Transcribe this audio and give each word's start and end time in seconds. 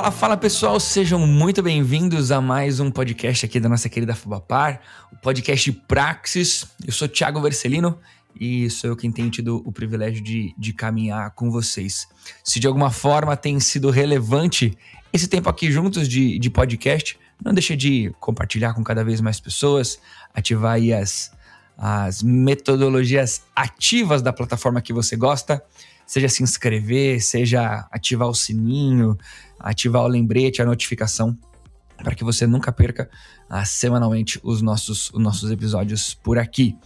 Fala, 0.00 0.10
fala 0.10 0.36
pessoal, 0.38 0.80
sejam 0.80 1.26
muito 1.26 1.62
bem-vindos 1.62 2.32
a 2.32 2.40
mais 2.40 2.80
um 2.80 2.90
podcast 2.90 3.44
aqui 3.44 3.60
da 3.60 3.68
nossa 3.68 3.86
querida 3.86 4.14
Fubapar, 4.14 4.80
o 5.12 5.16
podcast 5.16 5.70
Praxis. 5.72 6.64
Eu 6.86 6.90
sou 6.90 7.06
Thiago 7.06 7.38
Vercelino 7.38 7.98
e 8.34 8.70
sou 8.70 8.88
eu 8.88 8.96
quem 8.96 9.12
tenho 9.12 9.28
tido 9.28 9.62
o 9.62 9.70
privilégio 9.70 10.24
de, 10.24 10.54
de 10.56 10.72
caminhar 10.72 11.32
com 11.32 11.50
vocês. 11.50 12.08
Se 12.42 12.58
de 12.58 12.66
alguma 12.66 12.90
forma 12.90 13.36
tem 13.36 13.60
sido 13.60 13.90
relevante 13.90 14.74
esse 15.12 15.28
tempo 15.28 15.50
aqui 15.50 15.70
juntos 15.70 16.08
de, 16.08 16.38
de 16.38 16.48
podcast, 16.48 17.18
não 17.44 17.52
deixe 17.52 17.76
de 17.76 18.10
compartilhar 18.18 18.72
com 18.72 18.82
cada 18.82 19.04
vez 19.04 19.20
mais 19.20 19.38
pessoas, 19.38 19.98
ativar 20.32 20.76
aí 20.76 20.94
as, 20.94 21.30
as 21.76 22.22
metodologias 22.22 23.42
ativas 23.54 24.22
da 24.22 24.32
plataforma 24.32 24.80
que 24.80 24.94
você 24.94 25.14
gosta, 25.14 25.62
seja 26.10 26.28
se 26.28 26.42
inscrever, 26.42 27.22
seja 27.22 27.86
ativar 27.88 28.26
o 28.26 28.34
sininho, 28.34 29.16
ativar 29.60 30.02
o 30.02 30.08
lembrete, 30.08 30.60
a 30.60 30.66
notificação, 30.66 31.38
para 32.02 32.16
que 32.16 32.24
você 32.24 32.48
nunca 32.48 32.72
perca 32.72 33.08
ah, 33.48 33.64
semanalmente 33.64 34.40
os 34.42 34.60
nossos, 34.60 35.08
os 35.10 35.22
nossos 35.22 35.52
episódios 35.52 36.12
por 36.12 36.36
aqui. 36.36 36.76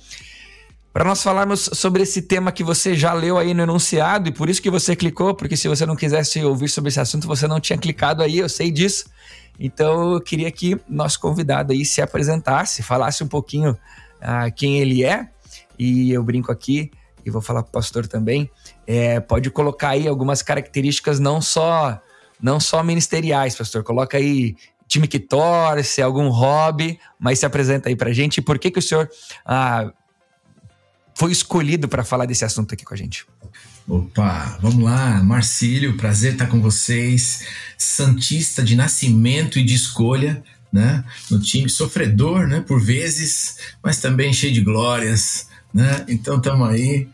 Para 0.93 1.07
nós 1.07 1.23
falarmos 1.23 1.71
sobre 1.73 2.03
esse 2.03 2.21
tema 2.21 2.53
que 2.53 2.63
você 2.63 2.95
já 2.95 3.15
leu 3.15 3.39
aí 3.39 3.55
no 3.55 3.63
enunciado 3.63 4.29
e 4.29 4.33
por 4.33 4.51
isso 4.51 4.61
que 4.61 4.69
você 4.69 4.95
clicou, 4.95 5.35
porque 5.35 5.57
se 5.57 5.69
você 5.69 5.87
não 5.87 5.97
quisesse 5.97 6.45
ouvir 6.45 6.69
sobre 6.69 6.89
esse 6.91 7.01
assunto, 7.01 7.27
você 7.27 7.49
não 7.49 7.59
tinha 7.59 7.79
clicado 7.79 8.23
aí, 8.23 8.37
eu 8.37 8.49
sei 8.51 8.71
disso. 8.71 9.07
Então 9.59 10.13
eu 10.13 10.21
queria 10.21 10.53
que 10.53 10.79
nosso 10.87 11.19
convidado 11.19 11.73
aí 11.73 11.87
se 11.87 12.03
apresentasse, 12.03 12.83
falasse 12.83 13.25
um 13.25 13.29
pouquinho 13.29 13.75
ah, 14.21 14.51
quem 14.51 14.81
ele 14.81 15.03
é, 15.03 15.31
e 15.79 16.13
eu 16.13 16.23
brinco 16.23 16.53
aqui, 16.53 16.91
e 17.25 17.31
vou 17.31 17.41
falar 17.41 17.63
para 17.63 17.71
o 17.71 17.73
pastor 17.73 18.07
também, 18.07 18.51
é, 18.87 19.21
pode 19.21 19.51
colocar 19.51 19.91
aí 19.91 20.07
algumas 20.07 20.43
características 20.43 21.19
não 21.19 21.41
só 21.41 22.01
não 22.43 22.61
só 22.61 22.83
ministeriais, 22.83 23.57
pastor. 23.57 23.83
Coloca 23.83 24.19
aí 24.19 24.57
time 24.87 25.09
que 25.09 25.19
torce, 25.19 26.03
algum 26.03 26.29
hobby, 26.29 26.99
mas 27.19 27.39
se 27.39 27.47
apresenta 27.47 27.89
aí 27.89 27.97
pra 27.97 28.13
gente. 28.13 28.39
E 28.39 28.43
por 28.43 28.59
que, 28.59 28.71
que 28.71 28.79
o 28.79 28.83
senhor 28.83 29.09
ah, 29.45 29.91
foi 31.15 31.33
escolhido 31.33 31.89
para 31.89 32.05
falar 32.05 32.27
desse 32.27 32.45
assunto 32.45 32.75
aqui 32.75 32.85
com 32.85 32.95
a 32.95 32.97
gente? 32.97 33.27
Opa, 33.87 34.59
vamos 34.63 34.83
lá, 34.83 35.23
Marcílio, 35.23 35.97
prazer 35.97 36.33
estar 36.33 36.47
com 36.47 36.61
vocês. 36.61 37.47
Santista 37.77 38.63
de 38.63 38.77
nascimento 38.77 39.59
e 39.59 39.65
de 39.65 39.75
escolha, 39.75 40.43
né? 40.73 41.05
No 41.31 41.39
time 41.39 41.69
sofredor, 41.69 42.47
né? 42.47 42.61
Por 42.61 42.83
vezes, 42.83 43.59
mas 43.83 43.99
também 43.99 44.33
cheio 44.33 44.55
de 44.55 44.61
glórias, 44.61 45.49
né? 45.73 46.05
Então 46.09 46.39
estamos 46.39 46.69
aí 46.69 47.09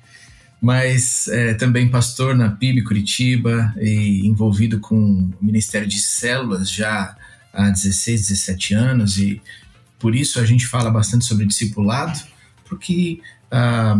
mas 0.60 1.26
é, 1.28 1.54
também 1.54 1.88
pastor 1.88 2.37
na 2.37 2.50
PIB 2.50 2.82
Curitiba 2.82 3.75
e 3.78 4.26
envolvido 4.26 4.78
com 4.78 4.97
o 4.97 5.32
Ministério 5.41 5.88
de 5.88 5.98
Células 5.98 6.71
já 6.71 7.16
há 7.53 7.71
16, 7.71 8.28
17 8.28 8.75
anos. 8.75 9.19
E 9.19 9.41
por 9.98 10.15
isso 10.15 10.38
a 10.38 10.44
gente 10.44 10.66
fala 10.66 10.91
bastante 10.91 11.25
sobre 11.25 11.47
discipulado, 11.47 12.21
porque 12.69 13.21
ah, 13.50 13.98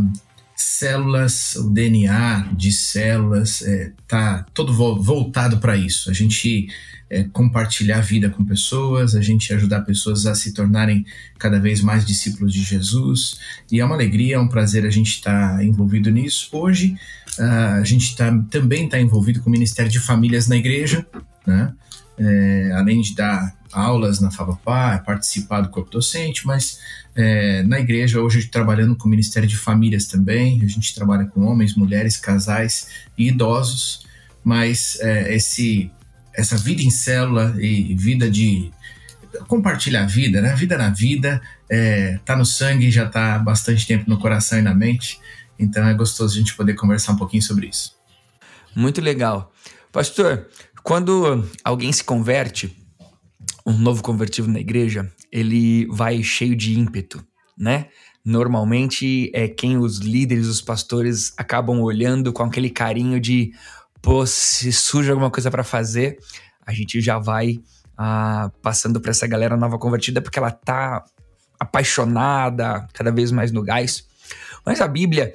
células, 0.62 1.56
o 1.56 1.71
DNA 1.71 2.50
de 2.53 2.71
células 2.72 3.62
está 3.62 4.44
é, 4.47 4.50
todo 4.53 4.72
voltado 4.72 5.59
para 5.59 5.76
isso. 5.76 6.10
A 6.10 6.12
gente 6.12 6.69
é, 7.10 7.25
compartilhar 7.25 7.98
a 7.98 8.03
vida 8.03 8.31
com 8.31 8.44
pessoas, 8.44 9.15
a 9.15 9.21
gente 9.21 9.53
ajudar 9.53 9.81
pessoas 9.82 10.26
a 10.26 10.34
se 10.34 10.53
tornarem 10.54 11.04
cada 11.38 11.59
vez 11.59 11.81
mais 11.81 12.04
discípulos 12.04 12.53
de 12.53 12.62
Jesus. 12.62 13.38
E 13.71 13.81
é 13.81 13.84
uma 13.84 13.94
alegria, 13.94 14.37
é 14.37 14.38
um 14.38 14.48
prazer 14.48 14.87
a 14.87 14.91
gente 14.91 15.10
estar 15.10 15.56
tá 15.56 15.65
envolvido 15.65 16.10
nisso. 16.10 16.48
Hoje, 16.53 16.97
uh, 17.38 17.81
a 17.81 17.84
gente 17.84 18.15
tá, 18.15 18.31
também 18.50 18.84
está 18.84 19.00
envolvido 19.00 19.41
com 19.41 19.48
o 19.48 19.53
Ministério 19.53 19.91
de 19.91 19.98
Famílias 19.98 20.47
na 20.47 20.56
igreja, 20.56 21.04
né? 21.47 21.72
É, 22.19 22.72
além 22.75 23.00
de 23.00 23.15
dar 23.15 23.54
aulas 23.72 24.21
na 24.21 24.31
Favapar, 24.31 25.04
participar 25.04 25.60
do 25.62 25.69
corpo 25.69 25.91
docente, 25.91 26.47
mas 26.47 26.78
é, 27.15 27.62
na 27.62 27.81
igreja 27.81 28.21
hoje 28.21 28.47
trabalhando 28.47 28.97
com 28.97 29.06
o 29.06 29.10
Ministério 29.10 29.48
de 29.48 29.56
Famílias 29.56 30.06
também, 30.06 30.60
a 30.62 30.66
gente 30.66 30.94
trabalha 30.94 31.25
com 31.26 31.43
homens, 31.43 31.75
mulheres, 31.75 32.16
casais 32.16 32.88
e 33.16 33.28
idosos, 33.28 34.06
mas 34.44 34.98
é, 35.00 35.34
esse 35.34 35.91
essa 36.34 36.56
vida 36.56 36.82
em 36.82 36.91
célula 36.91 37.54
e 37.59 37.94
vida 37.94 38.31
de 38.31 38.71
compartilhar 39.47 40.04
a 40.04 40.06
vida, 40.06 40.41
né? 40.41 40.54
Vida 40.54 40.78
na 40.78 40.91
vida, 40.91 41.41
é, 41.69 42.19
tá 42.25 42.37
no 42.37 42.47
sangue, 42.47 42.91
já 42.91 43.06
tá 43.06 43.34
há 43.34 43.38
bastante 43.38 43.87
tempo 43.87 44.09
no 44.09 44.19
coração 44.19 44.59
e 44.59 44.62
na 44.62 44.75
mente. 44.75 45.21
Então 45.59 45.87
é 45.87 45.94
gostoso 45.94 46.34
a 46.34 46.38
gente 46.38 46.54
poder 46.54 46.75
conversar 46.75 47.12
um 47.12 47.16
pouquinho 47.16 47.42
sobre 47.42 47.66
isso. 47.66 47.94
Muito 48.75 49.00
legal. 49.00 49.53
Pastor, 49.92 50.47
quando 50.83 51.45
alguém 51.65 51.93
se 51.93 52.05
converte, 52.05 52.77
um 53.67 53.73
novo 53.73 54.03
convertido 54.03 54.49
na 54.49 54.61
igreja, 54.61 55.11
ele 55.31 55.87
vai 55.87 56.23
cheio 56.23 56.57
de 56.57 56.79
ímpeto, 56.79 57.25
né? 57.57 57.89
Normalmente 58.25 59.31
é 59.35 59.49
quem 59.49 59.79
os 59.79 59.99
líderes, 59.99 60.47
os 60.47 60.61
pastores 60.61 61.33
acabam 61.37 61.81
olhando 61.81 62.33
com 62.33 62.43
aquele 62.43 62.69
carinho 62.69 63.19
de 63.19 63.53
pô, 64.03 64.27
se 64.27 64.73
surge 64.73 65.11
alguma 65.11 65.31
coisa 65.31 65.51
para 65.51 65.65
fazer, 65.65 66.19
a 66.67 66.73
gente 66.73 67.01
já 67.01 67.19
vai 67.19 67.61
ah, 67.97 68.51
passando 68.63 69.01
para 69.01 69.11
essa 69.11 69.27
galera 69.27 69.57
nova 69.57 69.79
convertida 69.79 70.21
porque 70.21 70.39
ela 70.39 70.51
tá 70.51 71.05
apaixonada, 71.59 72.87
cada 72.93 73.13
vez 73.13 73.31
mais 73.31 73.53
no 73.53 73.63
gás. 73.63 74.07
Mas 74.65 74.81
a 74.81 74.89
Bíblia 74.89 75.35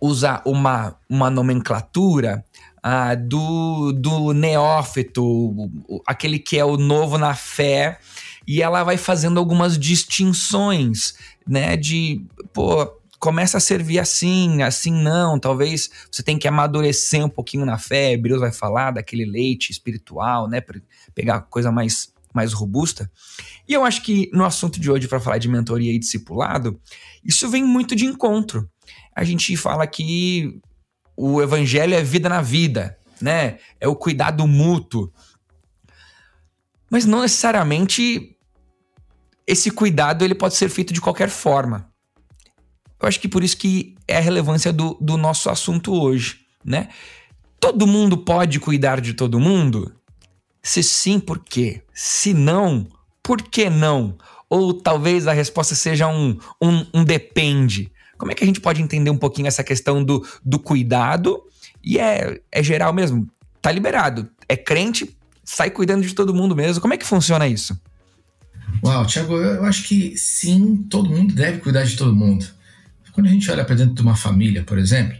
usa 0.00 0.40
uma, 0.46 0.96
uma 1.08 1.28
nomenclatura 1.28 2.44
ah, 2.82 3.14
do, 3.14 3.92
do 3.92 4.32
neófito, 4.32 5.70
aquele 6.06 6.38
que 6.38 6.58
é 6.58 6.64
o 6.64 6.76
novo 6.76 7.18
na 7.18 7.34
fé, 7.34 7.98
e 8.46 8.62
ela 8.62 8.82
vai 8.82 8.96
fazendo 8.96 9.38
algumas 9.38 9.78
distinções, 9.78 11.14
né? 11.46 11.76
De, 11.76 12.24
pô, 12.52 12.86
começa 13.18 13.58
a 13.58 13.60
servir 13.60 13.98
assim, 13.98 14.62
assim 14.62 14.90
não. 14.90 15.38
Talvez 15.38 15.90
você 16.10 16.22
tenha 16.22 16.38
que 16.38 16.48
amadurecer 16.48 17.24
um 17.24 17.28
pouquinho 17.28 17.66
na 17.66 17.78
fé. 17.78 18.16
Deus 18.16 18.40
vai 18.40 18.50
falar 18.50 18.92
daquele 18.92 19.24
leite 19.24 19.70
espiritual, 19.70 20.48
né? 20.48 20.60
Para 20.60 20.80
pegar 21.14 21.42
coisa 21.42 21.70
mais, 21.70 22.12
mais 22.34 22.52
robusta. 22.52 23.10
E 23.68 23.74
eu 23.74 23.84
acho 23.84 24.02
que 24.02 24.30
no 24.32 24.44
assunto 24.44 24.80
de 24.80 24.90
hoje, 24.90 25.06
para 25.06 25.20
falar 25.20 25.38
de 25.38 25.48
mentoria 25.48 25.92
e 25.92 25.98
discipulado, 25.98 26.80
isso 27.22 27.48
vem 27.48 27.62
muito 27.62 27.94
de 27.94 28.06
encontro. 28.06 28.68
A 29.14 29.22
gente 29.22 29.54
fala 29.56 29.86
que 29.86 30.58
o 31.22 31.42
evangelho 31.42 31.94
é 31.94 32.02
vida 32.02 32.30
na 32.30 32.40
vida, 32.40 32.98
né? 33.20 33.58
É 33.78 33.86
o 33.86 33.94
cuidado 33.94 34.46
mútuo. 34.46 35.12
Mas 36.90 37.04
não 37.04 37.20
necessariamente 37.20 38.38
esse 39.46 39.70
cuidado 39.70 40.24
ele 40.24 40.34
pode 40.34 40.54
ser 40.54 40.70
feito 40.70 40.94
de 40.94 41.00
qualquer 41.00 41.28
forma. 41.28 41.92
Eu 42.98 43.06
acho 43.06 43.20
que 43.20 43.28
por 43.28 43.44
isso 43.44 43.58
que 43.58 43.96
é 44.08 44.16
a 44.16 44.20
relevância 44.20 44.72
do, 44.72 44.96
do 44.98 45.18
nosso 45.18 45.50
assunto 45.50 45.92
hoje, 45.92 46.40
né? 46.64 46.88
Todo 47.58 47.86
mundo 47.86 48.16
pode 48.16 48.58
cuidar 48.58 48.98
de 48.98 49.12
todo 49.12 49.38
mundo? 49.38 49.94
Se 50.62 50.82
sim, 50.82 51.20
por 51.20 51.38
quê? 51.40 51.82
Se 51.92 52.32
não, 52.32 52.88
por 53.22 53.42
que 53.42 53.68
não? 53.68 54.16
Ou 54.48 54.72
talvez 54.72 55.26
a 55.26 55.34
resposta 55.34 55.74
seja 55.74 56.08
um, 56.08 56.38
um, 56.62 56.86
um 56.94 57.04
depende. 57.04 57.92
Como 58.20 58.30
é 58.30 58.34
que 58.34 58.44
a 58.44 58.46
gente 58.46 58.60
pode 58.60 58.82
entender 58.82 59.08
um 59.08 59.16
pouquinho 59.16 59.48
essa 59.48 59.64
questão 59.64 60.04
do, 60.04 60.22
do 60.44 60.58
cuidado? 60.58 61.42
E 61.82 61.98
é, 61.98 62.38
é 62.52 62.62
geral 62.62 62.92
mesmo, 62.92 63.26
tá 63.62 63.72
liberado. 63.72 64.28
É 64.46 64.58
crente, 64.58 65.16
sai 65.42 65.70
cuidando 65.70 66.06
de 66.06 66.14
todo 66.14 66.34
mundo 66.34 66.54
mesmo. 66.54 66.82
Como 66.82 66.92
é 66.92 66.98
que 66.98 67.06
funciona 67.06 67.48
isso? 67.48 67.80
Uau, 68.84 69.06
Thiago, 69.06 69.38
eu 69.38 69.64
acho 69.64 69.84
que 69.84 70.14
sim, 70.18 70.86
todo 70.90 71.08
mundo 71.08 71.34
deve 71.34 71.60
cuidar 71.60 71.84
de 71.84 71.96
todo 71.96 72.14
mundo. 72.14 72.46
Quando 73.12 73.26
a 73.26 73.30
gente 73.30 73.50
olha 73.50 73.64
para 73.64 73.74
dentro 73.74 73.94
de 73.94 74.02
uma 74.02 74.14
família, 74.14 74.62
por 74.64 74.78
exemplo, 74.78 75.18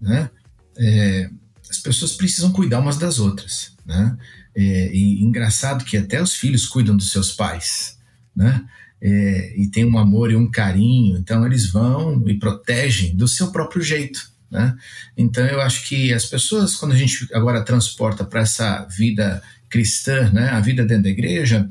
né, 0.00 0.30
é, 0.78 1.28
as 1.68 1.78
pessoas 1.78 2.12
precisam 2.12 2.52
cuidar 2.52 2.78
umas 2.78 2.96
das 2.96 3.18
outras, 3.18 3.72
né? 3.84 4.16
É, 4.54 4.94
e 4.94 5.20
engraçado 5.20 5.84
que 5.84 5.96
até 5.96 6.22
os 6.22 6.34
filhos 6.34 6.64
cuidam 6.64 6.96
dos 6.96 7.10
seus 7.10 7.32
pais, 7.32 7.98
né? 8.34 8.64
É, 9.00 9.54
e 9.56 9.68
tem 9.68 9.84
um 9.84 9.98
amor 9.98 10.30
e 10.30 10.36
um 10.36 10.50
carinho, 10.50 11.18
então 11.18 11.44
eles 11.44 11.70
vão 11.70 12.22
e 12.26 12.38
protegem 12.38 13.14
do 13.14 13.28
seu 13.28 13.52
próprio 13.52 13.82
jeito, 13.82 14.30
né? 14.50 14.74
Então 15.16 15.44
eu 15.44 15.60
acho 15.60 15.86
que 15.86 16.14
as 16.14 16.24
pessoas, 16.24 16.76
quando 16.76 16.92
a 16.92 16.96
gente 16.96 17.28
agora 17.34 17.62
transporta 17.62 18.24
para 18.24 18.40
essa 18.40 18.86
vida 18.86 19.42
cristã, 19.68 20.30
né, 20.32 20.48
a 20.48 20.60
vida 20.60 20.84
dentro 20.84 21.04
da 21.04 21.10
igreja, 21.10 21.68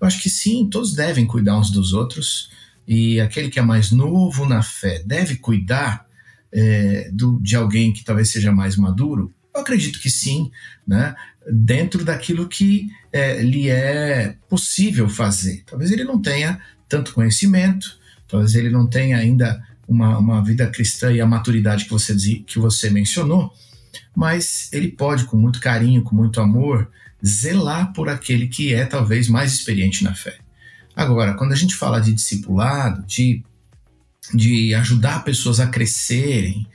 eu 0.00 0.06
acho 0.06 0.20
que 0.22 0.28
sim, 0.28 0.68
todos 0.70 0.94
devem 0.94 1.26
cuidar 1.26 1.58
uns 1.58 1.70
dos 1.70 1.92
outros, 1.92 2.50
e 2.86 3.20
aquele 3.20 3.48
que 3.48 3.58
é 3.58 3.62
mais 3.62 3.90
novo 3.90 4.46
na 4.46 4.62
fé 4.62 5.02
deve 5.04 5.36
cuidar 5.36 6.06
é, 6.52 7.10
do, 7.12 7.38
de 7.40 7.56
alguém 7.56 7.92
que 7.92 8.04
talvez 8.04 8.30
seja 8.30 8.52
mais 8.52 8.76
maduro? 8.76 9.32
Eu 9.54 9.60
acredito 9.60 10.00
que 10.00 10.10
sim, 10.10 10.50
né? 10.86 11.14
Dentro 11.50 12.04
daquilo 12.04 12.48
que 12.48 12.90
é, 13.12 13.42
lhe 13.42 13.68
é 13.68 14.36
possível 14.48 15.08
fazer. 15.08 15.62
Talvez 15.66 15.90
ele 15.90 16.04
não 16.04 16.20
tenha 16.20 16.60
tanto 16.88 17.14
conhecimento, 17.14 17.98
talvez 18.26 18.54
ele 18.54 18.70
não 18.70 18.86
tenha 18.86 19.16
ainda 19.16 19.62
uma, 19.86 20.18
uma 20.18 20.44
vida 20.44 20.66
cristã 20.66 21.10
e 21.12 21.20
a 21.20 21.26
maturidade 21.26 21.84
que 21.84 21.90
você, 21.90 22.14
que 22.46 22.58
você 22.58 22.90
mencionou, 22.90 23.52
mas 24.14 24.68
ele 24.72 24.88
pode, 24.88 25.24
com 25.24 25.36
muito 25.36 25.60
carinho, 25.60 26.02
com 26.02 26.14
muito 26.14 26.40
amor, 26.40 26.90
zelar 27.24 27.92
por 27.92 28.08
aquele 28.08 28.46
que 28.48 28.74
é 28.74 28.84
talvez 28.84 29.28
mais 29.28 29.52
experiente 29.52 30.04
na 30.04 30.14
fé. 30.14 30.36
Agora, 30.94 31.34
quando 31.34 31.52
a 31.52 31.56
gente 31.56 31.74
fala 31.74 32.00
de 32.00 32.12
discipulado, 32.12 33.04
de, 33.06 33.42
de 34.34 34.74
ajudar 34.74 35.24
pessoas 35.24 35.60
a 35.60 35.66
crescerem, 35.66 36.66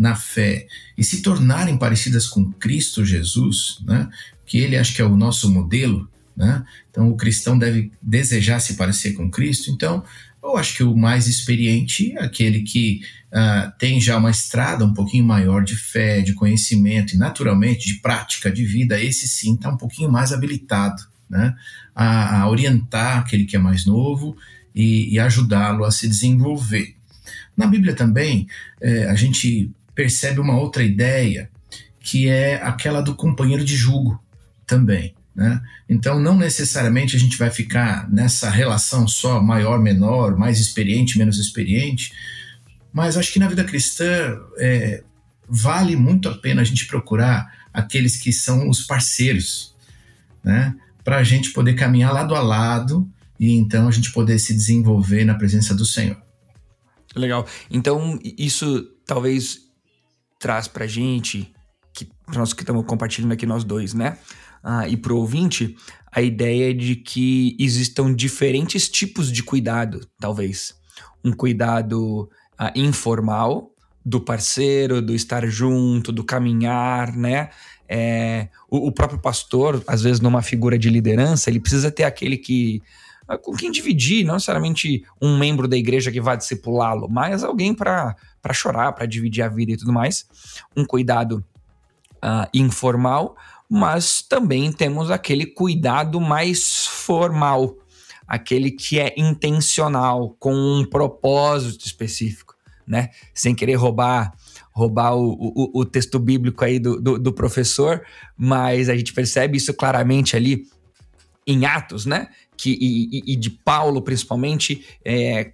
na 0.00 0.16
fé 0.16 0.66
e 0.96 1.04
se 1.04 1.20
tornarem 1.20 1.76
parecidas 1.76 2.26
com 2.26 2.50
Cristo 2.52 3.04
Jesus, 3.04 3.80
né? 3.84 4.08
que 4.46 4.56
ele 4.56 4.78
acho 4.78 4.94
que 4.94 5.02
é 5.02 5.04
o 5.04 5.14
nosso 5.14 5.52
modelo, 5.52 6.08
né? 6.34 6.64
então 6.90 7.10
o 7.10 7.16
cristão 7.18 7.58
deve 7.58 7.92
desejar 8.00 8.60
se 8.60 8.76
parecer 8.76 9.12
com 9.12 9.30
Cristo. 9.30 9.70
Então, 9.70 10.02
eu 10.42 10.56
acho 10.56 10.74
que 10.74 10.82
o 10.82 10.96
mais 10.96 11.26
experiente 11.26 12.16
é 12.16 12.24
aquele 12.24 12.62
que 12.62 13.02
uh, 13.26 13.70
tem 13.78 14.00
já 14.00 14.16
uma 14.16 14.30
estrada 14.30 14.86
um 14.86 14.94
pouquinho 14.94 15.22
maior 15.22 15.62
de 15.62 15.76
fé, 15.76 16.22
de 16.22 16.32
conhecimento 16.32 17.14
e, 17.14 17.18
naturalmente, 17.18 17.86
de 17.86 18.00
prática 18.00 18.50
de 18.50 18.64
vida. 18.64 18.98
Esse 18.98 19.28
sim 19.28 19.54
está 19.54 19.68
um 19.68 19.76
pouquinho 19.76 20.10
mais 20.10 20.32
habilitado 20.32 21.02
né? 21.28 21.54
a, 21.94 22.40
a 22.40 22.48
orientar 22.48 23.18
aquele 23.18 23.44
que 23.44 23.54
é 23.54 23.58
mais 23.58 23.84
novo 23.84 24.34
e, 24.74 25.12
e 25.12 25.18
ajudá-lo 25.18 25.84
a 25.84 25.90
se 25.90 26.08
desenvolver. 26.08 26.96
Na 27.54 27.66
Bíblia 27.66 27.94
também, 27.94 28.48
é, 28.80 29.04
a 29.04 29.14
gente 29.14 29.70
percebe 30.00 30.40
uma 30.40 30.56
outra 30.56 30.82
ideia, 30.82 31.50
que 32.00 32.26
é 32.26 32.54
aquela 32.62 33.02
do 33.02 33.14
companheiro 33.14 33.62
de 33.62 33.76
jugo 33.76 34.18
também. 34.66 35.14
Né? 35.36 35.60
Então, 35.90 36.18
não 36.18 36.38
necessariamente 36.38 37.14
a 37.14 37.18
gente 37.18 37.36
vai 37.36 37.50
ficar 37.50 38.10
nessa 38.10 38.48
relação 38.48 39.06
só 39.06 39.42
maior, 39.42 39.78
menor, 39.78 40.38
mais 40.38 40.58
experiente, 40.58 41.18
menos 41.18 41.38
experiente, 41.38 42.14
mas 42.90 43.18
acho 43.18 43.30
que 43.30 43.38
na 43.38 43.46
vida 43.46 43.62
cristã 43.62 44.40
é, 44.56 45.04
vale 45.46 45.94
muito 45.96 46.30
a 46.30 46.38
pena 46.38 46.62
a 46.62 46.64
gente 46.64 46.86
procurar 46.86 47.52
aqueles 47.70 48.16
que 48.16 48.32
são 48.32 48.70
os 48.70 48.86
parceiros, 48.86 49.76
né? 50.42 50.74
para 51.04 51.18
a 51.18 51.22
gente 51.22 51.50
poder 51.50 51.74
caminhar 51.74 52.10
lado 52.10 52.34
a 52.34 52.40
lado 52.40 53.06
e 53.38 53.52
então 53.54 53.86
a 53.86 53.90
gente 53.90 54.10
poder 54.12 54.38
se 54.38 54.54
desenvolver 54.54 55.26
na 55.26 55.34
presença 55.34 55.74
do 55.74 55.84
Senhor. 55.84 56.16
Legal. 57.14 57.46
Então, 57.70 58.18
isso 58.22 58.88
talvez 59.04 59.69
traz 60.40 60.66
pra 60.66 60.86
gente, 60.86 61.54
que 61.92 62.08
nós 62.34 62.52
que 62.52 62.62
estamos 62.62 62.84
compartilhando 62.86 63.32
aqui 63.32 63.46
nós 63.46 63.62
dois, 63.62 63.94
né? 63.94 64.18
Ah, 64.62 64.88
e 64.88 64.96
pro 64.96 65.16
ouvinte, 65.16 65.76
a 66.10 66.20
ideia 66.20 66.74
de 66.74 66.96
que 66.96 67.56
existam 67.60 68.12
diferentes 68.12 68.88
tipos 68.88 69.30
de 69.30 69.42
cuidado, 69.42 70.00
talvez. 70.18 70.74
Um 71.24 71.32
cuidado 71.32 72.28
ah, 72.58 72.72
informal, 72.74 73.70
do 74.04 74.20
parceiro, 74.20 75.02
do 75.02 75.14
estar 75.14 75.46
junto, 75.46 76.10
do 76.10 76.24
caminhar, 76.24 77.14
né? 77.14 77.50
É, 77.88 78.48
o, 78.70 78.88
o, 78.88 78.92
próprio 78.92 79.18
pastor, 79.18 79.82
às 79.86 80.02
vezes, 80.02 80.20
numa 80.20 80.42
figura 80.42 80.78
de 80.78 80.88
liderança, 80.88 81.50
ele 81.50 81.60
precisa 81.60 81.90
ter 81.90 82.04
aquele 82.04 82.36
que 82.38 82.82
com 83.38 83.52
quem 83.52 83.70
dividir, 83.70 84.24
não 84.24 84.34
necessariamente 84.34 85.04
um 85.20 85.38
membro 85.38 85.68
da 85.68 85.76
igreja 85.76 86.10
que 86.10 86.20
vai 86.20 86.36
discipulá-lo, 86.36 87.08
mas 87.08 87.44
alguém 87.44 87.74
para 87.74 88.16
chorar, 88.52 88.92
para 88.92 89.06
dividir 89.06 89.42
a 89.42 89.48
vida 89.48 89.72
e 89.72 89.76
tudo 89.76 89.92
mais. 89.92 90.26
Um 90.76 90.84
cuidado 90.84 91.44
uh, 92.16 92.48
informal, 92.52 93.36
mas 93.68 94.22
também 94.22 94.72
temos 94.72 95.10
aquele 95.10 95.46
cuidado 95.46 96.20
mais 96.20 96.86
formal, 96.86 97.76
aquele 98.26 98.70
que 98.70 98.98
é 98.98 99.14
intencional, 99.16 100.36
com 100.38 100.54
um 100.54 100.84
propósito 100.84 101.86
específico, 101.86 102.54
né? 102.86 103.10
Sem 103.34 103.54
querer 103.54 103.74
roubar 103.74 104.32
roubar 104.72 105.14
o, 105.14 105.32
o, 105.32 105.80
o 105.80 105.84
texto 105.84 106.18
bíblico 106.18 106.64
aí 106.64 106.78
do, 106.78 107.00
do, 107.00 107.18
do 107.18 107.32
professor, 107.32 108.02
mas 108.36 108.88
a 108.88 108.96
gente 108.96 109.12
percebe 109.12 109.58
isso 109.58 109.74
claramente 109.74 110.36
ali 110.36 110.68
em 111.46 111.66
Atos, 111.66 112.06
né? 112.06 112.28
Que, 112.60 112.76
e, 112.78 113.32
e 113.32 113.36
de 113.36 113.48
Paulo, 113.48 114.02
principalmente, 114.02 114.84
é, 115.02 115.52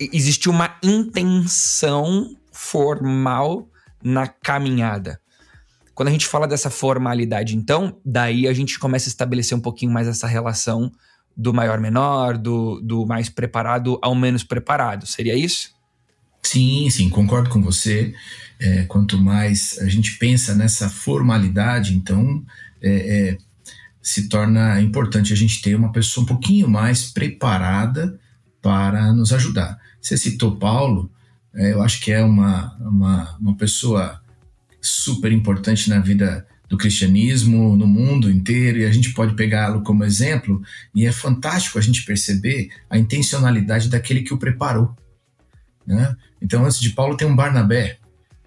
existe 0.00 0.48
uma 0.48 0.76
intenção 0.82 2.36
formal 2.50 3.68
na 4.02 4.26
caminhada. 4.26 5.20
Quando 5.94 6.08
a 6.08 6.10
gente 6.10 6.26
fala 6.26 6.48
dessa 6.48 6.68
formalidade, 6.68 7.56
então, 7.56 7.96
daí 8.04 8.48
a 8.48 8.52
gente 8.52 8.76
começa 8.76 9.08
a 9.08 9.10
estabelecer 9.10 9.56
um 9.56 9.60
pouquinho 9.60 9.92
mais 9.92 10.08
essa 10.08 10.26
relação 10.26 10.90
do 11.36 11.54
maior 11.54 11.78
menor, 11.78 12.36
do, 12.36 12.80
do 12.80 13.06
mais 13.06 13.28
preparado 13.28 13.96
ao 14.02 14.16
menos 14.16 14.42
preparado. 14.42 15.06
Seria 15.06 15.36
isso? 15.36 15.70
Sim, 16.42 16.90
sim, 16.90 17.08
concordo 17.08 17.50
com 17.50 17.62
você. 17.62 18.12
É, 18.58 18.82
quanto 18.84 19.16
mais 19.16 19.78
a 19.80 19.88
gente 19.88 20.18
pensa 20.18 20.56
nessa 20.56 20.88
formalidade, 20.88 21.94
então 21.94 22.44
é, 22.82 22.90
é, 22.90 23.38
se 24.08 24.26
torna 24.26 24.80
importante 24.80 25.34
a 25.34 25.36
gente 25.36 25.60
ter 25.60 25.74
uma 25.74 25.92
pessoa 25.92 26.24
um 26.24 26.26
pouquinho 26.26 26.66
mais 26.66 27.10
preparada 27.12 28.18
para 28.62 29.12
nos 29.12 29.34
ajudar. 29.34 29.78
Você 30.00 30.16
citou 30.16 30.56
Paulo, 30.56 31.10
é, 31.54 31.74
eu 31.74 31.82
acho 31.82 32.00
que 32.00 32.10
é 32.10 32.22
uma, 32.22 32.74
uma, 32.80 33.36
uma 33.38 33.54
pessoa 33.54 34.18
super 34.80 35.30
importante 35.30 35.90
na 35.90 35.98
vida 35.98 36.46
do 36.70 36.78
cristianismo 36.78 37.76
no 37.76 37.86
mundo 37.86 38.30
inteiro 38.30 38.78
e 38.78 38.86
a 38.86 38.90
gente 38.90 39.12
pode 39.12 39.34
pegá-lo 39.34 39.82
como 39.82 40.04
exemplo 40.04 40.62
e 40.94 41.04
é 41.04 41.12
fantástico 41.12 41.78
a 41.78 41.82
gente 41.82 42.02
perceber 42.06 42.70
a 42.88 42.96
intencionalidade 42.96 43.90
daquele 43.90 44.22
que 44.22 44.32
o 44.32 44.38
preparou. 44.38 44.96
Né? 45.86 46.16
Então, 46.40 46.64
antes 46.64 46.80
de 46.80 46.90
Paulo 46.90 47.14
tem 47.14 47.28
um 47.28 47.36
Barnabé, 47.36 47.98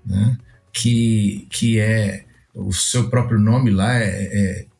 né? 0.03 0.39
que, 0.73 1.45
que 1.51 1.77
é 1.77 2.25
o 2.51 2.73
seu 2.73 3.11
próprio 3.11 3.37
nome 3.37 3.69
lá 3.69 3.93
é, 3.99 4.07
é, 4.07 4.70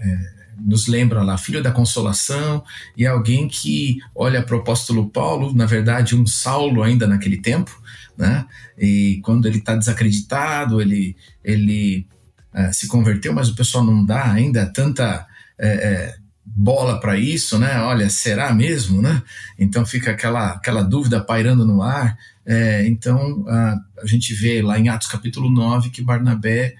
é 0.00 0.38
nos 0.60 0.86
lembra 0.86 1.22
lá, 1.22 1.38
filho 1.38 1.62
da 1.62 1.70
consolação, 1.70 2.64
e 2.96 3.06
alguém 3.06 3.48
que 3.48 3.98
olha 4.14 4.42
para 4.42 4.56
o 4.56 4.60
apóstolo 4.60 5.08
Paulo, 5.08 5.54
na 5.54 5.66
verdade, 5.66 6.16
um 6.16 6.26
Saulo 6.26 6.82
ainda 6.82 7.06
naquele 7.06 7.40
tempo, 7.40 7.80
né? 8.16 8.44
E 8.76 9.20
quando 9.22 9.46
ele 9.46 9.58
está 9.58 9.76
desacreditado, 9.76 10.80
ele, 10.80 11.16
ele 11.44 12.06
é, 12.52 12.72
se 12.72 12.88
converteu, 12.88 13.32
mas 13.32 13.48
o 13.48 13.54
pessoal 13.54 13.84
não 13.84 14.04
dá 14.04 14.32
ainda 14.32 14.66
tanta 14.66 15.26
é, 15.58 15.68
é, 15.68 16.14
bola 16.44 16.98
para 16.98 17.16
isso, 17.16 17.58
né? 17.58 17.80
Olha, 17.80 18.10
será 18.10 18.52
mesmo, 18.52 19.00
né? 19.00 19.22
Então 19.58 19.86
fica 19.86 20.10
aquela, 20.10 20.52
aquela 20.52 20.82
dúvida 20.82 21.20
pairando 21.20 21.64
no 21.64 21.82
ar. 21.82 22.18
É, 22.44 22.86
então 22.86 23.44
a, 23.46 23.76
a 24.02 24.06
gente 24.06 24.34
vê 24.34 24.62
lá 24.62 24.78
em 24.78 24.88
Atos 24.88 25.08
capítulo 25.08 25.50
9 25.50 25.90
que 25.90 26.02
Barnabé 26.02 26.74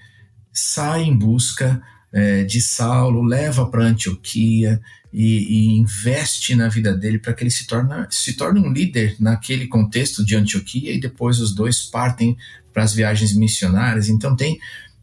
sai 0.51 1.03
em 1.03 1.15
busca 1.15 1.81
é, 2.11 2.43
de 2.43 2.59
Saulo, 2.61 3.23
leva 3.23 3.67
para 3.67 3.85
Antioquia 3.85 4.81
e, 5.11 5.73
e, 5.73 5.77
investe 5.77 6.55
na 6.55 6.67
vida 6.67 6.95
dele 6.95 7.19
para 7.19 7.33
que 7.33 7.43
ele 7.43 7.51
se 7.51 7.65
torne, 7.65 8.07
se 8.09 8.33
torne 8.33 8.59
um 8.59 8.71
líder 8.71 9.15
naquele 9.19 9.67
contexto 9.67 10.23
de 10.23 10.35
Antioquia 10.35 10.93
e 10.93 10.99
depois 10.99 11.39
os 11.39 11.53
dois 11.53 11.81
partem 11.81 12.37
para 12.73 12.83
as 12.83 12.93
viagens 12.93 13.35
missionárias. 13.35 14.07
Então 14.07 14.35
tem, 14.35 14.59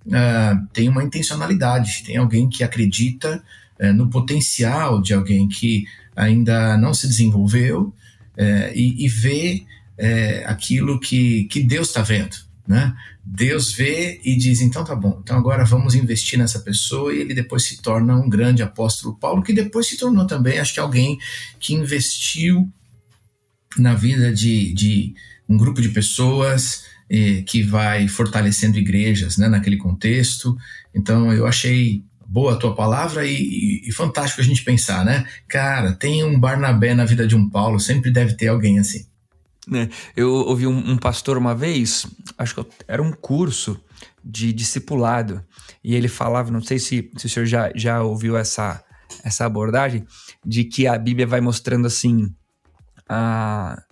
uh, 0.07 0.67
tem 0.73 0.89
uma 0.89 1.03
intencionalidade, 1.03 2.05
tem 2.05 2.17
alguém 2.17 2.49
que 2.49 2.63
acredita 2.63 3.43
uh, 3.81 3.93
no 3.93 4.09
potencial 4.09 5.01
de 5.01 5.13
alguém 5.13 5.49
que 5.49 5.85
ainda 6.15 6.77
não 6.77 6.95
se 6.95 7.07
desenvolveu 7.07 7.93
uh, 8.37 8.73
e, 8.75 9.05
e, 9.05 9.09
vê 9.09 9.65
aquilo 10.45 11.01
que, 11.01 11.45
que 11.45 11.63
Deus 11.63 11.89
está 11.89 12.03
vendo. 12.03 12.37
Né? 12.67 12.93
Deus 13.25 13.73
vê 13.73 14.21
e 14.25 14.37
diz: 14.37 14.61
então 14.61 14.85
tá 14.85 14.95
bom, 14.95 15.21
então 15.23 15.37
agora 15.37 15.65
vamos 15.65 15.95
investir 15.95 16.37
nessa 16.39 16.59
pessoa, 16.59 17.15
e 17.15 17.21
ele 17.21 17.33
depois 17.33 17.63
se 17.63 17.81
torna 17.81 18.17
um 18.17 18.29
grande 18.29 18.63
apóstolo 18.63 19.17
Paulo, 19.17 19.43
que 19.43 19.53
depois 19.53 19.87
se 19.87 19.97
tornou 19.97 20.27
também, 20.27 20.59
acho 20.59 20.75
que 20.75 20.81
alguém 20.81 21.17
que 21.61 21.75
investiu 21.75 22.69
na 23.79 23.95
vida 23.95 24.33
de, 24.33 24.75
de 24.75 25.15
um 25.49 25.57
grupo 25.57 25.81
de 25.81 25.91
pessoas 25.91 26.85
eh, 27.09 27.43
que 27.47 27.63
vai 27.63 28.09
fortalecendo 28.09 28.79
igrejas 28.79 29.37
né, 29.37 29.49
naquele 29.49 29.77
contexto. 29.77 30.57
Então 30.95 31.33
eu 31.33 31.47
achei 31.47 32.03
boa 32.27 32.55
a 32.55 32.57
tua 32.57 32.75
palavra 32.75 33.25
e, 33.25 33.37
e, 33.37 33.89
e, 33.89 33.93
fantástico 33.93 34.41
a 34.41 34.45
gente 34.45 34.65
pensar, 34.65 35.05
né? 35.05 35.25
Cara, 35.47 35.93
tem 35.93 36.25
um 36.25 36.39
Barnabé 36.39 36.95
na 36.95 37.05
vida 37.05 37.27
de 37.27 37.37
um 37.37 37.49
Paulo, 37.49 37.79
sempre 37.79 38.11
deve 38.11 38.35
ter 38.35 38.49
alguém 38.49 38.79
assim. 38.79 39.07
É, 39.75 39.89
eu 40.17 40.33
ouvi 40.33 40.67
um, 40.67 40.93
um, 40.93 40.97
pastor 40.97 41.37
uma 41.37 41.55
vez, 41.55 42.07
acho 42.39 42.55
que 42.55 42.67
era 42.87 43.03
um 43.03 43.13
curso 43.13 43.81
de 44.25 44.53
discipulado, 44.53 45.45
e 45.83 45.95
ele 45.95 46.09
falava, 46.09 46.51
não 46.51 46.63
sei 46.63 46.79
se, 46.79 47.11
se 47.17 47.27
o 47.27 47.29
senhor 47.29 47.47
já, 47.47 47.73
já 47.75 48.03
ouviu 48.03 48.37
essa, 48.37 48.83
essa 49.25 49.45
abordagem, 49.45 50.07
de 50.45 50.65
que 50.65 50.87
a 50.87 50.97
Bíblia 50.97 51.27
vai 51.27 51.41
mostrando 51.41 51.87
assim, 51.87 52.33
a 53.09 53.83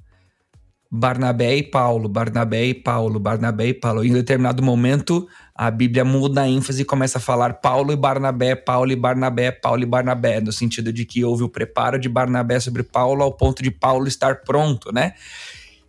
Barnabé 0.97 1.57
e 1.57 1.63
Paulo, 1.65 2.09
Barnabé 2.09 2.67
e 2.67 2.75
Paulo, 2.75 3.19
Barnabé 3.19 3.67
e 3.67 3.75
Paulo. 3.75 4.05
Em 4.05 4.13
determinado 4.13 4.63
momento, 4.63 5.27
a 5.53 5.69
Bíblia 5.69 6.05
muda 6.05 6.43
a 6.43 6.49
ênfase 6.49 6.83
e 6.83 6.85
começa 6.85 7.19
a 7.19 7.21
falar 7.21 7.55
Paulo 7.55 7.93
e 7.93 7.97
Barnabé, 7.97 8.55
Paulo 8.55 8.93
e 8.93 8.97
Barnabé, 8.97 9.51
Paulo 9.51 9.83
e 9.83 9.87
Barnabé, 9.87 10.41
no 10.41 10.53
sentido 10.53 10.93
de 10.93 11.05
que 11.05 11.25
houve 11.25 11.43
o 11.43 11.49
preparo 11.49 11.99
de 11.99 12.09
Barnabé 12.09 12.61
sobre 12.61 12.85
Paulo 12.85 13.25
ao 13.25 13.33
ponto 13.33 13.61
de 13.61 13.73
Paulo 13.73 14.07
estar 14.07 14.43
pronto, 14.43 14.93
né? 14.93 15.15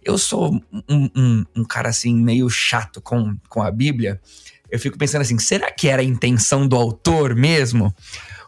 Eu 0.05 0.19
sou 0.19 0.61
um, 0.87 1.09
um, 1.15 1.45
um 1.55 1.63
cara 1.63 1.89
assim, 1.89 2.15
meio 2.15 2.47
chato 2.47 3.01
com, 3.01 3.35
com 3.49 3.63
a 3.63 3.71
Bíblia. 3.71 4.21
Eu 4.69 4.79
fico 4.79 4.97
pensando 4.97 5.23
assim, 5.23 5.39
será 5.39 5.71
que 5.71 5.87
era 5.87 6.03
a 6.03 6.05
intenção 6.05 6.67
do 6.67 6.75
autor 6.75 7.35
mesmo? 7.35 7.93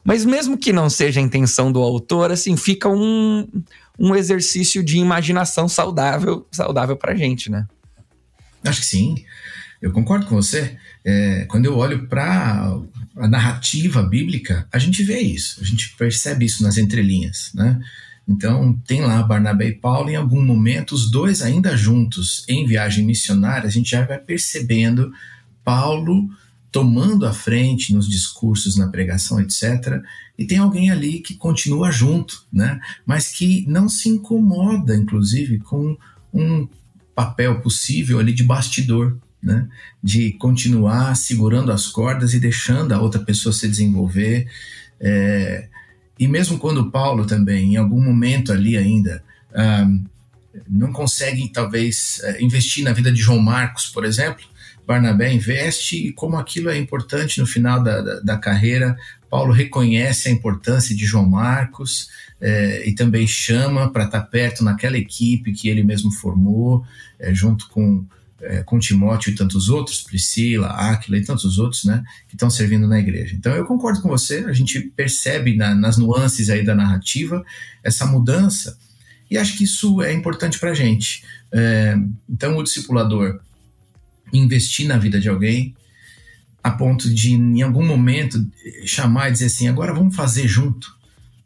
Mas 0.03 0.23
mesmo 0.23 0.57
que 0.57 0.71
não 0.71 0.89
seja 0.89 1.19
a 1.19 1.23
intenção 1.23 1.71
do 1.71 1.81
autor, 1.81 2.31
assim, 2.31 2.55
fica 2.55 2.87
um, 2.87 3.47
um 3.99 4.15
exercício 4.15 4.83
de 4.83 4.97
imaginação 4.97 5.67
saudável, 5.67 6.47
saudável 6.51 6.95
pra 6.95 7.15
gente, 7.15 7.51
né? 7.51 7.65
Acho 8.63 8.81
que 8.81 8.85
sim. 8.85 9.15
Eu 9.81 9.91
concordo 9.91 10.25
com 10.27 10.35
você. 10.35 10.77
É, 11.03 11.45
quando 11.49 11.65
eu 11.65 11.75
olho 11.75 12.07
para 12.07 12.79
a 13.17 13.27
narrativa 13.27 14.03
bíblica, 14.03 14.67
a 14.71 14.77
gente 14.77 15.03
vê 15.03 15.19
isso, 15.19 15.59
a 15.61 15.63
gente 15.65 15.95
percebe 15.95 16.45
isso 16.45 16.63
nas 16.63 16.77
entrelinhas, 16.77 17.51
né? 17.53 17.79
Então, 18.27 18.73
tem 18.85 19.01
lá 19.01 19.23
Barnabé 19.23 19.69
e 19.69 19.75
Paulo, 19.75 20.09
em 20.09 20.15
algum 20.15 20.43
momento, 20.43 20.93
os 20.93 21.09
dois 21.09 21.41
ainda 21.41 21.77
juntos 21.77 22.43
em 22.49 22.65
viagem 22.65 23.05
missionária, 23.05 23.67
a 23.67 23.71
gente 23.71 23.91
já 23.91 24.05
vai 24.05 24.19
percebendo 24.19 25.11
Paulo 25.63 26.29
tomando 26.71 27.25
a 27.25 27.33
frente 27.33 27.93
nos 27.93 28.07
discursos, 28.07 28.75
na 28.75 28.87
pregação, 28.89 29.39
etc. 29.39 30.01
E 30.37 30.45
tem 30.45 30.57
alguém 30.57 30.91
ali 30.91 31.19
que 31.19 31.33
continua 31.33 31.89
junto, 31.89 32.45
né? 32.51 32.79
Mas 33.05 33.29
que 33.29 33.65
não 33.67 33.87
se 33.89 34.09
incomoda, 34.09 34.95
inclusive, 34.95 35.59
com 35.59 35.97
um 36.33 36.67
papel 37.15 37.61
possível 37.61 38.19
ali 38.19 38.33
de 38.33 38.43
bastidor, 38.43 39.17
né? 39.41 39.67
De 40.03 40.33
continuar 40.33 41.15
segurando 41.15 41.71
as 41.71 41.87
cordas 41.87 42.33
e 42.33 42.39
deixando 42.39 42.91
a 42.91 43.01
outra 43.01 43.21
pessoa 43.21 43.53
se 43.53 43.67
desenvolver. 43.67 44.47
É... 44.99 45.69
E 46.19 46.27
mesmo 46.27 46.57
quando 46.57 46.91
Paulo 46.91 47.25
também, 47.25 47.73
em 47.73 47.77
algum 47.77 48.03
momento 48.03 48.51
ali 48.51 48.77
ainda, 48.77 49.23
um, 49.85 50.03
não 50.67 50.91
consegue 50.91 51.47
talvez 51.49 52.19
eh, 52.23 52.41
investir 52.41 52.83
na 52.83 52.91
vida 52.91 53.11
de 53.11 53.21
João 53.21 53.39
Marcos, 53.39 53.87
por 53.87 54.03
exemplo, 54.03 54.43
Barnabé 54.87 55.33
investe 55.33 56.07
e 56.07 56.13
como 56.13 56.37
aquilo 56.37 56.69
é 56.69 56.77
importante 56.77 57.39
no 57.39 57.45
final 57.45 57.83
da, 57.83 58.01
da, 58.01 58.19
da 58.21 58.37
carreira, 58.37 58.97
Paulo 59.29 59.51
reconhece 59.51 60.29
a 60.29 60.31
importância 60.31 60.95
de 60.95 61.05
João 61.05 61.27
Marcos 61.27 62.09
é, 62.39 62.87
e 62.87 62.95
também 62.95 63.27
chama 63.27 63.91
para 63.91 64.05
estar 64.05 64.21
tá 64.21 64.25
perto 64.25 64.63
naquela 64.63 64.97
equipe 64.97 65.51
que 65.51 65.67
ele 65.67 65.83
mesmo 65.83 66.11
formou, 66.11 66.85
é, 67.19 67.33
junto 67.33 67.67
com, 67.67 68.05
é, 68.41 68.63
com 68.63 68.79
Timóteo 68.79 69.31
e 69.31 69.35
tantos 69.35 69.69
outros, 69.69 70.01
Priscila, 70.01 70.67
Áquila 70.67 71.17
e 71.17 71.23
tantos 71.23 71.57
outros, 71.57 71.83
né, 71.85 72.03
que 72.27 72.35
estão 72.35 72.49
servindo 72.49 72.87
na 72.87 72.99
igreja. 72.99 73.35
Então 73.35 73.55
eu 73.55 73.65
concordo 73.65 74.01
com 74.01 74.09
você, 74.09 74.45
a 74.47 74.53
gente 74.53 74.79
percebe 74.79 75.55
na, 75.55 75.73
nas 75.73 75.97
nuances 75.97 76.49
aí 76.49 76.63
da 76.63 76.75
narrativa 76.75 77.43
essa 77.83 78.05
mudança 78.05 78.77
e 79.29 79.37
acho 79.37 79.57
que 79.57 79.63
isso 79.63 80.01
é 80.01 80.13
importante 80.13 80.59
para 80.59 80.71
a 80.71 80.73
gente. 80.73 81.23
então 82.29 82.57
o 82.57 82.63
discipulador 82.63 83.39
investir 84.31 84.87
na 84.87 84.97
vida 84.97 85.19
de 85.19 85.29
alguém 85.29 85.75
a 86.67 86.71
ponto 86.71 87.09
de, 87.09 87.31
em 87.31 87.61
algum 87.61 87.85
momento, 87.85 88.45
chamar 88.85 89.29
e 89.29 89.31
dizer 89.31 89.45
assim: 89.45 89.67
agora 89.69 89.93
vamos 89.93 90.15
fazer 90.15 90.47
junto, 90.47 90.93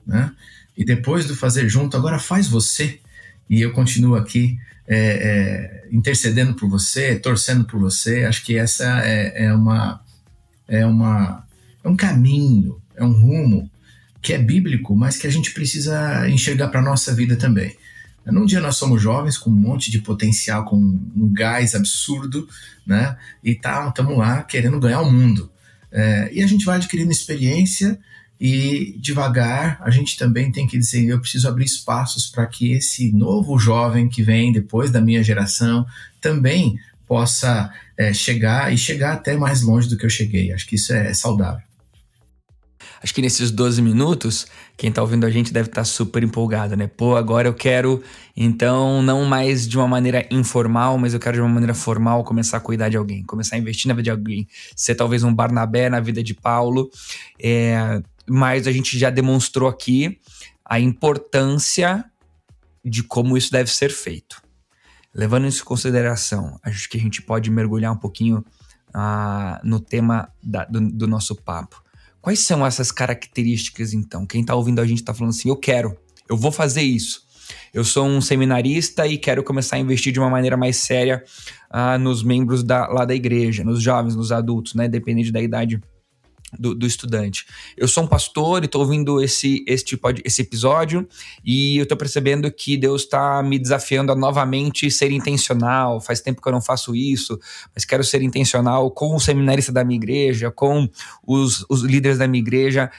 né? 0.05 0.31
E 0.75 0.83
depois 0.83 1.27
do 1.27 1.35
fazer 1.35 1.69
junto, 1.69 1.95
agora 1.95 2.17
faz 2.17 2.47
você. 2.47 2.99
E 3.47 3.61
eu 3.61 3.71
continuo 3.71 4.15
aqui 4.15 4.57
é, 4.87 4.97
é, 4.97 5.87
intercedendo 5.91 6.53
por 6.55 6.69
você, 6.69 7.15
torcendo 7.15 7.65
por 7.65 7.79
você. 7.79 8.25
Acho 8.25 8.43
que 8.43 8.57
essa 8.57 9.01
é, 9.05 9.45
é, 9.45 9.53
uma, 9.53 10.01
é, 10.67 10.85
uma, 10.85 11.45
é 11.83 11.89
um 11.89 11.95
caminho, 11.95 12.81
é 12.95 13.03
um 13.03 13.11
rumo 13.11 13.69
que 14.21 14.33
é 14.33 14.37
bíblico, 14.37 14.95
mas 14.95 15.17
que 15.17 15.27
a 15.27 15.31
gente 15.31 15.51
precisa 15.51 16.29
enxergar 16.29 16.67
para 16.69 16.81
nossa 16.81 17.13
vida 17.13 17.35
também. 17.35 17.75
Num 18.25 18.45
dia 18.45 18.61
nós 18.61 18.77
somos 18.77 19.01
jovens 19.01 19.35
com 19.37 19.49
um 19.49 19.53
monte 19.53 19.89
de 19.89 19.99
potencial, 19.99 20.63
com 20.65 20.77
um 20.77 21.33
gás 21.33 21.73
absurdo, 21.73 22.47
né? 22.85 23.17
E 23.43 23.51
estamos 23.51 23.93
tá, 23.93 24.03
lá 24.03 24.43
querendo 24.43 24.79
ganhar 24.79 25.01
o 25.01 25.11
mundo. 25.11 25.51
É, 25.91 26.29
e 26.31 26.43
a 26.43 26.47
gente 26.47 26.63
vai 26.63 26.77
adquirindo 26.77 27.11
experiência 27.11 27.99
e 28.43 28.97
devagar 28.97 29.79
a 29.81 29.91
gente 29.91 30.17
também 30.17 30.51
tem 30.51 30.65
que 30.65 30.75
dizer: 30.75 31.05
eu 31.05 31.21
preciso 31.21 31.47
abrir 31.47 31.65
espaços 31.65 32.25
para 32.25 32.47
que 32.47 32.71
esse 32.71 33.11
novo 33.11 33.59
jovem 33.59 34.09
que 34.09 34.23
vem 34.23 34.51
depois 34.51 34.89
da 34.89 34.99
minha 34.99 35.23
geração 35.23 35.85
também 36.19 36.75
possa 37.07 37.71
é, 37.95 38.11
chegar 38.11 38.73
e 38.73 38.77
chegar 38.79 39.13
até 39.13 39.37
mais 39.37 39.61
longe 39.61 39.87
do 39.87 39.95
que 39.95 40.07
eu 40.07 40.09
cheguei. 40.09 40.51
Acho 40.51 40.65
que 40.65 40.75
isso 40.75 40.91
é 40.91 41.13
saudável. 41.13 41.61
Acho 43.03 43.13
que 43.13 43.21
nesses 43.21 43.51
12 43.51 43.81
minutos, 43.81 44.47
quem 44.77 44.91
tá 44.91 45.01
ouvindo 45.01 45.25
a 45.25 45.29
gente 45.29 45.53
deve 45.53 45.69
estar 45.69 45.81
tá 45.81 45.85
super 45.85 46.23
empolgado, 46.23 46.75
né? 46.75 46.87
Pô, 46.87 47.15
agora 47.15 47.47
eu 47.47 47.53
quero, 47.53 48.01
então, 48.35 49.01
não 49.01 49.25
mais 49.25 49.67
de 49.67 49.77
uma 49.77 49.87
maneira 49.87 50.25
informal, 50.31 50.97
mas 50.97 51.13
eu 51.13 51.19
quero 51.19 51.35
de 51.35 51.41
uma 51.41 51.49
maneira 51.49 51.73
formal 51.73 52.23
começar 52.23 52.57
a 52.57 52.59
cuidar 52.59 52.89
de 52.89 52.97
alguém, 52.97 53.23
começar 53.23 53.55
a 53.55 53.59
investir 53.59 53.87
na 53.87 53.95
vida 53.95 54.03
de 54.03 54.11
alguém, 54.11 54.47
ser 54.75 54.93
talvez 54.93 55.23
um 55.23 55.33
Barnabé 55.33 55.89
na 55.89 55.99
vida 55.99 56.23
de 56.23 56.35
Paulo. 56.35 56.89
É, 57.41 58.01
mas 58.31 58.65
a 58.65 58.71
gente 58.71 58.97
já 58.97 59.09
demonstrou 59.09 59.67
aqui 59.67 60.17
a 60.63 60.79
importância 60.79 62.05
de 62.83 63.03
como 63.03 63.35
isso 63.35 63.51
deve 63.51 63.69
ser 63.69 63.91
feito. 63.91 64.41
Levando 65.13 65.47
isso 65.47 65.61
em 65.61 65.65
consideração, 65.65 66.57
acho 66.63 66.89
que 66.89 66.97
a 66.97 66.99
gente 66.99 67.21
pode 67.21 67.51
mergulhar 67.51 67.91
um 67.91 67.97
pouquinho 67.97 68.43
ah, 68.93 69.59
no 69.65 69.81
tema 69.81 70.29
da, 70.41 70.63
do, 70.63 70.79
do 70.79 71.07
nosso 71.07 71.35
papo. 71.35 71.83
Quais 72.21 72.39
são 72.39 72.65
essas 72.65 72.89
características, 72.89 73.93
então? 73.93 74.25
Quem 74.25 74.41
está 74.41 74.55
ouvindo 74.55 74.79
a 74.79 74.87
gente 74.87 75.01
está 75.01 75.13
falando 75.13 75.31
assim: 75.31 75.49
eu 75.49 75.57
quero, 75.57 75.97
eu 76.29 76.37
vou 76.37 76.53
fazer 76.53 76.83
isso. 76.83 77.23
Eu 77.73 77.83
sou 77.83 78.05
um 78.05 78.21
seminarista 78.21 79.05
e 79.05 79.17
quero 79.17 79.43
começar 79.43 79.75
a 79.75 79.79
investir 79.79 80.13
de 80.13 80.19
uma 80.19 80.29
maneira 80.29 80.55
mais 80.55 80.77
séria 80.77 81.21
uh, 81.69 81.97
nos 81.99 82.23
membros 82.23 82.63
da, 82.63 82.87
lá 82.87 83.03
da 83.03 83.13
igreja, 83.13 83.65
nos 83.65 83.81
jovens, 83.81 84.15
nos 84.15 84.31
adultos, 84.31 84.73
né? 84.73 84.87
Dependente 84.87 85.33
da 85.33 85.41
idade 85.41 85.81
do, 86.57 86.75
do, 86.75 86.85
estudante. 86.85 87.45
Eu 87.77 87.87
sou 87.87 88.03
um 88.03 88.07
pastor 88.07 88.63
e 88.63 88.65
estou 88.65 88.81
ouvindo 88.81 89.21
esse, 89.21 89.63
tipo 89.83 90.07
esse 90.23 90.41
episódio 90.41 91.07
e 91.43 91.77
eu 91.77 91.83
estou 91.83 91.97
percebendo 91.97 92.51
que 92.51 92.77
Deus 92.77 93.03
está 93.03 93.41
me 93.41 93.57
desafiando 93.57 94.11
a 94.11 94.15
novamente 94.15 94.89
ser 94.91 95.11
intencional. 95.11 96.01
Faz 96.01 96.21
tempo 96.21 96.41
que 96.41 96.47
eu 96.47 96.51
não 96.51 96.61
faço 96.61 96.95
isso, 96.95 97.39
mas 97.73 97.85
quero 97.85 98.03
ser 98.03 98.21
intencional 98.21 98.91
com 98.91 99.15
o 99.15 99.19
seminarista 99.19 99.71
da 99.71 99.83
minha 99.83 99.97
igreja, 99.97 100.51
com 100.51 100.89
os, 101.25 101.65
os 101.69 101.81
líderes 101.81 102.17
da 102.17 102.27
minha 102.27 102.41
igreja. 102.41 102.91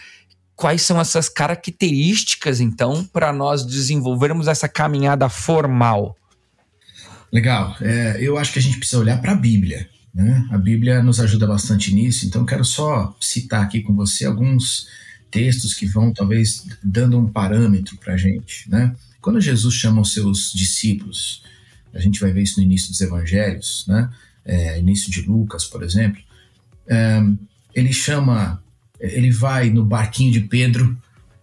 Quais 0.55 0.83
são 0.83 1.01
essas 1.01 1.29
características, 1.29 2.61
então, 2.61 3.05
para 3.05 3.33
nós 3.33 3.65
desenvolvermos 3.65 4.49
essa 4.49 4.69
caminhada 4.69 5.29
formal? 5.29 6.17
Legal. 7.33 7.75
É, 7.81 8.19
eu 8.21 8.37
acho 8.37 8.53
que 8.53 8.59
a 8.59 8.63
gente 8.63 8.79
precisa 8.79 9.01
olhar 9.01 9.21
para 9.21 9.33
a 9.33 9.35
Bíblia. 9.35 9.89
Né? 10.15 10.47
A 10.51 10.59
Bíblia 10.59 11.03
nos 11.03 11.21
ajuda 11.21 11.47
bastante 11.47 11.95
nisso, 11.95 12.27
então 12.27 12.45
quero 12.45 12.65
só 12.65 13.17
citar 13.21 13.63
aqui 13.63 13.81
com 13.81 13.95
você 13.95 14.27
alguns 14.27 14.87
textos 15.31 15.73
que 15.73 15.87
vão 15.87 16.13
talvez 16.13 16.67
dando 16.83 17.19
um 17.19 17.27
parâmetro 17.27 17.97
para 17.97 18.15
a 18.15 18.17
gente. 18.17 18.69
Né? 18.71 18.95
Quando 19.21 19.41
Jesus 19.41 19.75
chama 19.75 20.03
os 20.03 20.13
seus 20.13 20.53
discípulos, 20.53 21.43
a 21.95 22.01
gente 22.01 22.21
vai 22.21 22.33
ver 22.33 22.43
isso 22.43 22.59
no 22.59 22.65
início 22.65 22.91
dos 22.91 23.01
evangelhos, 23.01 23.85
né? 23.87 24.11
É, 24.45 24.79
início 24.79 25.11
de 25.11 25.23
Lucas, 25.23 25.65
por 25.65 25.85
exemplo, 25.85 26.21
é, 26.89 27.23
ele 27.75 27.93
chama, 27.93 28.61
ele 28.99 29.31
vai 29.31 29.71
no 29.71 29.85
barquinho 29.85 30.33
de 30.33 30.41
Pedro 30.41 30.99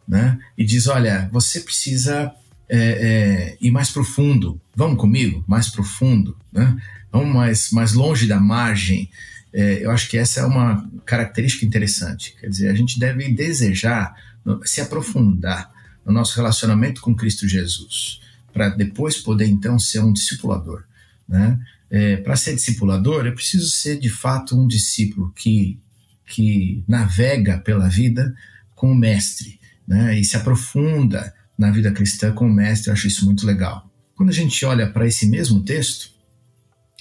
né? 0.07 0.37
e 0.57 0.65
diz: 0.65 0.87
Olha, 0.87 1.29
você 1.31 1.61
precisa 1.61 2.33
é, 2.67 2.77
é, 2.77 3.57
ir 3.61 3.71
mais 3.71 3.89
profundo, 3.89 4.59
vamos 4.75 4.99
comigo, 4.99 5.43
mais 5.47 5.69
profundo. 5.69 6.35
Né? 6.51 6.77
Vamos 7.11 7.33
mais, 7.33 7.71
mais 7.71 7.93
longe 7.93 8.27
da 8.27 8.39
margem. 8.39 9.09
É, 9.53 9.83
eu 9.83 9.91
acho 9.91 10.09
que 10.09 10.17
essa 10.17 10.41
é 10.41 10.45
uma 10.45 10.87
característica 11.05 11.65
interessante. 11.65 12.35
Quer 12.39 12.49
dizer, 12.49 12.69
a 12.69 12.75
gente 12.75 12.99
deve 12.99 13.29
desejar 13.33 14.15
se 14.63 14.81
aprofundar 14.81 15.71
no 16.05 16.13
nosso 16.13 16.35
relacionamento 16.35 17.01
com 17.01 17.15
Cristo 17.15 17.47
Jesus, 17.47 18.19
para 18.53 18.69
depois 18.69 19.17
poder 19.17 19.45
então 19.45 19.77
ser 19.77 19.99
um 19.99 20.13
discipulador. 20.13 20.83
Né? 21.27 21.59
é, 21.89 22.17
para 22.17 22.35
ser 22.35 22.55
discipulador, 22.55 23.25
eu 23.25 23.33
preciso 23.33 23.69
ser 23.69 23.99
de 23.99 24.09
fato 24.09 24.59
um 24.59 24.67
discípulo 24.67 25.33
que, 25.35 25.79
que 26.25 26.83
navega 26.87 27.57
pela 27.57 27.89
vida 27.89 28.33
com 28.75 28.91
o 28.91 28.95
mestre, 28.95 29.59
né? 29.87 30.17
E 30.17 30.23
se 30.23 30.37
aprofunda 30.37 31.33
na 31.57 31.71
vida 31.71 31.91
cristã 31.91 32.31
com 32.31 32.45
o 32.45 32.53
mestre, 32.53 32.89
eu 32.89 32.93
acho 32.93 33.07
isso 33.07 33.25
muito 33.25 33.45
legal. 33.45 33.89
Quando 34.15 34.29
a 34.29 34.33
gente 34.33 34.63
olha 34.65 34.89
para 34.89 35.07
esse 35.07 35.27
mesmo 35.27 35.61
texto, 35.63 36.11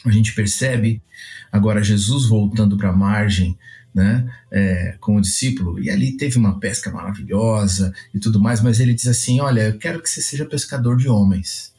a 0.04 0.10
gente 0.10 0.34
percebe 0.34 1.02
agora 1.50 1.82
Jesus 1.82 2.26
voltando 2.26 2.76
para 2.76 2.90
a 2.90 2.96
margem 2.96 3.58
né, 3.94 4.30
é, 4.52 4.96
com 5.00 5.16
o 5.16 5.20
discípulo, 5.20 5.80
e 5.80 5.90
ali 5.90 6.16
teve 6.16 6.38
uma 6.38 6.60
pesca 6.60 6.90
maravilhosa 6.90 7.92
e 8.14 8.20
tudo 8.20 8.40
mais, 8.40 8.60
mas 8.60 8.80
ele 8.80 8.94
diz 8.94 9.06
assim: 9.06 9.40
Olha, 9.40 9.62
eu 9.62 9.78
quero 9.78 10.00
que 10.00 10.08
você 10.08 10.20
seja 10.20 10.44
pescador 10.44 10.96
de 10.96 11.08
homens. 11.08 11.72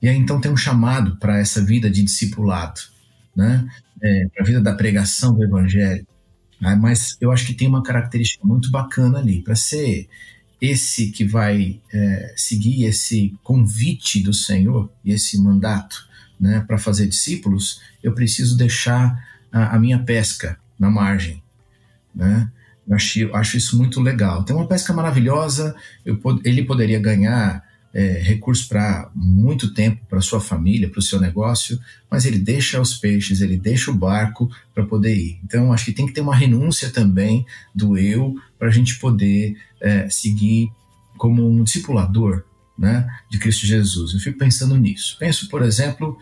E 0.00 0.08
aí 0.08 0.16
então 0.16 0.40
tem 0.40 0.50
um 0.50 0.56
chamado 0.56 1.16
para 1.16 1.38
essa 1.38 1.62
vida 1.62 1.90
de 1.90 2.02
discipulado, 2.02 2.80
né, 3.34 3.68
é, 4.02 4.28
para 4.32 4.42
a 4.42 4.46
vida 4.46 4.60
da 4.60 4.74
pregação 4.74 5.34
do 5.34 5.44
evangelho. 5.44 6.06
Ah, 6.62 6.76
mas 6.76 7.18
eu 7.20 7.30
acho 7.30 7.44
que 7.44 7.54
tem 7.54 7.68
uma 7.68 7.82
característica 7.82 8.46
muito 8.46 8.70
bacana 8.70 9.18
ali, 9.18 9.42
para 9.42 9.54
ser 9.54 10.08
esse 10.60 11.10
que 11.10 11.24
vai 11.24 11.80
é, 11.92 12.34
seguir 12.34 12.84
esse 12.84 13.34
convite 13.42 14.22
do 14.22 14.32
Senhor 14.32 14.90
e 15.04 15.12
esse 15.12 15.38
mandato 15.38 16.05
né, 16.38 16.64
para 16.66 16.78
fazer 16.78 17.06
discípulos, 17.06 17.80
eu 18.02 18.12
preciso 18.12 18.56
deixar 18.56 19.22
a, 19.50 19.76
a 19.76 19.78
minha 19.78 19.98
pesca 19.98 20.58
na 20.78 20.90
margem. 20.90 21.42
Né? 22.14 22.50
Acho, 22.90 23.34
acho, 23.34 23.56
isso 23.56 23.76
muito 23.76 24.00
legal. 24.00 24.44
Tem 24.44 24.54
uma 24.54 24.68
pesca 24.68 24.92
maravilhosa, 24.92 25.74
eu, 26.04 26.20
ele 26.44 26.64
poderia 26.64 27.00
ganhar 27.00 27.64
é, 27.92 28.20
recursos 28.22 28.66
para 28.66 29.10
muito 29.14 29.72
tempo 29.72 30.04
para 30.08 30.20
sua 30.20 30.40
família, 30.40 30.88
para 30.88 30.98
o 30.98 31.02
seu 31.02 31.18
negócio, 31.18 31.80
mas 32.10 32.26
ele 32.26 32.38
deixa 32.38 32.80
os 32.80 32.94
peixes, 32.94 33.40
ele 33.40 33.56
deixa 33.56 33.90
o 33.90 33.94
barco 33.94 34.50
para 34.74 34.84
poder 34.84 35.16
ir. 35.16 35.40
Então, 35.42 35.72
acho 35.72 35.86
que 35.86 35.92
tem 35.92 36.06
que 36.06 36.12
ter 36.12 36.20
uma 36.20 36.36
renúncia 36.36 36.90
também 36.90 37.46
do 37.74 37.96
eu 37.96 38.34
para 38.58 38.68
a 38.68 38.70
gente 38.70 38.98
poder 38.98 39.56
é, 39.80 40.08
seguir 40.10 40.70
como 41.16 41.48
um 41.48 41.64
discipulador 41.64 42.44
né, 42.78 43.06
de 43.30 43.38
Cristo 43.38 43.66
Jesus. 43.66 44.12
Eu 44.12 44.20
fico 44.20 44.38
pensando 44.38 44.76
nisso. 44.76 45.16
Penso, 45.18 45.48
por 45.48 45.62
exemplo, 45.62 46.18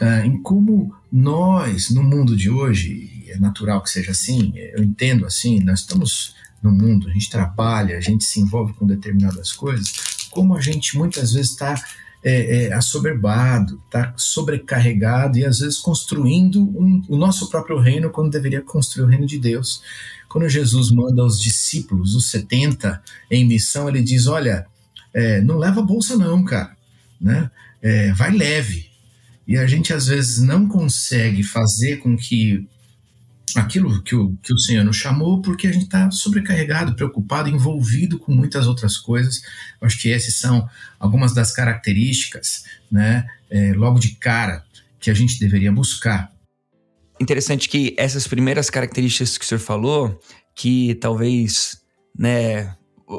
é, 0.00 0.26
em 0.26 0.40
como 0.40 0.94
nós, 1.10 1.90
no 1.90 2.02
mundo 2.02 2.36
de 2.36 2.50
hoje, 2.50 3.24
é 3.28 3.38
natural 3.38 3.82
que 3.82 3.90
seja 3.90 4.12
assim, 4.12 4.52
eu 4.56 4.82
entendo 4.82 5.26
assim, 5.26 5.60
nós 5.60 5.80
estamos 5.80 6.34
no 6.62 6.70
mundo, 6.70 7.08
a 7.08 7.12
gente 7.12 7.30
trabalha, 7.30 7.96
a 7.96 8.00
gente 8.00 8.24
se 8.24 8.40
envolve 8.40 8.72
com 8.74 8.86
determinadas 8.86 9.52
coisas, 9.52 9.92
como 10.30 10.56
a 10.56 10.60
gente 10.60 10.96
muitas 10.96 11.32
vezes 11.32 11.52
está 11.52 11.82
é, 12.22 12.64
é, 12.64 12.72
assoberbado, 12.72 13.80
está 13.86 14.12
sobrecarregado 14.16 15.38
e 15.38 15.44
às 15.44 15.60
vezes 15.60 15.78
construindo 15.78 16.60
um, 16.60 17.02
o 17.08 17.16
nosso 17.16 17.48
próprio 17.48 17.78
reino 17.78 18.10
quando 18.10 18.30
deveria 18.32 18.60
construir 18.60 19.04
o 19.04 19.08
reino 19.08 19.26
de 19.26 19.38
Deus. 19.38 19.82
Quando 20.28 20.48
Jesus 20.48 20.90
manda 20.90 21.24
os 21.24 21.40
discípulos, 21.40 22.14
os 22.14 22.28
70, 22.30 23.00
em 23.30 23.46
missão, 23.46 23.88
ele 23.88 24.02
diz: 24.02 24.26
Olha, 24.26 24.66
é, 25.12 25.40
não 25.40 25.58
leva 25.58 25.82
bolsa, 25.82 26.16
não, 26.16 26.44
cara, 26.44 26.76
né? 27.20 27.50
É, 27.82 28.12
vai 28.12 28.30
leve. 28.30 28.90
E 29.46 29.56
a 29.56 29.66
gente 29.66 29.92
às 29.92 30.08
vezes 30.08 30.38
não 30.38 30.66
consegue 30.66 31.42
fazer 31.42 31.98
com 31.98 32.16
que 32.16 32.66
aquilo 33.54 34.02
que 34.02 34.14
o, 34.14 34.36
que 34.42 34.52
o 34.52 34.58
Senhor 34.58 34.84
nos 34.84 34.96
chamou, 34.96 35.40
porque 35.40 35.66
a 35.66 35.72
gente 35.72 35.84
está 35.84 36.10
sobrecarregado, 36.10 36.94
preocupado, 36.94 37.48
envolvido 37.48 38.18
com 38.18 38.32
muitas 38.32 38.66
outras 38.66 38.96
coisas. 38.96 39.40
Acho 39.80 40.00
que 40.00 40.12
essas 40.12 40.34
são 40.34 40.68
algumas 40.98 41.32
das 41.32 41.52
características, 41.52 42.64
né, 42.90 43.26
é, 43.50 43.72
logo 43.72 43.98
de 43.98 44.16
cara, 44.16 44.64
que 44.98 45.10
a 45.10 45.14
gente 45.14 45.38
deveria 45.38 45.72
buscar. 45.72 46.32
Interessante 47.20 47.68
que 47.68 47.94
essas 47.96 48.26
primeiras 48.26 48.68
características 48.68 49.38
que 49.38 49.44
o 49.44 49.48
senhor 49.48 49.60
falou, 49.60 50.20
que 50.54 50.94
talvez, 50.96 51.80
né, 52.18 52.74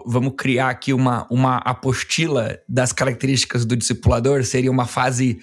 vamos 0.05 0.33
criar 0.37 0.69
aqui 0.69 0.93
uma, 0.93 1.25
uma 1.29 1.57
apostila 1.57 2.59
das 2.67 2.91
características 2.91 3.65
do 3.65 3.75
discipulador, 3.75 4.43
seria 4.43 4.71
uma 4.71 4.85
fase 4.85 5.39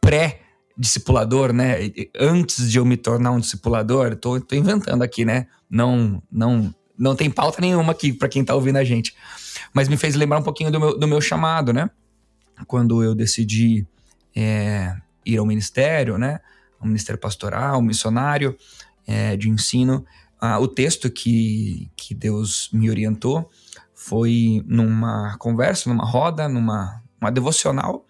pré- 0.00 0.40
discipulador, 0.76 1.52
né? 1.52 1.90
Antes 2.18 2.70
de 2.70 2.78
eu 2.78 2.84
me 2.84 2.96
tornar 2.96 3.30
um 3.30 3.40
discipulador, 3.40 4.14
tô, 4.16 4.40
tô 4.40 4.54
inventando 4.54 5.02
aqui, 5.02 5.24
né? 5.24 5.46
Não, 5.70 6.22
não, 6.30 6.74
não 6.98 7.16
tem 7.16 7.30
pauta 7.30 7.60
nenhuma 7.60 7.92
aqui 7.92 8.12
para 8.12 8.28
quem 8.28 8.44
tá 8.44 8.54
ouvindo 8.54 8.76
a 8.76 8.84
gente. 8.84 9.14
Mas 9.72 9.88
me 9.88 9.96
fez 9.96 10.14
lembrar 10.14 10.38
um 10.38 10.42
pouquinho 10.42 10.70
do 10.70 10.78
meu, 10.78 10.98
do 10.98 11.08
meu 11.08 11.20
chamado, 11.20 11.72
né? 11.72 11.90
Quando 12.66 13.02
eu 13.02 13.14
decidi 13.14 13.86
é, 14.34 14.94
ir 15.24 15.38
ao 15.38 15.46
ministério, 15.46 16.18
né? 16.18 16.40
O 16.78 16.86
ministério 16.86 17.18
pastoral, 17.18 17.80
missionário 17.80 18.54
é, 19.06 19.36
de 19.36 19.48
ensino. 19.48 20.04
Ah, 20.40 20.58
o 20.58 20.68
texto 20.68 21.10
que, 21.10 21.90
que 21.96 22.14
Deus 22.14 22.68
me 22.72 22.90
orientou 22.90 23.50
foi 23.94 24.62
numa 24.66 25.36
conversa, 25.38 25.88
numa 25.88 26.04
roda, 26.04 26.48
numa 26.48 27.02
uma 27.20 27.30
devocional 27.30 28.06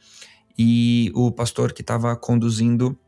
e 0.58 1.10
o 1.14 1.30
pastor 1.30 1.72
que 1.72 1.82
estava 1.82 2.16
conduzindo, 2.16 2.98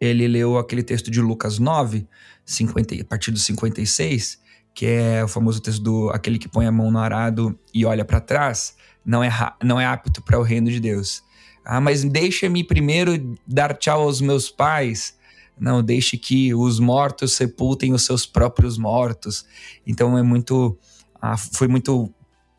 ele 0.00 0.28
leu 0.28 0.58
aquele 0.58 0.82
texto 0.82 1.10
de 1.10 1.20
Lucas 1.20 1.58
9, 1.58 2.06
50, 2.44 2.94
a 3.00 3.04
partir 3.04 3.30
do 3.30 3.38
56, 3.38 4.38
que 4.74 4.84
é 4.84 5.24
o 5.24 5.28
famoso 5.28 5.60
texto 5.60 5.82
do 5.82 6.10
aquele 6.10 6.38
que 6.38 6.48
põe 6.48 6.66
a 6.66 6.72
mão 6.72 6.90
no 6.90 6.98
arado 6.98 7.58
e 7.72 7.86
olha 7.86 8.04
para 8.04 8.20
trás, 8.20 8.76
não 9.04 9.24
é, 9.24 9.30
não 9.62 9.80
é 9.80 9.86
apto 9.86 10.20
para 10.20 10.38
o 10.38 10.42
reino 10.42 10.70
de 10.70 10.78
Deus. 10.78 11.22
Ah, 11.64 11.80
mas 11.80 12.04
deixa-me 12.04 12.62
primeiro 12.62 13.36
dar 13.46 13.74
tchau 13.76 14.02
aos 14.02 14.20
meus 14.20 14.50
pais. 14.50 15.16
Não, 15.58 15.82
deixe 15.82 16.18
que 16.18 16.54
os 16.54 16.78
mortos 16.78 17.32
sepultem 17.32 17.94
os 17.94 18.04
seus 18.04 18.26
próprios 18.26 18.76
mortos. 18.76 19.46
Então 19.86 20.16
é 20.18 20.22
muito. 20.22 20.78
Ah, 21.20 21.36
foi 21.36 21.66
muito 21.66 22.12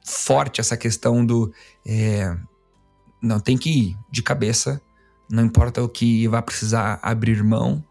forte 0.03 0.59
essa 0.59 0.75
questão 0.75 1.25
do. 1.25 1.53
É, 1.85 2.35
não, 3.21 3.39
tem 3.39 3.57
que 3.57 3.69
ir 3.69 3.97
de 4.11 4.23
cabeça, 4.23 4.81
não 5.29 5.43
importa 5.43 5.83
o 5.83 5.89
que 5.89 6.27
vai 6.27 6.41
precisar 6.41 6.99
abrir 7.01 7.43
mão. 7.43 7.83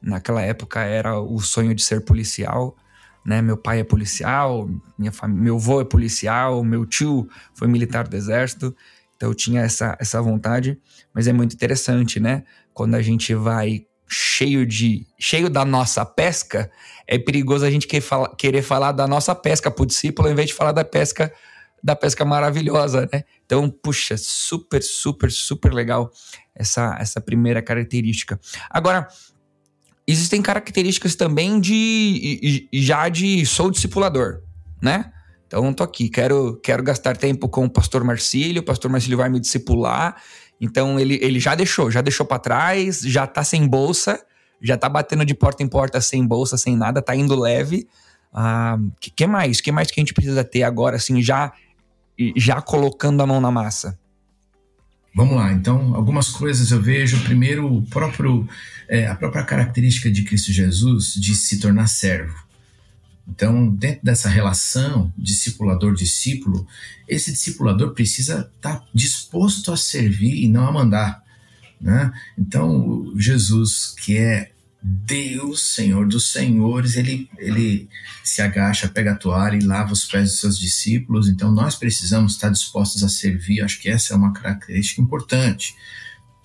Naquela 0.00 0.42
época 0.42 0.80
era 0.80 1.20
o 1.20 1.40
sonho 1.40 1.74
de 1.74 1.82
ser 1.82 2.04
policial, 2.04 2.76
né? 3.24 3.42
Meu 3.42 3.56
pai 3.56 3.80
é 3.80 3.84
policial, 3.84 4.68
minha 4.96 5.12
família, 5.12 5.42
meu 5.42 5.56
avô 5.56 5.80
é 5.80 5.84
policial, 5.84 6.62
meu 6.62 6.86
tio 6.86 7.28
foi 7.54 7.66
militar 7.66 8.06
do 8.06 8.16
exército, 8.16 8.74
então 9.16 9.28
eu 9.28 9.34
tinha 9.34 9.62
essa, 9.62 9.96
essa 10.00 10.22
vontade, 10.22 10.80
mas 11.12 11.26
é 11.26 11.32
muito 11.32 11.52
interessante, 11.52 12.20
né? 12.20 12.44
Quando 12.72 12.94
a 12.94 13.02
gente 13.02 13.34
vai 13.34 13.87
cheio 14.08 14.66
de 14.66 15.06
cheio 15.18 15.50
da 15.50 15.64
nossa 15.64 16.04
pesca, 16.04 16.70
é 17.06 17.18
perigoso 17.18 17.64
a 17.64 17.70
gente 17.70 17.86
querer 17.86 18.00
falar, 18.00 18.28
querer 18.36 18.62
falar 18.62 18.92
da 18.92 19.06
nossa 19.06 19.34
pesca 19.34 19.70
pro 19.70 19.86
discípulo, 19.86 20.28
ao 20.28 20.32
invés 20.32 20.48
de 20.48 20.54
falar 20.54 20.72
da 20.72 20.84
pesca 20.84 21.32
da 21.82 21.94
pesca 21.94 22.24
maravilhosa, 22.24 23.08
né? 23.12 23.24
Então, 23.46 23.70
puxa, 23.70 24.16
super, 24.16 24.82
super, 24.82 25.30
super 25.30 25.72
legal 25.72 26.10
essa, 26.54 26.96
essa 26.98 27.20
primeira 27.20 27.62
característica. 27.62 28.38
Agora, 28.68 29.08
existem 30.06 30.42
características 30.42 31.14
também 31.14 31.60
de 31.60 32.68
já 32.72 33.08
de 33.08 33.46
sou 33.46 33.70
discipulador, 33.70 34.42
né? 34.82 35.12
Então, 35.46 35.72
tô 35.72 35.82
aqui, 35.82 36.10
quero, 36.10 36.60
quero 36.62 36.82
gastar 36.82 37.16
tempo 37.16 37.48
com 37.48 37.64
o 37.64 37.70
pastor 37.70 38.04
Marcílio, 38.04 38.60
o 38.60 38.64
pastor 38.64 38.90
Marcílio 38.90 39.16
vai 39.16 39.30
me 39.30 39.40
discipular. 39.40 40.20
Então, 40.60 40.98
ele, 40.98 41.18
ele 41.22 41.38
já 41.38 41.54
deixou, 41.54 41.90
já 41.90 42.00
deixou 42.00 42.26
para 42.26 42.38
trás, 42.38 43.00
já 43.00 43.26
tá 43.26 43.44
sem 43.44 43.66
bolsa, 43.66 44.20
já 44.60 44.76
tá 44.76 44.88
batendo 44.88 45.24
de 45.24 45.34
porta 45.34 45.62
em 45.62 45.68
porta 45.68 46.00
sem 46.00 46.26
bolsa, 46.26 46.56
sem 46.56 46.76
nada, 46.76 47.00
tá 47.00 47.14
indo 47.14 47.38
leve. 47.38 47.86
Ah, 48.32 48.76
que, 49.00 49.10
que 49.10 49.26
mais? 49.26 49.60
que 49.60 49.70
mais 49.70 49.90
que 49.90 50.00
a 50.00 50.02
gente 50.02 50.14
precisa 50.14 50.44
ter 50.44 50.62
agora, 50.62 50.96
assim, 50.96 51.22
já 51.22 51.52
já 52.36 52.60
colocando 52.60 53.22
a 53.22 53.26
mão 53.26 53.40
na 53.40 53.50
massa? 53.50 53.96
Vamos 55.14 55.36
lá, 55.36 55.52
então, 55.52 55.94
algumas 55.94 56.28
coisas 56.28 56.70
eu 56.70 56.80
vejo. 56.80 57.22
Primeiro, 57.24 57.82
próprio, 57.90 58.48
é, 58.88 59.06
a 59.06 59.14
própria 59.14 59.44
característica 59.44 60.10
de 60.10 60.22
Cristo 60.22 60.52
Jesus 60.52 61.14
de 61.14 61.34
se 61.34 61.58
tornar 61.58 61.86
servo. 61.88 62.34
Então, 63.28 63.68
dentro 63.68 64.04
dessa 64.04 64.28
relação 64.28 65.12
discipulador-discípulo, 65.16 66.66
esse 67.06 67.30
discipulador 67.30 67.92
precisa 67.92 68.50
estar 68.56 68.82
disposto 68.94 69.70
a 69.70 69.76
servir 69.76 70.42
e 70.42 70.48
não 70.48 70.66
a 70.66 70.72
mandar. 70.72 71.22
Né? 71.80 72.10
Então, 72.38 73.12
Jesus, 73.16 73.94
que 73.98 74.16
é 74.16 74.50
Deus, 74.82 75.62
Senhor 75.74 76.06
dos 76.06 76.32
Senhores, 76.32 76.96
ele, 76.96 77.28
ele 77.36 77.88
se 78.24 78.40
agacha, 78.40 78.88
pega 78.88 79.12
a 79.12 79.16
toalha 79.16 79.56
e 79.56 79.64
lava 79.64 79.92
os 79.92 80.04
pés 80.04 80.30
dos 80.30 80.40
seus 80.40 80.58
discípulos. 80.58 81.28
Então, 81.28 81.52
nós 81.52 81.74
precisamos 81.74 82.32
estar 82.32 82.48
dispostos 82.48 83.02
a 83.04 83.08
servir. 83.08 83.60
Acho 83.60 83.80
que 83.80 83.90
essa 83.90 84.14
é 84.14 84.16
uma 84.16 84.32
característica 84.32 85.02
importante. 85.02 85.74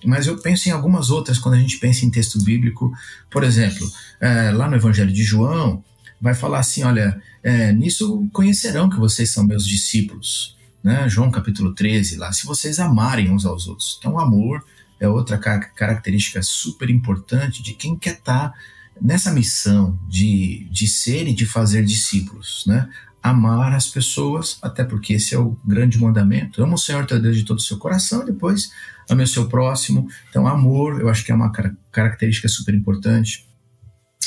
Mas 0.04 0.26
eu 0.26 0.36
penso 0.36 0.68
em 0.68 0.72
algumas 0.72 1.10
outras 1.10 1.38
quando 1.38 1.54
a 1.54 1.60
gente 1.60 1.78
pensa 1.78 2.04
em 2.04 2.10
texto 2.10 2.42
bíblico. 2.42 2.92
Por 3.30 3.42
exemplo, 3.42 3.90
é, 4.20 4.50
lá 4.50 4.68
no 4.68 4.76
Evangelho 4.76 5.12
de 5.12 5.22
João, 5.22 5.82
vai 6.24 6.34
falar 6.34 6.60
assim: 6.60 6.82
olha, 6.82 7.20
é, 7.42 7.70
nisso 7.70 8.26
conhecerão 8.32 8.88
que 8.88 8.96
vocês 8.96 9.30
são 9.30 9.44
meus 9.44 9.66
discípulos. 9.66 10.56
Né? 10.82 11.06
João 11.06 11.30
capítulo 11.30 11.74
13, 11.74 12.16
lá, 12.16 12.32
se 12.32 12.46
vocês 12.46 12.80
amarem 12.80 13.30
uns 13.30 13.44
aos 13.44 13.66
outros. 13.66 13.96
Então, 13.98 14.14
o 14.14 14.18
amor 14.18 14.64
é 14.98 15.06
outra 15.06 15.38
característica 15.38 16.42
super 16.42 16.88
importante 16.88 17.62
de 17.62 17.74
quem 17.74 17.96
quer 17.96 18.14
estar 18.14 18.50
tá 18.50 18.54
nessa 19.00 19.30
missão 19.32 19.98
de, 20.08 20.66
de 20.70 20.88
ser 20.88 21.28
e 21.28 21.34
de 21.34 21.44
fazer 21.44 21.84
discípulos, 21.84 22.64
né? 22.66 22.88
Amar 23.22 23.74
as 23.74 23.88
pessoas, 23.88 24.58
até 24.62 24.84
porque 24.84 25.14
esse 25.14 25.34
é 25.34 25.38
o 25.38 25.58
grande 25.64 25.98
mandamento. 25.98 26.62
Ama 26.62 26.74
o 26.74 26.78
Senhor 26.78 27.06
teu 27.06 27.20
Deus 27.20 27.36
de 27.36 27.44
todo 27.44 27.58
o 27.58 27.62
seu 27.62 27.78
coração, 27.78 28.24
depois 28.24 28.70
ame 29.10 29.22
o 29.22 29.26
seu 29.26 29.48
próximo. 29.48 30.08
Então, 30.28 30.46
amor, 30.46 31.00
eu 31.00 31.08
acho 31.08 31.24
que 31.24 31.32
é 31.32 31.34
uma 31.34 31.50
característica 31.90 32.48
super 32.48 32.74
importante. 32.74 33.46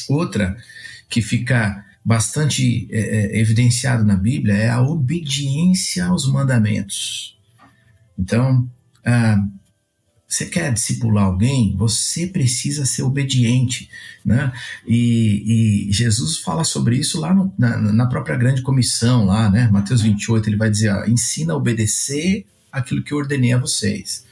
Outra 0.10 0.58
que 1.10 1.22
fica 1.22 1.86
bastante 2.08 2.88
é, 2.90 3.00
é, 3.00 3.40
evidenciado 3.42 4.06
na 4.06 4.16
Bíblia 4.16 4.54
é 4.54 4.70
a 4.70 4.82
obediência 4.82 6.06
aos 6.06 6.26
mandamentos. 6.26 7.38
Então, 8.18 8.66
ah, 9.06 9.46
você 10.26 10.46
quer 10.46 10.72
discipular 10.72 11.26
alguém, 11.26 11.76
você 11.76 12.26
precisa 12.26 12.86
ser 12.86 13.04
obediente, 13.04 13.90
né? 14.24 14.54
E, 14.88 15.90
e 15.90 15.92
Jesus 15.92 16.38
fala 16.38 16.64
sobre 16.64 16.96
isso 16.96 17.20
lá 17.20 17.34
no, 17.34 17.54
na, 17.58 17.78
na, 17.78 18.06
própria 18.06 18.38
grande 18.38 18.62
comissão, 18.62 19.26
lá, 19.26 19.50
né? 19.50 19.68
Mateus 19.70 20.02
28, 20.02 20.48
ele 20.48 20.56
vai 20.56 20.70
dizer, 20.70 20.90
ó, 20.90 21.04
ensina 21.06 21.52
a 21.52 21.58
obedecer 21.58 22.46
aquilo 22.72 23.04
que 23.04 23.12
eu 23.12 23.18
ordenei 23.18 23.52
a 23.52 23.58
vocês. 23.58 24.24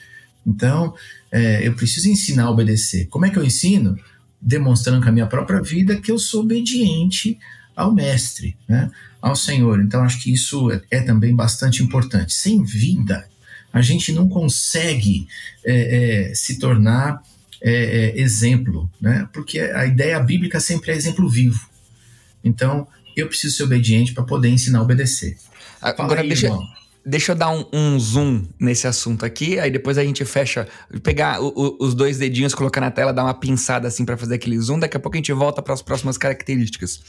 Então, 0.47 0.93
é, 1.29 1.67
eu 1.67 1.73
preciso 1.73 2.07
ensinar 2.07 2.45
a 2.45 2.51
obedecer. 2.51 3.07
Como 3.07 3.25
é 3.25 3.29
que 3.29 3.37
eu 3.37 3.43
ensino? 3.43 3.99
Demonstrando 4.41 5.03
com 5.03 5.09
a 5.09 5.11
minha 5.11 5.27
própria 5.27 5.61
vida 5.61 5.97
que 5.97 6.09
eu 6.09 6.17
sou 6.17 6.41
obediente 6.43 7.37
ao 7.75 7.93
mestre, 7.93 8.55
né? 8.67 8.89
Ao 9.21 9.35
Senhor. 9.35 9.81
Então, 9.81 10.03
acho 10.03 10.21
que 10.21 10.31
isso 10.31 10.71
é, 10.71 10.81
é 10.91 11.01
também 11.01 11.35
bastante 11.35 11.83
importante. 11.83 12.33
Sem 12.33 12.63
vida, 12.63 13.27
a 13.73 13.81
gente 13.81 14.11
não 14.11 14.29
consegue 14.29 15.27
é, 15.63 16.29
é, 16.29 16.35
se 16.35 16.57
tornar 16.59 17.21
é, 17.61 17.73
é, 17.73 18.19
exemplo, 18.19 18.89
né? 19.01 19.27
Porque 19.33 19.59
a 19.59 19.85
ideia 19.85 20.19
bíblica 20.19 20.59
sempre 20.59 20.91
é 20.91 20.95
exemplo 20.95 21.27
vivo. 21.27 21.67
Então, 22.43 22.87
eu 23.15 23.27
preciso 23.27 23.57
ser 23.57 23.63
obediente 23.63 24.13
para 24.13 24.23
poder 24.23 24.49
ensinar 24.49 24.79
a 24.79 24.83
obedecer. 24.83 25.37
Agora, 25.81 26.21
aí, 26.21 26.27
deixa, 26.27 26.49
deixa 27.05 27.33
eu 27.33 27.35
dar 27.35 27.51
um, 27.51 27.65
um, 27.71 27.99
zoom 27.99 28.47
nesse 28.59 28.87
assunto 28.87 29.25
aqui, 29.25 29.59
aí 29.59 29.69
depois 29.69 29.97
a 29.97 30.03
gente 30.03 30.25
fecha, 30.25 30.67
pegar 31.03 31.39
o, 31.39 31.53
o, 31.55 31.77
os 31.85 31.93
dois 31.93 32.17
dedinhos, 32.17 32.55
colocar 32.55 32.81
na 32.81 32.89
tela, 32.89 33.13
dar 33.13 33.23
uma 33.23 33.33
pinçada 33.33 33.87
assim 33.87 34.03
para 34.03 34.17
fazer 34.17 34.35
aquele 34.35 34.59
zoom. 34.59 34.79
Daqui 34.79 34.97
a 34.97 34.99
pouco 34.99 35.15
a 35.15 35.19
gente 35.19 35.31
volta 35.31 35.61
para 35.61 35.73
as 35.73 35.81
próximas 35.81 36.17
características. 36.17 36.99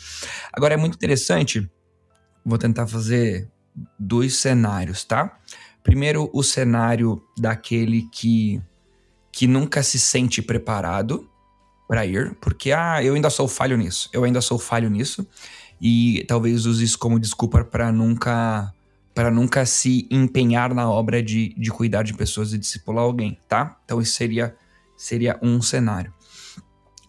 Agora 0.53 0.75
é 0.75 0.77
muito 0.77 0.95
interessante, 0.95 1.69
vou 2.45 2.59
tentar 2.59 2.87
fazer 2.87 3.49
dois 3.99 4.37
cenários, 4.37 5.03
tá? 5.05 5.39
Primeiro, 5.83 6.29
o 6.33 6.43
cenário 6.43 7.23
daquele 7.39 8.03
que, 8.13 8.61
que 9.33 9.47
nunca 9.47 9.83
se 9.83 9.99
sente 9.99 10.43
preparado 10.43 11.29
para 11.89 12.05
ir, 12.05 12.35
porque, 12.41 12.73
ah, 12.73 13.03
eu 13.03 13.15
ainda 13.15 13.31
sou 13.31 13.47
falho 13.47 13.77
nisso, 13.77 14.11
eu 14.13 14.25
ainda 14.25 14.41
sou 14.41 14.59
falho 14.59 14.91
nisso, 14.91 15.27
e 15.81 16.25
talvez 16.27 16.67
use 16.67 16.85
isso 16.85 16.99
como 16.99 17.21
desculpa 17.21 17.65
para 17.65 17.93
nunca 17.93 18.73
para 19.17 19.31
nunca 19.31 19.65
se 19.65 20.07
empenhar 20.11 20.75
na 20.75 20.91
obra 20.91 21.23
de, 21.23 21.55
de 21.57 21.71
cuidar 21.71 22.03
de 22.03 22.13
pessoas 22.13 22.53
e 22.53 22.59
discipular 22.59 23.03
alguém, 23.03 23.41
tá? 23.49 23.81
Então 23.83 23.99
isso 23.99 24.13
seria, 24.13 24.55
seria 24.95 25.41
um 25.43 25.63
cenário. 25.63 26.13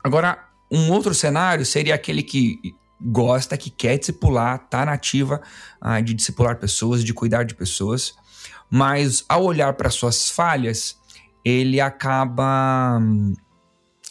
Agora, 0.02 0.48
um 0.72 0.90
outro 0.90 1.14
cenário 1.14 1.66
seria 1.66 1.96
aquele 1.96 2.24
que 2.24 2.62
gosta, 3.02 3.58
que 3.58 3.70
quer 3.70 3.98
discipular, 3.98 4.58
tá 4.70 4.86
nativa 4.86 5.42
ah, 5.82 6.00
de 6.00 6.14
discipular 6.14 6.58
pessoas, 6.58 7.04
de 7.04 7.14
cuidar 7.14 7.44
de 7.44 7.54
pessoas, 7.54 8.16
mas 8.72 9.26
ao 9.28 9.44
olhar 9.44 9.74
para 9.74 9.90
suas 9.90 10.30
falhas, 10.30 10.98
ele 11.44 11.82
acaba 11.82 13.00
hum, 13.02 13.34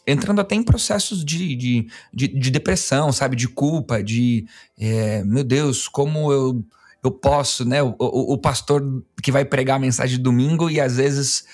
entrando 0.06 0.42
até 0.42 0.54
em 0.54 0.62
processos 0.62 1.24
de, 1.24 1.56
de, 1.56 1.88
de, 2.12 2.28
de 2.28 2.50
depressão, 2.50 3.10
sabe? 3.10 3.36
De 3.36 3.48
culpa, 3.48 4.04
de 4.04 4.46
é, 4.78 5.24
meu 5.24 5.42
Deus, 5.42 5.88
como 5.88 6.30
eu, 6.30 6.62
eu 7.06 7.10
posso, 7.10 7.64
né? 7.64 7.82
O, 7.82 7.94
o, 7.98 8.34
o, 8.34 8.38
pastor 8.38 8.82
que 9.22 9.30
vai 9.30 9.44
pregar 9.44 9.76
a 9.76 9.80
mensagem 9.80 10.16
de 10.16 10.22
domingo 10.22 10.68
e 10.68 10.80
às 10.80 10.96
vezes 10.96 11.44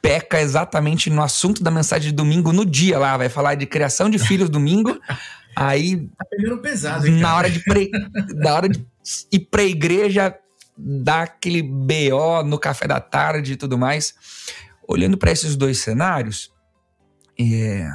peca 0.00 0.40
exatamente 0.40 1.10
no 1.10 1.22
assunto 1.22 1.62
da 1.62 1.70
mensagem 1.70 2.10
de 2.10 2.16
domingo 2.16 2.52
no 2.52 2.64
dia 2.64 2.98
lá, 2.98 3.16
vai 3.16 3.28
falar 3.28 3.54
de 3.54 3.66
criação 3.66 4.08
de 4.08 4.18
filhos 4.18 4.48
domingo. 4.48 4.98
Aí. 5.56 6.08
Tá 6.16 6.24
pegando 6.30 6.58
pesado, 6.58 7.06
hein, 7.06 7.14
na 7.14 7.34
hora 7.34 7.50
de 7.50 7.60
pre... 7.60 7.90
na 8.34 8.54
hora 8.54 8.68
de 8.68 8.86
ir 9.32 9.40
pra 9.40 9.62
igreja, 9.64 10.34
dar 10.76 11.22
aquele 11.22 11.62
BO 11.62 12.44
no 12.44 12.58
café 12.58 12.86
da 12.86 13.00
tarde 13.00 13.54
e 13.54 13.56
tudo 13.56 13.76
mais. 13.76 14.14
Olhando 14.86 15.18
para 15.18 15.32
esses 15.32 15.56
dois 15.56 15.78
cenários, 15.78 16.52
é, 17.38 17.90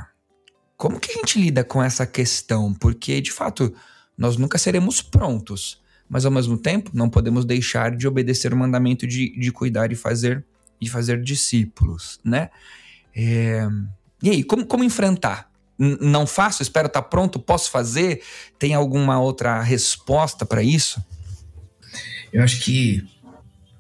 como 0.76 1.00
que 1.00 1.12
a 1.12 1.16
gente 1.16 1.40
lida 1.40 1.64
com 1.64 1.82
essa 1.82 2.06
questão? 2.06 2.74
Porque, 2.74 3.22
de 3.22 3.32
fato, 3.32 3.74
nós 4.18 4.36
nunca 4.36 4.58
seremos 4.58 5.02
prontos, 5.02 5.82
mas 6.14 6.26
ao 6.26 6.32
mesmo 6.32 6.60
tempo 6.60 6.92
não 6.94 7.10
podemos 7.10 7.44
deixar 7.44 7.96
de 7.98 8.08
obedecer 8.08 8.54
o 8.54 8.56
mandamento 8.56 9.08
de, 9.08 9.36
de 9.36 9.52
cuidar 9.52 9.92
e 9.92 9.96
fazer 9.96 10.46
e 10.80 10.88
fazer 10.88 11.20
discípulos, 11.20 12.20
né? 12.24 12.52
É, 13.16 13.68
e 14.22 14.30
aí, 14.30 14.44
como, 14.44 14.64
como 14.64 14.84
enfrentar? 14.84 15.50
Não 15.76 16.28
faço, 16.28 16.62
espero 16.62 16.86
estar 16.86 17.02
tá 17.02 17.08
pronto, 17.08 17.40
posso 17.40 17.72
fazer? 17.72 18.22
Tem 18.60 18.76
alguma 18.76 19.20
outra 19.20 19.60
resposta 19.64 20.46
para 20.46 20.62
isso? 20.62 21.04
Eu 22.32 22.44
acho 22.44 22.60
que 22.60 23.04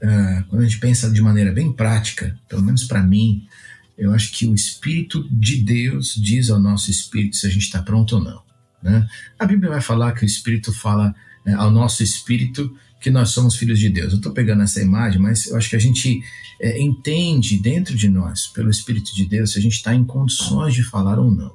uh, 0.02 0.44
quando 0.50 0.62
a 0.62 0.66
gente 0.66 0.80
pensa 0.80 1.12
de 1.12 1.22
maneira 1.22 1.52
bem 1.52 1.72
prática, 1.72 2.36
pelo 2.50 2.64
menos 2.64 2.86
para 2.86 3.04
mim, 3.04 3.48
eu 3.96 4.12
acho 4.12 4.32
que 4.32 4.48
o 4.48 4.56
Espírito 4.56 5.24
de 5.30 5.58
Deus 5.58 6.16
diz 6.16 6.50
ao 6.50 6.60
nosso 6.60 6.90
espírito 6.90 7.36
se 7.36 7.46
a 7.46 7.50
gente 7.50 7.66
está 7.66 7.84
pronto 7.84 8.16
ou 8.16 8.24
não. 8.24 8.42
Né? 8.82 9.08
A 9.38 9.46
Bíblia 9.46 9.70
vai 9.70 9.82
falar 9.82 10.14
que 10.14 10.24
o 10.24 10.26
Espírito 10.26 10.74
fala 10.74 11.14
né, 11.46 11.54
ao 11.54 11.72
nosso 11.72 12.04
espírito 12.04 12.76
que 13.00 13.12
nós 13.12 13.30
somos 13.30 13.56
filhos 13.56 13.80
de 13.80 13.90
Deus. 13.90 14.14
Eu 14.14 14.18
estou 14.18 14.32
pegando 14.32 14.64
essa 14.64 14.82
imagem, 14.82 15.20
mas 15.20 15.48
eu 15.48 15.58
acho 15.58 15.70
que 15.70 15.76
a 15.76 15.80
gente 15.80 16.24
é, 16.60 16.82
entende 16.82 17.58
dentro 17.58 17.98
de 17.98 18.08
nós, 18.08 18.48
pelo 18.48 18.70
Espírito 18.70 19.14
de 19.14 19.26
Deus, 19.26 19.52
se 19.52 19.60
a 19.60 19.62
gente 19.62 19.76
está 19.76 19.94
em 19.94 20.06
condições 20.06 20.74
de 20.74 20.84
falar 20.84 21.20
ou 21.20 21.30
não. 21.30 21.54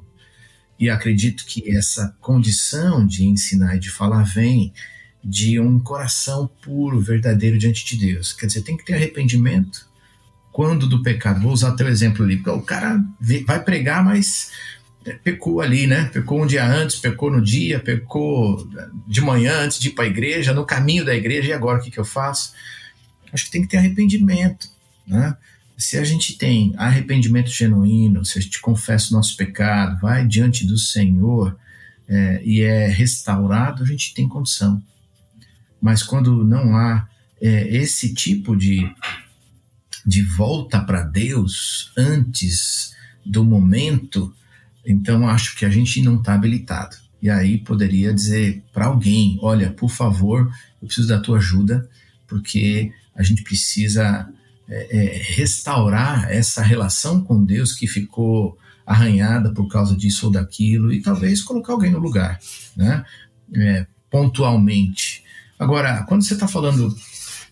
E 0.79 0.91
acredito 0.91 1.47
que 1.47 1.69
essa 1.75 2.15
condição 2.21 3.07
de 3.07 3.25
ensinar 3.25 3.77
e 3.77 3.81
de 3.81 3.91
falar 3.91 4.23
vem 4.25 4.73
de 5.25 5.59
um 5.59 5.81
coração 5.81 6.49
puro, 6.63 7.01
verdadeiro 7.01 7.59
diante 7.59 7.85
de 7.85 8.07
Deus. 8.07 8.33
Quer 8.33 8.47
dizer, 8.47 8.63
tem 8.63 8.77
que 8.77 8.85
ter 8.85 8.95
arrependimento 8.95 9.89
quando 10.53 10.87
do 10.87 11.03
pecado. 11.03 11.41
Vou 11.41 11.53
usar 11.53 11.73
teu 11.73 11.89
exemplo 11.89 12.25
ali, 12.25 12.37
porque 12.37 12.51
o 12.51 12.63
cara 12.63 13.03
vai 13.47 13.63
pregar, 13.63 14.05
mas 14.05 14.51
pecou 15.15 15.61
ali, 15.61 15.87
né? 15.87 16.05
Pecou 16.13 16.43
um 16.43 16.47
dia 16.47 16.65
antes, 16.67 16.97
pecou 16.97 17.31
no 17.31 17.43
dia, 17.43 17.81
pecou 17.81 18.69
de 19.07 19.21
manhã 19.21 19.61
antes 19.61 19.79
de 19.79 19.89
ir 19.89 19.93
para 19.93 20.05
a 20.05 20.09
igreja, 20.09 20.53
no 20.53 20.65
caminho 20.65 21.05
da 21.05 21.15
igreja, 21.15 21.51
e 21.51 21.53
agora 21.53 21.79
o 21.79 21.83
que, 21.83 21.91
que 21.91 21.99
eu 21.99 22.05
faço? 22.05 22.53
Acho 23.33 23.45
que 23.45 23.51
tem 23.51 23.63
que 23.63 23.69
ter 23.69 23.77
arrependimento, 23.77 24.69
né? 25.07 25.37
Se 25.77 25.97
a 25.97 26.05
gente 26.05 26.37
tem 26.37 26.75
arrependimento 26.77 27.51
genuíno, 27.51 28.25
se 28.25 28.39
a 28.39 28.43
gente 28.43 28.61
confessa 28.61 29.11
o 29.11 29.17
nosso 29.17 29.37
pecado, 29.37 30.01
vai 30.01 30.27
diante 30.27 30.67
do 30.67 30.77
Senhor 30.77 31.57
é, 32.09 32.43
e 32.45 32.63
é 32.63 32.89
restaurado, 32.89 33.83
a 33.83 33.87
gente 33.87 34.13
tem 34.13 34.29
condição. 34.29 34.83
Mas 35.81 36.03
quando 36.03 36.45
não 36.45 36.75
há 36.77 37.09
é, 37.41 37.77
esse 37.77 38.13
tipo 38.13 38.57
de, 38.57 38.91
de 40.05 40.23
volta 40.23 40.81
para 40.81 41.03
Deus 41.03 41.93
antes 41.97 42.93
do 43.25 43.45
momento, 43.45 44.35
então 44.89 45.29
acho 45.29 45.55
que 45.55 45.67
a 45.67 45.71
gente 45.71 46.01
não 46.03 46.17
está 46.17 46.35
habilitado. 46.35 46.97
E 47.21 47.29
aí 47.29 47.59
poderia 47.59 48.15
dizer 48.15 48.65
para 48.73 48.87
alguém: 48.87 49.39
olha, 49.43 49.71
por 49.71 49.91
favor, 49.91 50.51
eu 50.81 50.87
preciso 50.87 51.09
da 51.09 51.21
tua 51.21 51.39
ajuda, 51.39 51.89
porque 52.27 52.91
a 53.15 53.23
gente 53.23 53.43
precisa 53.43 54.27
é, 54.69 54.97
é, 54.97 55.23
restaurar 55.35 56.31
essa 56.31 56.63
relação 56.63 57.23
com 57.23 57.45
Deus 57.45 57.75
que 57.75 57.87
ficou 57.87 58.57
arranhada 58.87 59.53
por 59.53 59.69
causa 59.69 59.95
disso 59.95 60.27
ou 60.27 60.33
daquilo, 60.33 60.91
e 60.91 61.03
talvez 61.03 61.43
colocar 61.43 61.75
alguém 61.75 61.91
no 61.91 61.99
lugar, 61.99 62.39
né? 62.75 63.05
É, 63.55 63.87
pontualmente. 64.11 65.23
Agora, 65.59 66.05
quando 66.05 66.23
você 66.23 66.35
está 66.35 66.49
falando 66.49 66.97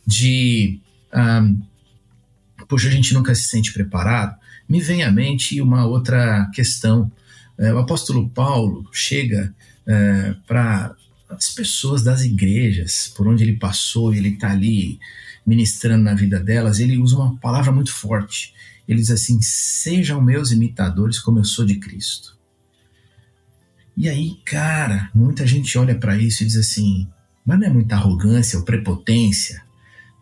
de. 0.07 0.81
Um, 1.15 1.61
puxa, 2.67 2.89
a 2.89 2.91
gente 2.91 3.13
nunca 3.13 3.35
se 3.35 3.49
sente 3.49 3.73
preparado, 3.73 4.37
me 4.69 4.81
vem 4.81 5.03
à 5.03 5.11
mente 5.11 5.61
uma 5.61 5.85
outra 5.85 6.51
questão. 6.55 7.11
É, 7.59 7.73
o 7.73 7.79
apóstolo 7.79 8.29
Paulo 8.29 8.89
chega 8.93 9.55
é, 9.87 10.35
para 10.47 10.95
as 11.29 11.51
pessoas 11.51 12.03
das 12.03 12.23
igrejas, 12.23 13.13
por 13.17 13.27
onde 13.27 13.43
ele 13.43 13.57
passou, 13.57 14.15
ele 14.15 14.31
está 14.31 14.51
ali 14.51 14.99
ministrando 15.47 16.05
na 16.05 16.15
vida 16.15 16.39
delas, 16.39 16.81
ele 16.81 16.99
usa 16.99 17.17
uma 17.17 17.37
palavra 17.39 17.73
muito 17.73 17.93
forte. 17.93 18.55
Ele 18.87 19.01
diz 19.01 19.11
assim: 19.11 19.41
Sejam 19.43 20.21
meus 20.21 20.53
imitadores, 20.53 21.19
como 21.19 21.39
eu 21.39 21.45
sou 21.45 21.65
de 21.65 21.77
Cristo. 21.77 22.37
E 23.97 24.09
aí, 24.09 24.39
cara, 24.45 25.11
muita 25.15 25.47
gente 25.47 25.77
olha 25.79 25.95
para 25.95 26.17
isso 26.17 26.43
e 26.43 26.47
diz 26.47 26.57
assim: 26.57 27.09
mas 27.47 27.61
não 27.61 27.67
é 27.67 27.71
muita 27.71 27.95
arrogância 27.95 28.59
ou 28.59 28.65
prepotência 28.65 29.66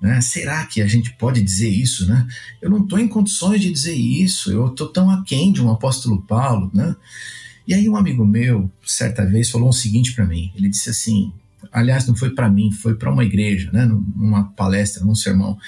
Né? 0.00 0.20
Será 0.20 0.66
que 0.66 0.82
a 0.82 0.86
gente 0.86 1.14
pode 1.16 1.42
dizer 1.42 1.68
isso? 1.68 2.06
Né? 2.06 2.26
Eu 2.60 2.70
não 2.70 2.82
estou 2.82 2.98
em 2.98 3.08
condições 3.08 3.60
de 3.60 3.72
dizer 3.72 3.94
isso, 3.94 4.50
eu 4.50 4.66
estou 4.66 4.88
tão 4.88 5.10
aquém 5.10 5.52
de 5.52 5.62
um 5.62 5.70
apóstolo 5.70 6.22
Paulo. 6.22 6.70
Né? 6.74 6.94
E 7.66 7.74
aí 7.74 7.88
um 7.88 7.96
amigo 7.96 8.26
meu, 8.26 8.70
certa 8.84 9.24
vez, 9.24 9.50
falou 9.50 9.70
o 9.70 9.72
seguinte 9.72 10.12
para 10.12 10.26
mim, 10.26 10.52
ele 10.54 10.68
disse 10.68 10.90
assim, 10.90 11.32
aliás, 11.72 12.06
não 12.06 12.14
foi 12.14 12.30
para 12.30 12.48
mim, 12.48 12.70
foi 12.70 12.94
para 12.94 13.10
uma 13.10 13.24
igreja, 13.24 13.70
né, 13.72 13.84
numa 13.84 14.44
palestra, 14.52 15.04
num 15.04 15.14
sermão. 15.14 15.58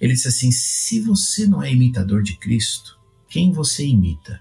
Ele 0.00 0.14
disse 0.14 0.28
assim: 0.28 0.50
se 0.50 1.00
você 1.00 1.46
não 1.46 1.62
é 1.62 1.72
imitador 1.72 2.22
de 2.22 2.36
Cristo, 2.36 2.98
quem 3.28 3.52
você 3.52 3.86
imita? 3.86 4.40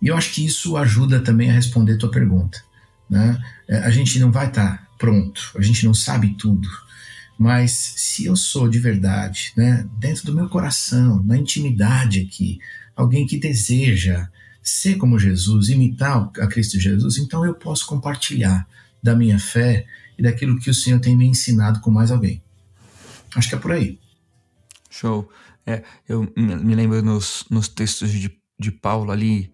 E 0.00 0.08
eu 0.08 0.16
acho 0.16 0.32
que 0.32 0.44
isso 0.44 0.76
ajuda 0.76 1.20
também 1.20 1.50
a 1.50 1.54
responder 1.54 1.94
a 1.94 1.98
tua 1.98 2.10
pergunta. 2.10 2.62
Né? 3.08 3.40
É, 3.68 3.78
a 3.78 3.90
gente 3.90 4.18
não 4.18 4.30
vai 4.30 4.48
estar 4.48 4.78
tá 4.78 4.85
pronto, 4.98 5.52
a 5.56 5.62
gente 5.62 5.84
não 5.84 5.94
sabe 5.94 6.34
tudo. 6.34 6.68
Mas 7.38 7.72
se 7.72 8.24
eu 8.24 8.34
sou 8.34 8.68
de 8.68 8.78
verdade, 8.78 9.52
né, 9.56 9.86
dentro 9.98 10.24
do 10.24 10.34
meu 10.34 10.48
coração, 10.48 11.22
na 11.22 11.36
intimidade 11.36 12.20
aqui, 12.20 12.58
alguém 12.94 13.26
que 13.26 13.38
deseja 13.38 14.28
ser 14.62 14.96
como 14.96 15.18
Jesus, 15.18 15.68
imitar 15.68 16.30
a 16.40 16.46
Cristo 16.46 16.80
Jesus, 16.80 17.18
então 17.18 17.44
eu 17.44 17.54
posso 17.54 17.86
compartilhar 17.86 18.66
da 19.02 19.14
minha 19.14 19.38
fé 19.38 19.86
e 20.18 20.22
daquilo 20.22 20.58
que 20.58 20.70
o 20.70 20.74
Senhor 20.74 20.98
tem 20.98 21.16
me 21.16 21.26
ensinado 21.26 21.80
com 21.80 21.90
mais 21.90 22.10
alguém. 22.10 22.42
Acho 23.34 23.50
que 23.50 23.54
é 23.54 23.58
por 23.58 23.72
aí. 23.72 23.98
Show. 24.90 25.30
É, 25.66 25.82
eu 26.08 26.32
me 26.36 26.74
lembro 26.74 27.02
nos, 27.02 27.44
nos 27.50 27.68
textos 27.68 28.10
de, 28.10 28.36
de 28.58 28.70
Paulo 28.70 29.10
ali, 29.10 29.52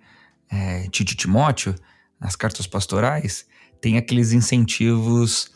é, 0.48 0.88
Tito 0.88 1.16
Timóteo, 1.16 1.74
nas 2.20 2.37
cartas 2.37 2.66
pastorais, 2.66 3.46
tem 3.83 3.99
aqueles 3.99 4.33
incentivos 4.33 5.51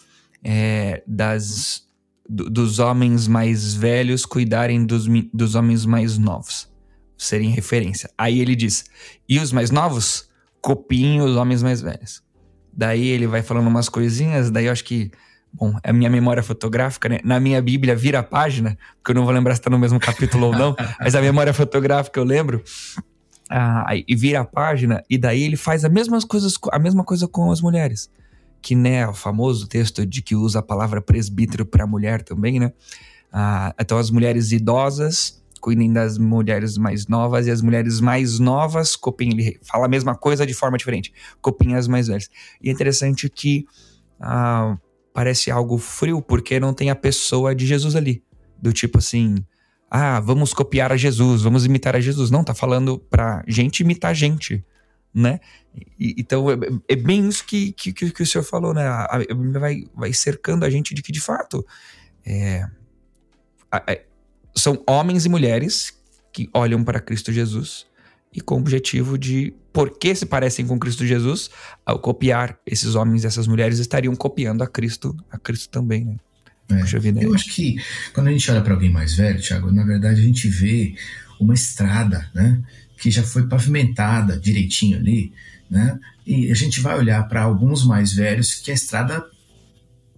é, 0.44 1.02
das, 1.06 1.84
do, 2.28 2.50
dos 2.50 2.80
homens 2.80 3.28
mais 3.28 3.72
velhos 3.72 4.26
cuidarem 4.26 4.84
dos, 4.84 5.06
dos 5.32 5.54
homens 5.54 5.86
mais 5.86 6.18
novos, 6.18 6.68
serem 7.16 7.50
referência. 7.50 8.10
Aí 8.18 8.40
ele 8.40 8.56
diz: 8.56 8.84
e 9.28 9.38
os 9.38 9.52
mais 9.52 9.70
novos 9.70 10.28
copiem 10.60 11.22
os 11.22 11.36
homens 11.36 11.62
mais 11.62 11.80
velhos. 11.80 12.22
Daí 12.72 13.06
ele 13.06 13.28
vai 13.28 13.42
falando 13.42 13.68
umas 13.68 13.88
coisinhas, 13.88 14.50
daí 14.50 14.66
eu 14.66 14.72
acho 14.72 14.84
que 14.84 15.10
Bom, 15.52 15.74
é 15.82 15.88
a 15.88 15.92
minha 15.92 16.10
memória 16.10 16.42
fotográfica, 16.42 17.08
né? 17.08 17.18
Na 17.24 17.40
minha 17.40 17.62
Bíblia 17.62 17.96
vira 17.96 18.18
a 18.18 18.22
página, 18.22 18.76
porque 18.96 19.12
eu 19.12 19.14
não 19.14 19.24
vou 19.24 19.32
lembrar 19.32 19.54
se 19.54 19.60
está 19.60 19.70
no 19.70 19.78
mesmo 19.78 19.98
capítulo 19.98 20.48
ou 20.48 20.52
não, 20.52 20.76
mas 21.00 21.14
a 21.14 21.20
memória 21.22 21.54
fotográfica 21.54 22.20
eu 22.20 22.24
lembro. 22.24 22.62
Ah, 23.50 23.86
e 23.94 24.16
vira 24.16 24.40
a 24.40 24.44
página, 24.44 25.02
e 25.08 25.16
daí 25.16 25.42
ele 25.42 25.56
faz 25.56 25.84
a 25.84 25.88
mesma, 25.88 26.18
coisas, 26.22 26.54
a 26.72 26.78
mesma 26.78 27.04
coisa 27.04 27.28
com 27.28 27.50
as 27.50 27.60
mulheres. 27.60 28.10
Que, 28.60 28.74
né, 28.74 29.06
o 29.06 29.14
famoso 29.14 29.68
texto 29.68 30.04
de 30.04 30.20
que 30.22 30.34
usa 30.34 30.58
a 30.58 30.62
palavra 30.62 31.00
presbítero 31.00 31.64
para 31.64 31.86
mulher 31.86 32.22
também, 32.22 32.58
né? 32.58 32.72
Ah, 33.32 33.74
então, 33.78 33.98
as 33.98 34.10
mulheres 34.10 34.50
idosas 34.50 35.42
cuidem 35.60 35.92
das 35.92 36.18
mulheres 36.18 36.76
mais 36.76 37.06
novas, 37.06 37.46
e 37.46 37.50
as 37.50 37.62
mulheres 37.62 38.00
mais 38.00 38.38
novas 38.38 38.96
copiem, 38.96 39.30
ele 39.32 39.58
fala 39.62 39.86
a 39.86 39.88
mesma 39.88 40.14
coisa 40.14 40.46
de 40.46 40.54
forma 40.54 40.76
diferente, 40.76 41.12
copiem 41.40 41.74
as 41.76 41.86
mais 41.86 42.08
velhas. 42.08 42.28
E 42.60 42.68
é 42.68 42.72
interessante 42.72 43.28
que. 43.28 43.64
Ah, 44.20 44.76
parece 45.16 45.50
algo 45.50 45.78
frio 45.78 46.20
porque 46.20 46.60
não 46.60 46.74
tem 46.74 46.90
a 46.90 46.94
pessoa 46.94 47.54
de 47.54 47.66
Jesus 47.66 47.96
ali. 47.96 48.22
Do 48.60 48.70
tipo 48.70 48.98
assim, 48.98 49.36
ah, 49.90 50.20
vamos 50.20 50.52
copiar 50.52 50.92
a 50.92 50.96
Jesus, 50.96 51.42
vamos 51.42 51.64
imitar 51.64 51.94
a 51.94 52.00
Jesus. 52.00 52.30
Não, 52.30 52.42
tá 52.42 52.54
falando 52.54 52.98
pra 52.98 53.44
gente 53.46 53.80
imitar 53.80 54.14
gente, 54.14 54.64
né? 55.14 55.40
E, 55.98 56.14
então 56.18 56.50
é, 56.50 56.56
é, 56.88 56.96
bem 56.96 57.28
isso 57.28 57.44
que, 57.44 57.72
que, 57.72 57.92
que, 57.92 58.22
o 58.22 58.26
senhor 58.26 58.44
falou, 58.44 58.74
né? 58.74 58.86
A, 58.86 59.04
a, 59.04 59.58
vai, 59.58 59.84
vai 59.94 60.12
cercando 60.12 60.64
a 60.64 60.70
gente 60.70 60.94
de 60.94 61.02
que 61.02 61.12
de 61.12 61.20
fato 61.20 61.64
é, 62.24 62.66
a, 63.70 63.98
são 64.54 64.82
homens 64.88 65.24
e 65.24 65.28
mulheres 65.28 65.96
que 66.32 66.48
olham 66.52 66.82
para 66.82 67.00
Cristo 67.00 67.32
Jesus 67.32 67.86
e 68.32 68.40
com 68.40 68.56
o 68.56 68.58
objetivo 68.58 69.16
de, 69.16 69.54
porque 69.72 70.14
se 70.14 70.26
parecem 70.26 70.66
com 70.66 70.78
Cristo 70.78 71.06
Jesus, 71.06 71.48
ao 71.84 71.98
copiar 71.98 72.58
esses 72.66 72.94
homens 72.94 73.24
e 73.24 73.26
essas 73.26 73.46
mulheres 73.46 73.78
estariam 73.78 74.14
copiando 74.14 74.62
a 74.62 74.66
Cristo, 74.66 75.16
a 75.30 75.38
Cristo 75.38 75.70
também, 75.70 76.04
né? 76.04 76.16
É. 76.68 76.98
Vida, 76.98 77.22
eu 77.22 77.34
acho 77.34 77.48
que 77.54 77.76
quando 78.12 78.28
a 78.28 78.32
gente 78.32 78.50
olha 78.50 78.60
para 78.60 78.74
alguém 78.74 78.90
mais 78.90 79.14
velho, 79.14 79.40
Thiago, 79.40 79.70
na 79.70 79.84
verdade 79.84 80.20
a 80.20 80.24
gente 80.24 80.48
vê 80.48 80.94
uma 81.38 81.54
estrada, 81.54 82.28
né, 82.34 82.60
que 82.98 83.10
já 83.10 83.22
foi 83.22 83.46
pavimentada 83.46 84.38
direitinho 84.38 84.96
ali, 84.96 85.32
né? 85.70 85.98
E 86.26 86.50
a 86.50 86.54
gente 86.54 86.80
vai 86.80 86.98
olhar 86.98 87.28
para 87.28 87.42
alguns 87.42 87.84
mais 87.84 88.12
velhos 88.12 88.54
que 88.54 88.70
a 88.70 88.74
estrada 88.74 89.24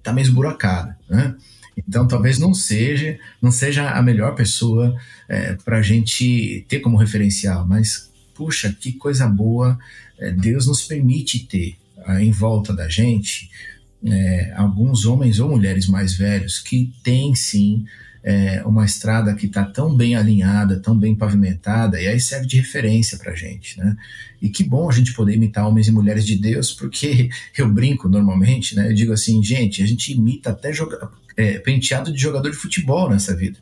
tá 0.02 0.12
meio 0.12 0.24
esburacada, 0.24 0.96
né? 1.08 1.34
Então 1.76 2.06
talvez 2.06 2.38
não 2.38 2.54
seja, 2.54 3.18
não 3.42 3.50
seja 3.50 3.90
a 3.90 4.02
melhor 4.02 4.34
pessoa 4.34 4.96
é, 5.28 5.54
para 5.54 5.78
a 5.78 5.82
gente 5.82 6.64
ter 6.68 6.80
como 6.80 6.96
referencial, 6.96 7.66
mas 7.66 8.10
puxa, 8.34 8.74
que 8.78 8.92
coisa 8.92 9.26
boa, 9.26 9.78
é, 10.18 10.30
Deus 10.30 10.66
nos 10.66 10.84
permite 10.84 11.46
ter 11.46 11.76
é, 12.06 12.22
em 12.22 12.30
volta 12.30 12.72
da 12.72 12.88
gente 12.88 13.50
é, 14.04 14.52
alguns 14.56 15.04
homens 15.06 15.40
ou 15.40 15.48
mulheres 15.48 15.86
mais 15.86 16.14
velhos 16.14 16.58
que 16.58 16.92
têm 17.02 17.34
sim 17.34 17.84
é, 18.22 18.62
uma 18.64 18.84
estrada 18.84 19.34
que 19.34 19.46
está 19.46 19.64
tão 19.64 19.96
bem 19.96 20.14
alinhada, 20.14 20.80
tão 20.80 20.96
bem 20.98 21.14
pavimentada, 21.14 22.00
e 22.00 22.06
aí 22.06 22.20
serve 22.20 22.46
de 22.46 22.56
referência 22.58 23.16
para 23.16 23.32
a 23.32 23.34
gente, 23.34 23.78
né? 23.78 23.96
E 24.40 24.48
que 24.48 24.62
bom 24.62 24.88
a 24.88 24.92
gente 24.92 25.14
poder 25.14 25.34
imitar 25.34 25.66
homens 25.66 25.88
e 25.88 25.92
mulheres 25.92 26.26
de 26.26 26.36
Deus, 26.36 26.72
porque 26.72 27.30
eu 27.56 27.68
brinco 27.72 28.08
normalmente, 28.08 28.76
né? 28.76 28.88
Eu 28.88 28.94
digo 28.94 29.12
assim, 29.12 29.42
gente, 29.42 29.82
a 29.82 29.86
gente 29.86 30.12
imita 30.12 30.50
até 30.50 30.72
joga, 30.72 31.10
é, 31.36 31.58
penteado 31.58 32.12
de 32.12 32.20
jogador 32.20 32.50
de 32.50 32.56
futebol 32.56 33.08
nessa 33.08 33.34
vida. 33.34 33.58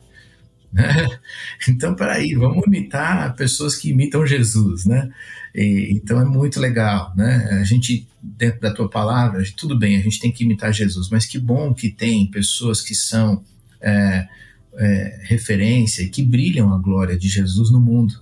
Então, 1.67 1.95
peraí, 1.95 2.33
vamos 2.35 2.65
imitar 2.67 3.35
pessoas 3.35 3.75
que 3.75 3.89
imitam 3.89 4.25
Jesus, 4.25 4.85
né? 4.85 5.09
E, 5.53 5.89
então 5.91 6.21
é 6.21 6.25
muito 6.25 6.59
legal, 6.59 7.13
né? 7.15 7.59
A 7.59 7.63
gente, 7.63 8.07
dentro 8.21 8.61
da 8.61 8.73
tua 8.73 8.89
palavra, 8.89 9.43
tudo 9.55 9.77
bem, 9.77 9.97
a 9.97 10.01
gente 10.01 10.19
tem 10.19 10.31
que 10.31 10.43
imitar 10.43 10.71
Jesus, 10.71 11.09
mas 11.09 11.25
que 11.25 11.39
bom 11.39 11.73
que 11.73 11.89
tem 11.89 12.29
pessoas 12.29 12.81
que 12.81 12.93
são 12.93 13.43
é, 13.81 14.27
é, 14.75 15.19
referência 15.23 16.07
que 16.09 16.23
brilham 16.23 16.73
a 16.73 16.77
glória 16.77 17.17
de 17.17 17.27
Jesus 17.27 17.71
no 17.71 17.79
mundo. 17.79 18.21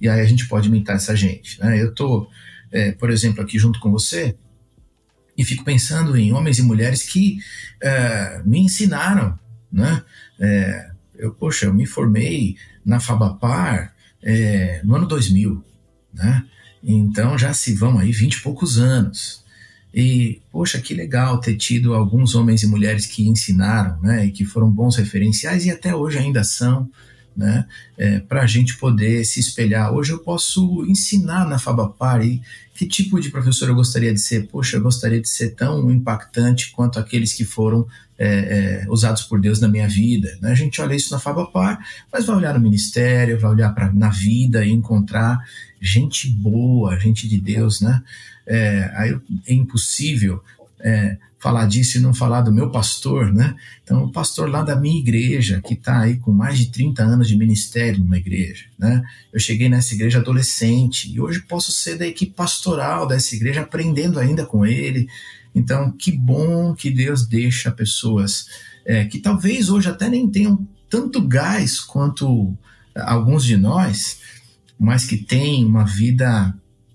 E 0.00 0.08
aí 0.08 0.20
a 0.20 0.26
gente 0.26 0.46
pode 0.46 0.68
imitar 0.68 0.96
essa 0.96 1.16
gente, 1.16 1.58
né? 1.60 1.80
Eu 1.80 1.94
tô, 1.94 2.28
é, 2.70 2.92
por 2.92 3.10
exemplo, 3.10 3.42
aqui 3.42 3.58
junto 3.58 3.80
com 3.80 3.90
você, 3.90 4.36
e 5.36 5.44
fico 5.44 5.64
pensando 5.64 6.16
em 6.16 6.32
homens 6.32 6.58
e 6.58 6.62
mulheres 6.62 7.02
que 7.02 7.38
é, 7.80 8.40
me 8.44 8.60
ensinaram, 8.60 9.38
né? 9.72 10.02
É, 10.38 10.93
eu, 11.16 11.32
poxa, 11.32 11.66
eu 11.66 11.74
me 11.74 11.86
formei 11.86 12.56
na 12.84 13.00
Fabapar 13.00 13.94
é, 14.22 14.80
no 14.84 14.96
ano 14.96 15.06
2000, 15.06 15.62
né? 16.12 16.44
Então 16.82 17.38
já 17.38 17.52
se 17.54 17.74
vão 17.74 17.98
aí 17.98 18.12
vinte 18.12 18.34
e 18.34 18.42
poucos 18.42 18.78
anos. 18.78 19.42
E, 19.92 20.42
poxa, 20.50 20.80
que 20.80 20.92
legal 20.92 21.38
ter 21.40 21.56
tido 21.56 21.94
alguns 21.94 22.34
homens 22.34 22.62
e 22.62 22.66
mulheres 22.66 23.06
que 23.06 23.28
ensinaram, 23.28 24.00
né? 24.02 24.26
E 24.26 24.32
que 24.32 24.44
foram 24.44 24.68
bons 24.68 24.96
referenciais 24.96 25.64
e 25.64 25.70
até 25.70 25.94
hoje 25.94 26.18
ainda 26.18 26.42
são, 26.42 26.90
né? 27.36 27.64
É, 27.96 28.18
para 28.18 28.42
a 28.42 28.46
gente 28.46 28.76
poder 28.76 29.24
se 29.24 29.38
espelhar. 29.38 29.94
Hoje 29.94 30.12
eu 30.12 30.18
posso 30.18 30.84
ensinar 30.86 31.46
na 31.46 31.58
Fabapar 31.58 32.26
e 32.26 32.42
que 32.74 32.86
tipo 32.86 33.20
de 33.20 33.30
professor 33.30 33.68
eu 33.68 33.74
gostaria 33.74 34.12
de 34.12 34.20
ser? 34.20 34.48
Poxa, 34.48 34.76
eu 34.76 34.82
gostaria 34.82 35.20
de 35.20 35.28
ser 35.28 35.50
tão 35.50 35.88
impactante 35.90 36.72
quanto 36.72 36.98
aqueles 36.98 37.32
que 37.32 37.44
foram 37.44 37.86
é, 38.18 38.26
é, 38.26 38.86
usados 38.88 39.22
por 39.22 39.40
Deus 39.40 39.60
na 39.60 39.68
minha 39.68 39.88
vida. 39.88 40.36
Né? 40.40 40.52
A 40.52 40.54
gente 40.54 40.80
olha 40.80 40.94
isso 40.94 41.12
na 41.12 41.18
Fabapar, 41.18 41.78
mas 42.12 42.24
vai 42.24 42.36
olhar 42.36 42.54
no 42.54 42.60
ministério, 42.60 43.38
vai 43.38 43.50
olhar 43.50 43.74
pra, 43.74 43.92
na 43.92 44.08
vida 44.08 44.64
e 44.64 44.70
encontrar 44.70 45.38
gente 45.80 46.28
boa, 46.28 46.98
gente 46.98 47.28
de 47.28 47.38
Deus, 47.38 47.80
né? 47.80 48.02
É, 48.46 48.90
aí 48.94 49.18
é 49.46 49.54
impossível 49.54 50.42
é, 50.80 51.16
falar 51.38 51.66
disso 51.66 51.98
e 51.98 52.00
não 52.00 52.14
falar 52.14 52.40
do 52.40 52.52
meu 52.52 52.70
pastor, 52.70 53.32
né? 53.32 53.54
Então, 53.82 54.04
o 54.04 54.10
pastor 54.10 54.48
lá 54.48 54.62
da 54.62 54.74
minha 54.74 54.98
igreja, 54.98 55.60
que 55.60 55.74
está 55.74 56.00
aí 56.00 56.16
com 56.16 56.32
mais 56.32 56.58
de 56.58 56.70
30 56.70 57.02
anos 57.02 57.28
de 57.28 57.36
ministério 57.36 58.00
numa 58.00 58.16
igreja, 58.16 58.64
né? 58.78 59.02
Eu 59.32 59.38
cheguei 59.38 59.68
nessa 59.68 59.94
igreja 59.94 60.20
adolescente 60.20 61.12
e 61.12 61.20
hoje 61.20 61.42
posso 61.42 61.70
ser 61.70 61.98
da 61.98 62.06
equipe 62.06 62.32
pastoral 62.32 63.06
dessa 63.06 63.34
igreja, 63.34 63.60
aprendendo 63.60 64.18
ainda 64.18 64.46
com 64.46 64.64
ele. 64.64 65.06
Então, 65.54 65.92
que 65.92 66.10
bom 66.10 66.74
que 66.74 66.90
Deus 66.90 67.26
deixa 67.26 67.70
pessoas 67.70 68.46
é, 68.84 69.04
que 69.04 69.18
talvez 69.18 69.68
hoje 69.68 69.88
até 69.88 70.08
nem 70.08 70.28
tenham 70.28 70.66
tanto 70.88 71.20
gás 71.20 71.80
quanto 71.80 72.56
alguns 72.94 73.44
de 73.44 73.56
nós, 73.56 74.18
mas 74.78 75.04
que 75.04 75.16
têm 75.16 75.64
uma 75.64 75.84
vida 75.84 76.54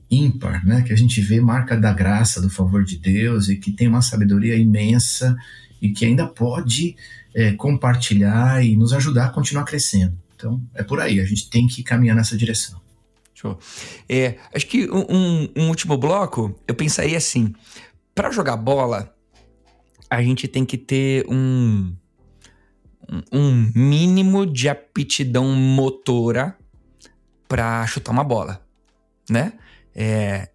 ímpar, 0.09 0.65
né? 0.65 0.81
Que 0.81 0.93
a 0.93 0.97
gente 0.97 1.21
vê 1.21 1.39
marca 1.39 1.77
da 1.77 1.93
graça, 1.93 2.41
do 2.41 2.49
favor 2.49 2.83
de 2.83 2.97
Deus 2.97 3.49
e 3.49 3.55
que 3.55 3.71
tem 3.71 3.87
uma 3.87 4.01
sabedoria 4.01 4.55
imensa 4.55 5.35
e 5.81 5.89
que 5.89 6.05
ainda 6.05 6.27
pode 6.27 6.95
é, 7.33 7.53
compartilhar 7.53 8.63
e 8.63 8.75
nos 8.75 8.93
ajudar 8.93 9.25
a 9.25 9.29
continuar 9.29 9.63
crescendo. 9.63 10.17
Então, 10.35 10.61
é 10.73 10.83
por 10.83 10.99
aí, 10.99 11.19
a 11.19 11.25
gente 11.25 11.49
tem 11.49 11.67
que 11.67 11.83
caminhar 11.83 12.15
nessa 12.15 12.35
direção. 12.35 12.79
Show. 13.33 13.57
É, 14.07 14.37
acho 14.53 14.67
que 14.67 14.89
um, 14.91 15.49
um, 15.55 15.69
último 15.69 15.97
bloco, 15.97 16.53
eu 16.67 16.75
pensaria 16.75 17.17
assim: 17.17 17.53
para 18.13 18.31
jogar 18.31 18.57
bola, 18.57 19.15
a 20.09 20.21
gente 20.21 20.47
tem 20.47 20.65
que 20.65 20.77
ter 20.77 21.25
um, 21.29 21.95
um 23.31 23.71
mínimo 23.73 24.45
de 24.45 24.67
aptidão 24.67 25.45
motora 25.55 26.57
para 27.47 27.85
chutar 27.87 28.11
uma 28.11 28.23
bola, 28.23 28.61
né? 29.29 29.53
É, 29.95 30.49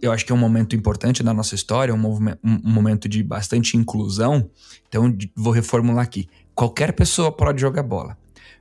eu 0.00 0.12
acho 0.12 0.24
que 0.24 0.32
é 0.32 0.34
um 0.34 0.38
momento 0.38 0.76
importante 0.76 1.22
na 1.22 1.34
nossa 1.34 1.54
história, 1.54 1.92
um, 1.92 1.98
movimento, 1.98 2.38
um 2.42 2.70
momento 2.70 3.08
de 3.08 3.22
bastante 3.22 3.76
inclusão. 3.76 4.50
Então, 4.88 5.16
vou 5.34 5.52
reformular 5.52 6.04
aqui. 6.04 6.28
Qualquer 6.54 6.92
pessoa 6.92 7.32
pode 7.32 7.60
jogar 7.60 7.82
bola. 7.82 8.16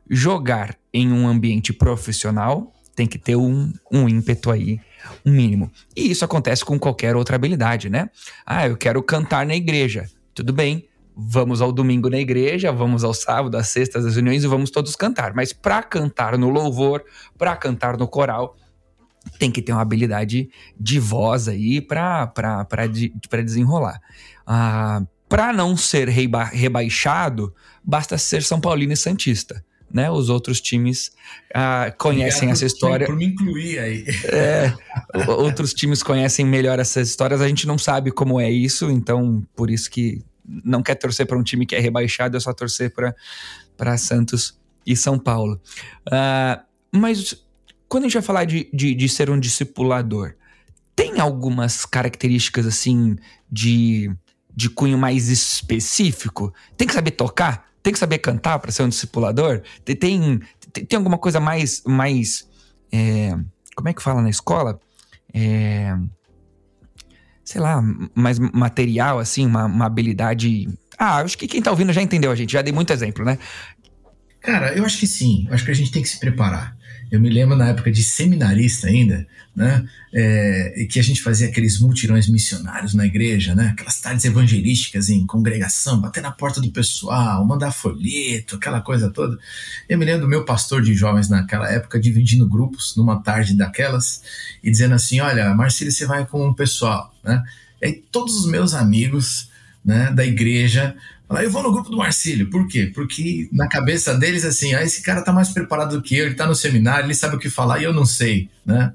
Jogar 0.10 0.76
em 0.94 1.12
um 1.12 1.28
ambiente 1.28 1.72
profissional 1.72 2.74
tem 2.96 3.08
que 3.08 3.18
ter 3.18 3.36
um, 3.36 3.72
um 3.92 4.10
ímpeto 4.10 4.52
aí, 4.52 4.80
um 5.26 5.32
mínimo. 5.32 5.72
E 5.96 6.12
isso 6.12 6.26
acontece 6.26 6.66
com 6.66 6.78
qualquer 6.78 7.16
outra 7.16 7.36
habilidade, 7.36 7.90
né? 7.90 8.10
Ah, 8.46 8.68
eu 8.68 8.76
quero 8.76 9.02
cantar 9.02 9.46
na 9.46 9.56
igreja. 9.56 10.10
Tudo 10.34 10.52
bem, 10.52 10.88
vamos 11.16 11.62
ao 11.62 11.72
domingo 11.72 12.10
na 12.10 12.20
igreja, 12.20 12.72
vamos 12.72 13.04
ao 13.04 13.14
sábado, 13.14 13.56
às 13.56 13.68
sextas, 13.68 14.06
às 14.06 14.16
reuniões 14.16 14.44
e 14.44 14.48
vamos 14.48 14.72
todos 14.72 14.96
cantar. 14.96 15.34
Mas 15.34 15.54
para 15.54 15.82
cantar 15.84 16.38
no 16.38 16.50
louvor, 16.50 17.04
para 17.38 17.56
cantar 17.56 17.98
no 17.98 18.08
coral, 18.08 18.58
tem 19.38 19.52
que 19.52 19.62
ter 19.62 19.72
uma 19.72 19.82
habilidade 19.82 20.50
de 20.80 21.00
voz 21.00 21.48
aí 21.48 21.82
para 21.82 22.32
desenrolar. 23.44 24.00
Ah, 24.46 25.04
para 25.30 25.54
não 25.54 25.78
ser 25.78 26.10
reba 26.10 26.44
rebaixado, 26.44 27.54
basta 27.84 28.18
ser 28.18 28.44
São 28.44 28.60
Paulino 28.60 28.94
e 28.94 28.98
Santista. 28.98 29.64
Né? 29.94 30.10
Os 30.10 30.30
outros 30.30 30.62
times 30.62 31.12
ah, 31.54 31.94
conhecem 31.98 32.50
Obrigado 32.50 32.52
essa 32.54 32.66
história. 32.66 33.08
Por 33.08 33.16
me 33.16 33.26
incluir 33.26 33.80
aí. 33.80 34.06
É, 34.26 34.74
outros 35.28 35.74
times 35.74 36.02
conhecem 36.02 36.46
melhor 36.46 36.80
essas 36.80 37.10
histórias. 37.10 37.42
A 37.42 37.48
gente 37.48 37.68
não 37.68 37.78
sabe 37.78 38.12
como 38.12 38.40
é 38.40 38.50
isso, 38.50 38.90
então 38.90 39.46
por 39.56 39.70
isso 39.70 39.90
que 39.90 40.24
não 40.46 40.82
quer 40.82 40.96
torcer 40.96 41.26
para 41.26 41.38
um 41.38 41.44
time 41.44 41.66
que 41.66 41.76
é 41.76 41.80
rebaixado, 41.80 42.38
é 42.38 42.40
só 42.40 42.54
torcer 42.54 42.94
para 43.78 43.98
Santos 43.98 44.58
e 44.86 44.96
São 44.96 45.20
Paulo. 45.20 45.62
Uh, 46.08 46.62
mas 46.92 47.46
quando 47.92 48.06
a 48.06 48.08
gente 48.08 48.14
vai 48.14 48.22
falar 48.22 48.46
de, 48.46 48.70
de, 48.74 48.96
de, 48.96 49.10
ser 49.10 49.30
um 49.30 49.38
discipulador, 49.38 50.34
tem 50.96 51.20
algumas 51.20 51.86
características 51.86 52.66
assim 52.66 53.18
de, 53.52 54.10
de 54.56 54.70
cunho 54.70 54.98
mais 54.98 55.28
específico? 55.28 56.54
Tem 56.78 56.88
que 56.88 56.94
saber 56.94 57.12
tocar? 57.12 57.70
Tem 57.84 57.92
que 57.92 58.00
saber 58.00 58.20
cantar 58.20 58.60
para 58.60 58.72
ser 58.72 58.84
um 58.84 58.88
discipulador? 58.88 59.62
Tem, 59.84 59.94
tem, 59.94 60.40
tem 60.72 60.96
alguma 60.96 61.18
coisa 61.18 61.42
mais. 61.42 61.84
mais 61.86 62.48
é, 62.94 63.36
como 63.76 63.90
é 63.90 63.94
que 63.94 64.02
fala 64.02 64.22
na 64.22 64.30
escola? 64.30 64.80
É, 65.34 65.94
sei 67.44 67.60
lá, 67.60 67.84
mais 68.16 68.40
material, 68.40 69.20
assim, 69.20 69.46
uma, 69.46 69.66
uma 69.66 69.86
habilidade. 69.86 70.70
Ah, 70.98 71.18
acho 71.18 71.38
que 71.38 71.46
quem 71.46 71.62
tá 71.62 71.72
ouvindo 71.72 71.92
já 71.92 72.02
entendeu 72.02 72.32
a 72.32 72.36
gente, 72.36 72.54
já 72.54 72.62
dei 72.62 72.72
muito 72.72 72.94
exemplo, 72.94 73.26
né? 73.26 73.38
Cara, 74.40 74.74
eu 74.78 74.86
acho 74.86 74.98
que 74.98 75.08
sim. 75.08 75.46
Eu 75.50 75.56
acho 75.56 75.66
que 75.66 75.72
a 75.72 75.76
gente 75.76 75.92
tem 75.92 76.02
que 76.02 76.08
se 76.08 76.22
preparar. 76.22 76.80
Eu 77.12 77.20
me 77.20 77.30
lembro 77.30 77.58
na 77.58 77.68
época 77.68 77.92
de 77.92 78.02
seminarista 78.04 78.88
ainda, 78.88 79.28
né? 79.54 79.86
É, 80.14 80.88
que 80.90 80.98
a 80.98 81.04
gente 81.04 81.22
fazia 81.22 81.48
aqueles 81.48 81.78
mutirões 81.78 82.30
missionários 82.30 82.94
na 82.94 83.06
igreja, 83.06 83.54
né? 83.54 83.68
Aquelas 83.74 84.00
tardes 84.00 84.24
evangelísticas 84.24 85.10
em 85.10 85.26
congregação, 85.26 86.00
bater 86.00 86.24
na 86.24 86.32
porta 86.32 86.62
do 86.62 86.72
pessoal, 86.72 87.46
mandar 87.46 87.72
folheto, 87.74 88.56
aquela 88.56 88.80
coisa 88.80 89.10
toda. 89.10 89.38
Eu 89.90 89.98
me 89.98 90.06
lembro 90.06 90.22
do 90.22 90.30
meu 90.30 90.46
pastor 90.46 90.82
de 90.82 90.94
jovens 90.94 91.28
naquela 91.28 91.70
época 91.70 92.00
dividindo 92.00 92.48
grupos 92.48 92.96
numa 92.96 93.22
tarde 93.22 93.58
daquelas 93.58 94.24
e 94.64 94.72
dizendo 94.72 94.96
assim: 94.96 95.20
Olha, 95.20 95.54
Marcílio, 95.54 95.92
você 95.92 96.06
vai 96.06 96.26
com 96.26 96.48
o 96.48 96.56
pessoal, 96.56 97.14
né? 97.22 97.44
E 97.82 97.88
aí 97.88 98.04
todos 98.10 98.38
os 98.38 98.50
meus 98.50 98.74
amigos 98.74 99.50
né, 99.84 100.12
da 100.12 100.26
igreja 100.26 100.96
eu 101.40 101.52
vou 101.52 101.64
no 101.64 101.72
grupo 101.72 101.90
do 101.90 101.98
Marcílio. 101.98 102.50
Por 102.50 102.68
quê? 102.68 102.92
Porque 102.94 103.48
na 103.52 103.68
cabeça 103.68 104.18
deles, 104.18 104.44
assim, 104.44 104.74
ah, 104.74 104.84
esse 104.84 105.02
cara 105.02 105.22
tá 105.22 105.32
mais 105.32 105.50
preparado 105.50 105.98
do 105.98 106.02
que 106.02 106.16
eu, 106.16 106.26
ele 106.26 106.36
tá 106.36 106.46
no 106.46 106.56
seminário, 106.56 107.06
ele 107.06 107.16
sabe 107.16 107.36
o 107.36 107.40
que 107.40 107.50
falar 107.50 107.80
e 107.80 107.84
eu 107.84 107.94
não 107.94 108.06
sei, 108.06 108.50
né? 108.66 108.94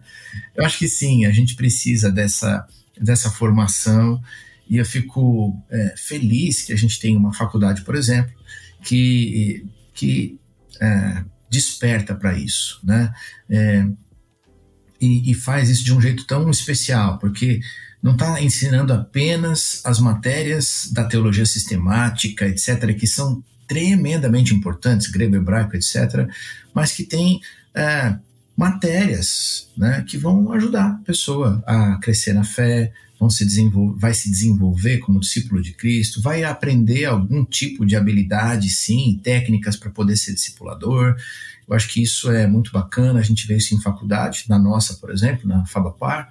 Eu 0.55 0.65
acho 0.65 0.79
que 0.79 0.89
sim, 0.89 1.25
a 1.25 1.31
gente 1.31 1.55
precisa 1.55 2.11
dessa, 2.11 2.67
dessa 3.01 3.31
formação 3.31 4.21
e 4.69 4.77
eu 4.79 4.85
fico 4.85 5.57
é, 5.71 5.95
feliz 5.97 6.63
que 6.63 6.73
a 6.73 6.77
gente 6.77 6.99
tem 6.99 7.17
uma 7.17 7.33
faculdade, 7.33 7.83
por 7.83 7.95
exemplo, 7.95 8.33
que, 8.83 9.65
que 9.95 10.39
é, 10.81 11.25
desperta 11.49 12.15
para 12.15 12.37
isso, 12.37 12.81
né? 12.85 13.13
É, 13.49 13.87
e, 15.01 15.31
e 15.31 15.35
faz 15.35 15.69
isso 15.69 15.85
de 15.85 15.95
um 15.95 16.01
jeito 16.01 16.27
tão 16.27 16.51
especial, 16.51 17.19
porque 17.19 17.61
não 18.03 18.13
está 18.13 18.41
ensinando 18.41 18.93
apenas 18.93 19.81
as 19.85 19.99
matérias 19.99 20.91
da 20.93 21.05
teologia 21.05 21.47
sistemática, 21.47 22.47
etc., 22.47 22.97
que 22.97 23.07
são 23.07 23.43
tremendamente 23.67 24.55
importantes, 24.55 25.09
grego, 25.09 25.37
hebraico, 25.37 25.77
etc., 25.77 26.29
mas 26.73 26.93
que 26.93 27.05
tem 27.05 27.41
é, 27.75 28.17
matérias 28.57 29.69
né, 29.77 30.05
que 30.07 30.17
vão 30.17 30.53
ajudar 30.53 30.87
a 30.87 31.05
pessoa 31.05 31.63
a 31.67 31.99
crescer 31.99 32.33
na 32.33 32.45
fé, 32.45 32.93
vão 33.19 33.29
se 33.29 33.45
desenvolver, 33.45 33.99
vai 33.99 34.15
se 34.15 34.31
desenvolver 34.31 34.99
como 34.99 35.21
discípulo 35.21 35.63
de 35.63 35.73
Cristo, 35.73 36.21
vai 36.21 36.45
aprender 36.45 37.07
algum 37.07 37.45
tipo 37.45 37.85
de 37.85 37.97
habilidade, 37.97 38.71
sim, 38.71 39.21
técnicas 39.23 39.77
para 39.77 39.91
poder 39.91 40.17
ser 40.17 40.35
discipulador. 40.35 41.17
Eu 41.67 41.75
acho 41.75 41.89
que 41.89 42.03
isso 42.03 42.31
é 42.31 42.47
muito 42.47 42.71
bacana, 42.73 43.19
a 43.19 43.23
gente 43.23 43.47
vê 43.47 43.57
isso 43.57 43.75
em 43.75 43.81
faculdade, 43.81 44.45
na 44.49 44.59
nossa, 44.59 44.95
por 44.95 45.11
exemplo, 45.11 45.49
na 45.49 45.65
Fabapar, 45.67 46.31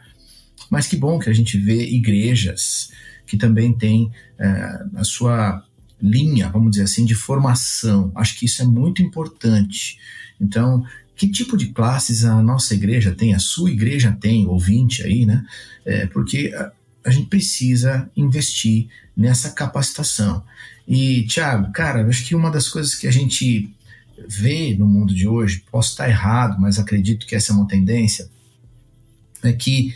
mas 0.70 0.88
que 0.88 0.96
bom 0.96 1.20
que 1.20 1.30
a 1.30 1.34
gente 1.34 1.58
vê 1.58 1.86
igrejas 1.86 2.90
que 3.26 3.38
também 3.38 3.74
têm 3.74 4.12
é, 4.40 4.84
a 4.96 5.04
sua 5.04 5.64
linha, 6.02 6.50
vamos 6.50 6.72
dizer 6.72 6.84
assim, 6.84 7.06
de 7.06 7.16
formação. 7.16 8.12
Acho 8.16 8.38
que 8.38 8.46
isso 8.46 8.62
é 8.62 8.66
muito 8.66 9.02
importante. 9.02 9.98
Então, 10.40 10.84
que 11.16 11.28
tipo 11.28 11.58
de 11.58 11.68
classes 11.68 12.26
a 12.26 12.42
nossa 12.42 12.74
igreja 12.74 13.14
tem, 13.14 13.34
a 13.34 13.40
sua 13.40 13.72
igreja 13.72 14.16
tem, 14.20 14.46
ouvinte 14.48 15.02
aí, 15.04 15.26
né? 15.26 15.44
É, 15.86 16.06
porque 16.08 16.54
a, 16.56 16.72
a 17.06 17.10
gente 17.10 17.28
precisa 17.28 18.10
investir 18.16 18.88
nessa 19.16 19.52
capacitação. 19.52 20.44
E, 20.88 21.24
Tiago, 21.24 21.72
cara, 21.72 22.06
acho 22.08 22.26
que 22.26 22.36
uma 22.36 22.52
das 22.52 22.70
coisas 22.70 22.94
que 22.96 23.08
a 23.08 23.12
gente 23.12 23.74
vê 24.28 24.76
no 24.78 24.86
mundo 24.86 25.14
de 25.14 25.28
hoje, 25.28 25.64
posso 25.72 25.92
estar 25.92 26.10
errado, 26.10 26.60
mas 26.60 26.80
acredito 26.80 27.26
que 27.26 27.36
essa 27.36 27.52
é 27.52 27.56
uma 27.56 27.68
tendência, 27.68 28.30
é 29.44 29.54
que 29.54 29.94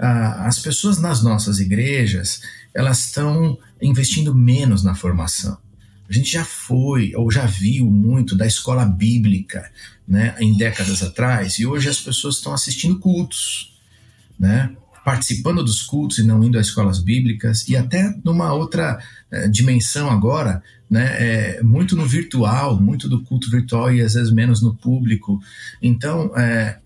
ah, 0.00 0.46
as 0.46 0.58
pessoas 0.58 0.98
nas 0.98 1.22
nossas 1.22 1.60
igrejas 1.60 2.40
elas 2.74 3.06
estão 3.06 3.58
investindo 3.80 4.34
menos 4.34 4.82
na 4.82 4.94
formação. 4.94 5.58
A 6.08 6.12
gente 6.12 6.30
já 6.30 6.44
foi 6.44 7.12
ou 7.14 7.30
já 7.30 7.46
viu 7.46 7.86
muito 7.86 8.36
da 8.36 8.46
escola 8.46 8.84
bíblica, 8.84 9.70
né, 10.06 10.34
em 10.40 10.56
décadas 10.56 11.02
atrás, 11.02 11.58
e 11.58 11.66
hoje 11.66 11.88
as 11.88 12.00
pessoas 12.00 12.36
estão 12.36 12.52
assistindo 12.52 12.98
cultos, 12.98 13.78
né, 14.38 14.70
participando 15.04 15.62
dos 15.62 15.82
cultos 15.82 16.18
e 16.18 16.24
não 16.24 16.42
indo 16.42 16.58
às 16.58 16.66
escolas 16.66 16.98
bíblicas, 16.98 17.68
e 17.68 17.76
até 17.76 18.12
numa 18.24 18.52
outra 18.52 18.98
eh, 19.30 19.48
dimensão 19.48 20.10
agora, 20.10 20.62
né, 20.90 21.58
é, 21.58 21.62
muito 21.62 21.94
no 21.94 22.04
virtual, 22.04 22.80
muito 22.80 23.08
do 23.08 23.22
culto 23.22 23.48
virtual 23.48 23.94
e 23.94 24.00
às 24.00 24.14
vezes 24.14 24.32
menos 24.32 24.60
no 24.60 24.74
público. 24.74 25.40
Então, 25.80 26.36
é, 26.36 26.78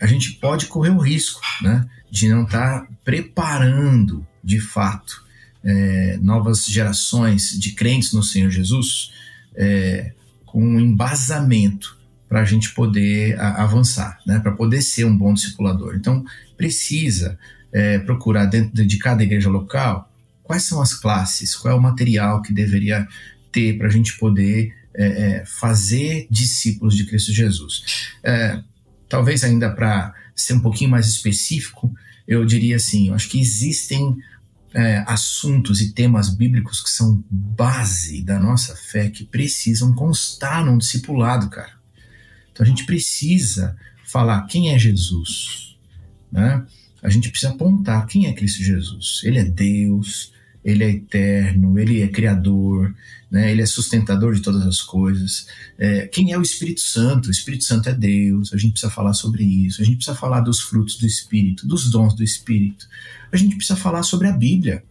a 0.00 0.06
gente 0.06 0.32
pode 0.34 0.66
correr 0.66 0.90
o 0.90 0.98
risco, 0.98 1.40
né, 1.60 1.84
de 2.16 2.30
não 2.30 2.44
estar 2.44 2.80
tá 2.80 2.88
preparando 3.04 4.26
de 4.42 4.58
fato 4.58 5.22
é, 5.62 6.18
novas 6.22 6.64
gerações 6.64 7.50
de 7.58 7.72
crentes 7.72 8.14
no 8.14 8.22
Senhor 8.22 8.50
Jesus 8.50 9.12
é, 9.54 10.12
com 10.46 10.64
um 10.66 10.80
embasamento 10.80 11.98
para 12.26 12.40
a 12.40 12.44
gente 12.44 12.72
poder 12.72 13.38
a, 13.38 13.62
avançar, 13.64 14.18
né, 14.26 14.38
para 14.38 14.52
poder 14.52 14.80
ser 14.80 15.04
um 15.04 15.14
bom 15.14 15.34
discipulador. 15.34 15.94
Então, 15.94 16.24
precisa 16.56 17.38
é, 17.70 17.98
procurar 17.98 18.46
dentro 18.46 18.86
de 18.86 18.98
cada 18.98 19.22
igreja 19.22 19.50
local 19.50 20.10
quais 20.42 20.62
são 20.62 20.80
as 20.80 20.94
classes, 20.94 21.54
qual 21.54 21.74
é 21.74 21.76
o 21.76 21.82
material 21.82 22.40
que 22.40 22.54
deveria 22.54 23.06
ter 23.52 23.76
para 23.76 23.88
a 23.88 23.90
gente 23.90 24.16
poder 24.16 24.74
é, 24.94 25.06
é, 25.06 25.44
fazer 25.44 26.26
discípulos 26.30 26.96
de 26.96 27.04
Cristo 27.04 27.30
Jesus. 27.30 27.84
É, 28.24 28.62
talvez 29.06 29.44
ainda 29.44 29.70
para 29.70 30.14
ser 30.34 30.54
um 30.54 30.60
pouquinho 30.60 30.90
mais 30.90 31.08
específico, 31.08 31.92
eu 32.26 32.44
diria 32.44 32.76
assim: 32.76 33.08
eu 33.08 33.14
acho 33.14 33.28
que 33.28 33.40
existem 33.40 34.16
é, 34.74 35.04
assuntos 35.06 35.80
e 35.80 35.92
temas 35.92 36.28
bíblicos 36.28 36.82
que 36.82 36.90
são 36.90 37.24
base 37.30 38.22
da 38.22 38.38
nossa 38.38 38.76
fé 38.76 39.08
que 39.08 39.24
precisam 39.24 39.94
constar 39.94 40.64
num 40.64 40.78
discipulado, 40.78 41.48
cara. 41.48 41.72
Então 42.52 42.64
a 42.64 42.68
gente 42.68 42.84
precisa 42.84 43.76
falar 44.04 44.46
quem 44.46 44.72
é 44.72 44.78
Jesus, 44.78 45.76
né? 46.30 46.64
A 47.02 47.08
gente 47.08 47.30
precisa 47.30 47.52
apontar 47.52 48.06
quem 48.06 48.26
é 48.26 48.32
Cristo 48.32 48.62
Jesus. 48.62 49.20
Ele 49.22 49.38
é 49.38 49.44
Deus, 49.44 50.32
ele 50.66 50.82
é 50.82 50.90
eterno, 50.90 51.78
ele 51.78 52.02
é 52.02 52.08
criador, 52.08 52.92
né? 53.30 53.52
ele 53.52 53.62
é 53.62 53.66
sustentador 53.66 54.34
de 54.34 54.42
todas 54.42 54.66
as 54.66 54.82
coisas. 54.82 55.46
É, 55.78 56.08
quem 56.08 56.32
é 56.32 56.38
o 56.38 56.42
Espírito 56.42 56.80
Santo? 56.80 57.28
O 57.28 57.30
Espírito 57.30 57.62
Santo 57.62 57.88
é 57.88 57.94
Deus, 57.94 58.52
a 58.52 58.56
gente 58.56 58.72
precisa 58.72 58.90
falar 58.90 59.12
sobre 59.12 59.44
isso, 59.44 59.80
a 59.80 59.84
gente 59.84 59.98
precisa 59.98 60.16
falar 60.16 60.40
dos 60.40 60.60
frutos 60.60 60.96
do 60.96 61.06
Espírito, 61.06 61.68
dos 61.68 61.88
dons 61.88 62.16
do 62.16 62.24
Espírito, 62.24 62.88
a 63.30 63.36
gente 63.36 63.54
precisa 63.54 63.76
falar 63.76 64.02
sobre 64.02 64.26
a 64.26 64.32
Bíblia. 64.32 64.82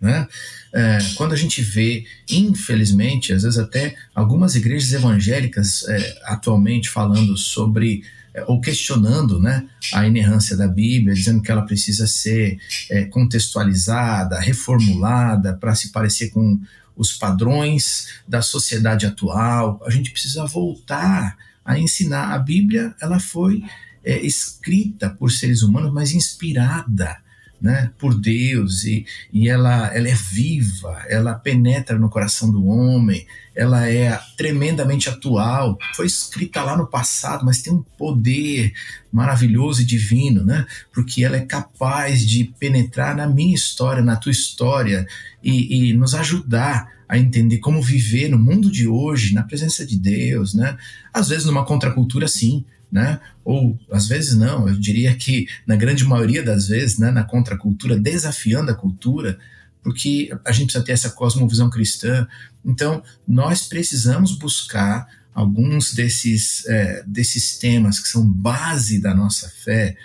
Né? 0.00 0.26
É, 0.72 0.98
quando 1.16 1.34
a 1.34 1.36
gente 1.36 1.60
vê, 1.60 2.06
infelizmente, 2.30 3.34
às 3.34 3.42
vezes 3.42 3.58
até 3.58 3.94
algumas 4.14 4.56
igrejas 4.56 4.90
evangélicas 4.94 5.86
é, 5.86 6.22
atualmente 6.24 6.88
falando 6.88 7.36
sobre 7.36 8.02
ou 8.46 8.60
questionando 8.60 9.38
né, 9.38 9.66
a 9.92 10.06
inerrância 10.06 10.56
da 10.56 10.66
Bíblia, 10.66 11.14
dizendo 11.14 11.42
que 11.42 11.50
ela 11.50 11.62
precisa 11.62 12.06
ser 12.06 12.58
é, 12.90 13.04
contextualizada, 13.04 14.40
reformulada 14.40 15.54
para 15.54 15.74
se 15.74 15.92
parecer 15.92 16.30
com 16.30 16.60
os 16.96 17.12
padrões 17.12 18.08
da 18.26 18.42
sociedade 18.42 19.06
atual. 19.06 19.80
A 19.84 19.90
gente 19.90 20.10
precisa 20.10 20.46
voltar 20.46 21.36
a 21.64 21.78
ensinar. 21.78 22.32
A 22.32 22.38
Bíblia 22.38 22.94
ela 23.00 23.20
foi 23.20 23.62
é, 24.04 24.20
escrita 24.24 25.10
por 25.10 25.30
seres 25.30 25.62
humanos, 25.62 25.92
mas 25.92 26.12
inspirada 26.12 27.16
né, 27.62 27.92
por 27.96 28.12
Deus 28.12 28.82
e, 28.82 29.06
e 29.32 29.48
ela, 29.48 29.86
ela 29.94 30.08
é 30.08 30.14
viva, 30.14 31.04
ela 31.08 31.32
penetra 31.32 31.96
no 31.96 32.10
coração 32.10 32.50
do 32.50 32.66
homem, 32.66 33.24
ela 33.54 33.88
é 33.88 34.18
tremendamente 34.36 35.08
atual, 35.08 35.78
foi 35.94 36.06
escrita 36.06 36.60
lá 36.62 36.76
no 36.76 36.88
passado, 36.88 37.44
mas 37.44 37.62
tem 37.62 37.72
um 37.72 37.84
poder 37.96 38.72
maravilhoso 39.12 39.82
e 39.82 39.86
divino, 39.86 40.44
né, 40.44 40.66
porque 40.92 41.24
ela 41.24 41.36
é 41.36 41.46
capaz 41.46 42.26
de 42.26 42.52
penetrar 42.58 43.16
na 43.16 43.28
minha 43.28 43.54
história, 43.54 44.02
na 44.02 44.16
tua 44.16 44.32
história 44.32 45.06
e, 45.40 45.90
e 45.90 45.92
nos 45.92 46.16
ajudar 46.16 46.90
a 47.12 47.18
entender 47.18 47.58
como 47.58 47.82
viver 47.82 48.30
no 48.30 48.38
mundo 48.38 48.70
de 48.70 48.88
hoje, 48.88 49.34
na 49.34 49.42
presença 49.42 49.84
de 49.84 49.98
Deus, 49.98 50.54
né? 50.54 50.78
Às 51.12 51.28
vezes 51.28 51.44
numa 51.44 51.62
contracultura, 51.62 52.26
sim, 52.26 52.64
né? 52.90 53.20
Ou 53.44 53.78
às 53.90 54.08
vezes 54.08 54.34
não, 54.34 54.66
eu 54.66 54.74
diria 54.80 55.14
que 55.14 55.46
na 55.66 55.76
grande 55.76 56.06
maioria 56.06 56.42
das 56.42 56.68
vezes, 56.68 56.96
né, 56.96 57.10
na 57.10 57.22
contracultura, 57.22 58.00
desafiando 58.00 58.70
a 58.70 58.74
cultura, 58.74 59.38
porque 59.82 60.34
a 60.42 60.52
gente 60.52 60.68
precisa 60.68 60.82
ter 60.82 60.92
essa 60.92 61.10
cosmovisão 61.10 61.68
cristã. 61.68 62.26
Então, 62.64 63.02
nós 63.28 63.68
precisamos 63.68 64.32
buscar 64.38 65.06
alguns 65.34 65.92
desses, 65.92 66.64
é, 66.64 67.04
desses 67.06 67.58
temas 67.58 68.00
que 68.00 68.08
são 68.08 68.26
base 68.26 69.02
da 69.02 69.14
nossa 69.14 69.50
fé 69.50 69.98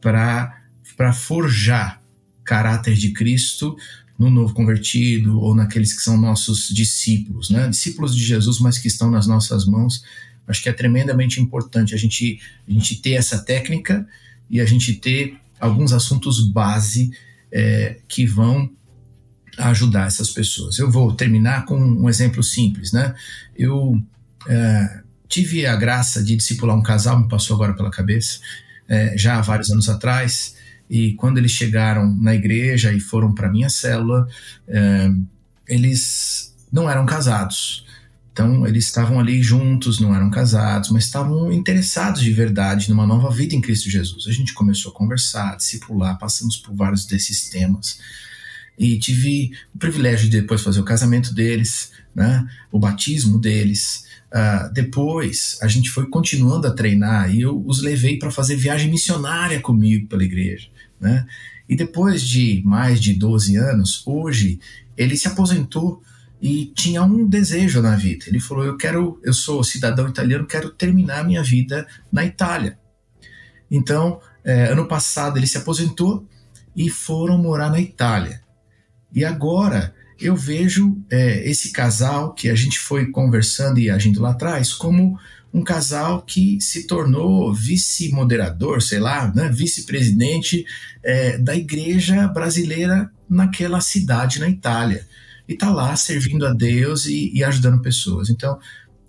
para 0.00 1.12
forjar 1.12 2.00
caráter 2.44 2.94
de 2.94 3.10
Cristo 3.10 3.76
no 4.22 4.30
novo 4.30 4.54
convertido 4.54 5.40
ou 5.40 5.54
naqueles 5.54 5.92
que 5.92 6.02
são 6.02 6.16
nossos 6.16 6.68
discípulos, 6.68 7.50
né? 7.50 7.68
discípulos 7.68 8.14
de 8.14 8.24
Jesus, 8.24 8.58
mas 8.60 8.78
que 8.78 8.88
estão 8.88 9.10
nas 9.10 9.26
nossas 9.26 9.66
mãos 9.66 10.02
Acho 10.46 10.62
que 10.62 10.68
é 10.68 10.72
tremendamente 10.72 11.40
importante 11.40 11.94
a 11.94 11.98
gente, 11.98 12.40
a 12.68 12.72
gente 12.72 12.96
ter 12.96 13.12
essa 13.12 13.38
técnica 13.38 14.06
e 14.50 14.60
a 14.60 14.64
gente 14.64 14.94
ter 14.94 15.36
alguns 15.60 15.92
assuntos 15.92 16.40
base 16.46 17.12
é, 17.50 17.98
que 18.08 18.26
vão 18.26 18.70
ajudar 19.58 20.06
essas 20.06 20.30
pessoas. 20.30 20.78
Eu 20.78 20.90
vou 20.90 21.14
terminar 21.14 21.64
com 21.66 21.78
um 21.78 22.08
exemplo 22.08 22.42
simples, 22.42 22.92
né? 22.92 23.14
Eu 23.54 24.02
é, 24.48 25.02
tive 25.28 25.66
a 25.66 25.76
graça 25.76 26.22
de 26.22 26.34
discipular 26.34 26.76
um 26.76 26.82
casal, 26.82 27.20
me 27.20 27.28
passou 27.28 27.54
agora 27.54 27.74
pela 27.74 27.90
cabeça, 27.90 28.40
é, 28.88 29.16
já 29.16 29.38
há 29.38 29.40
vários 29.40 29.70
anos 29.70 29.88
atrás, 29.88 30.56
e 30.92 31.14
quando 31.14 31.38
eles 31.38 31.52
chegaram 31.52 32.14
na 32.20 32.34
igreja 32.34 32.92
e 32.92 33.00
foram 33.00 33.34
para 33.34 33.50
minha 33.50 33.70
célula, 33.70 34.28
é, 34.68 35.10
eles 35.66 36.54
não 36.70 36.88
eram 36.88 37.06
casados. 37.06 37.86
Então, 38.30 38.66
eles 38.66 38.84
estavam 38.84 39.18
ali 39.18 39.42
juntos, 39.42 39.98
não 39.98 40.14
eram 40.14 40.28
casados, 40.28 40.90
mas 40.90 41.06
estavam 41.06 41.50
interessados 41.50 42.20
de 42.20 42.30
verdade 42.30 42.90
numa 42.90 43.06
nova 43.06 43.30
vida 43.30 43.54
em 43.54 43.60
Cristo 43.62 43.88
Jesus. 43.88 44.26
A 44.26 44.32
gente 44.32 44.52
começou 44.52 44.92
a 44.92 44.94
conversar, 44.94 45.52
a 45.52 45.56
discipular, 45.56 46.18
passamos 46.18 46.58
por 46.58 46.74
vários 46.74 47.06
desses 47.06 47.48
temas. 47.48 47.98
E 48.78 48.98
tive 48.98 49.52
o 49.74 49.78
privilégio 49.78 50.28
de 50.28 50.40
depois 50.42 50.60
fazer 50.60 50.80
o 50.80 50.84
casamento 50.84 51.32
deles, 51.32 51.90
né, 52.14 52.46
o 52.70 52.78
batismo 52.78 53.38
deles. 53.38 54.04
Uh, 54.30 54.70
depois, 54.74 55.56
a 55.62 55.68
gente 55.68 55.88
foi 55.88 56.06
continuando 56.06 56.66
a 56.66 56.70
treinar 56.70 57.34
e 57.34 57.40
eu 57.40 57.62
os 57.66 57.80
levei 57.80 58.18
para 58.18 58.30
fazer 58.30 58.56
viagem 58.56 58.90
missionária 58.90 59.58
comigo 59.58 60.06
pela 60.06 60.22
igreja. 60.22 60.68
Né? 61.02 61.26
E 61.68 61.74
depois 61.74 62.22
de 62.22 62.62
mais 62.64 63.00
de 63.00 63.12
12 63.12 63.56
anos, 63.56 64.02
hoje, 64.06 64.60
ele 64.96 65.16
se 65.16 65.26
aposentou 65.26 66.00
e 66.40 66.66
tinha 66.74 67.02
um 67.02 67.26
desejo 67.26 67.82
na 67.82 67.96
vida. 67.96 68.26
Ele 68.28 68.38
falou: 68.38 68.64
"Eu 68.64 68.76
quero, 68.76 69.20
eu 69.24 69.32
sou 69.32 69.64
cidadão 69.64 70.08
italiano, 70.08 70.46
quero 70.46 70.70
terminar 70.70 71.24
minha 71.24 71.42
vida 71.42 71.86
na 72.10 72.24
Itália". 72.24 72.78
Então, 73.68 74.20
é, 74.44 74.66
ano 74.66 74.86
passado 74.86 75.38
ele 75.38 75.46
se 75.46 75.58
aposentou 75.58 76.26
e 76.74 76.88
foram 76.88 77.36
morar 77.36 77.70
na 77.70 77.80
Itália. 77.80 78.40
E 79.12 79.24
agora 79.24 79.94
eu 80.20 80.36
vejo 80.36 81.02
é, 81.10 81.48
esse 81.48 81.72
casal 81.72 82.32
que 82.32 82.48
a 82.48 82.54
gente 82.54 82.78
foi 82.78 83.06
conversando 83.10 83.80
e 83.80 83.90
agindo 83.90 84.22
lá 84.22 84.30
atrás 84.30 84.72
como 84.72 85.18
um 85.52 85.62
casal 85.62 86.22
que 86.22 86.60
se 86.60 86.86
tornou 86.86 87.52
vice-moderador, 87.52 88.80
sei 88.80 88.98
lá, 88.98 89.32
né, 89.34 89.50
vice-presidente 89.50 90.64
é, 91.02 91.36
da 91.38 91.54
igreja 91.54 92.26
brasileira 92.28 93.10
naquela 93.28 93.80
cidade 93.80 94.40
na 94.40 94.48
Itália 94.48 95.06
e 95.46 95.54
tá 95.54 95.70
lá 95.70 95.94
servindo 95.96 96.46
a 96.46 96.52
Deus 96.52 97.06
e, 97.06 97.30
e 97.34 97.44
ajudando 97.44 97.82
pessoas. 97.82 98.30
Então, 98.30 98.58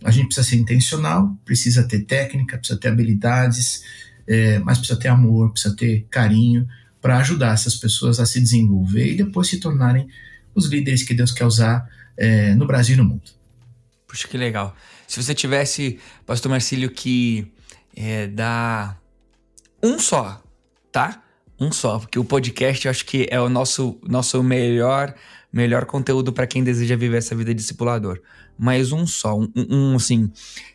a 0.03 0.11
gente 0.11 0.27
precisa 0.27 0.47
ser 0.47 0.57
intencional, 0.57 1.37
precisa 1.45 1.83
ter 1.83 2.01
técnica, 2.01 2.57
precisa 2.57 2.79
ter 2.79 2.89
habilidades, 2.89 3.83
é, 4.27 4.59
mas 4.59 4.77
precisa 4.77 4.99
ter 4.99 5.07
amor, 5.07 5.51
precisa 5.51 5.75
ter 5.75 6.05
carinho 6.09 6.67
para 7.01 7.17
ajudar 7.19 7.53
essas 7.53 7.75
pessoas 7.75 8.19
a 8.19 8.25
se 8.25 8.39
desenvolver 8.39 9.13
e 9.13 9.15
depois 9.15 9.47
se 9.47 9.59
tornarem 9.59 10.07
os 10.53 10.67
líderes 10.67 11.03
que 11.03 11.13
Deus 11.13 11.31
quer 11.31 11.45
usar 11.45 11.87
é, 12.17 12.53
no 12.55 12.67
Brasil 12.67 12.95
e 12.95 12.97
no 12.97 13.05
mundo. 13.05 13.42
Puxa, 14.13 14.27
que 14.27 14.37
legal. 14.37 14.75
Se 15.07 15.21
você 15.21 15.33
tivesse, 15.33 15.99
Pastor 16.23 16.47
Marcílio, 16.47 16.91
que 16.91 17.51
é, 17.95 18.27
dar 18.27 19.01
um 19.81 19.97
só, 19.97 20.39
tá? 20.91 21.23
Um 21.59 21.71
só, 21.71 21.97
porque 21.97 22.19
o 22.19 22.23
podcast 22.23 22.85
eu 22.85 22.91
acho 22.91 23.07
que 23.07 23.27
é 23.31 23.41
o 23.41 23.49
nosso, 23.49 23.99
nosso 24.03 24.43
melhor 24.43 25.15
melhor 25.51 25.85
conteúdo 25.85 26.31
para 26.31 26.45
quem 26.45 26.63
deseja 26.63 26.95
viver 26.95 27.17
essa 27.17 27.35
vida 27.35 27.55
discipulador. 27.55 28.21
Mas 28.55 28.91
um 28.91 29.07
só, 29.07 29.35
um, 29.35 29.51
um 29.55 29.95
assim, 29.95 30.31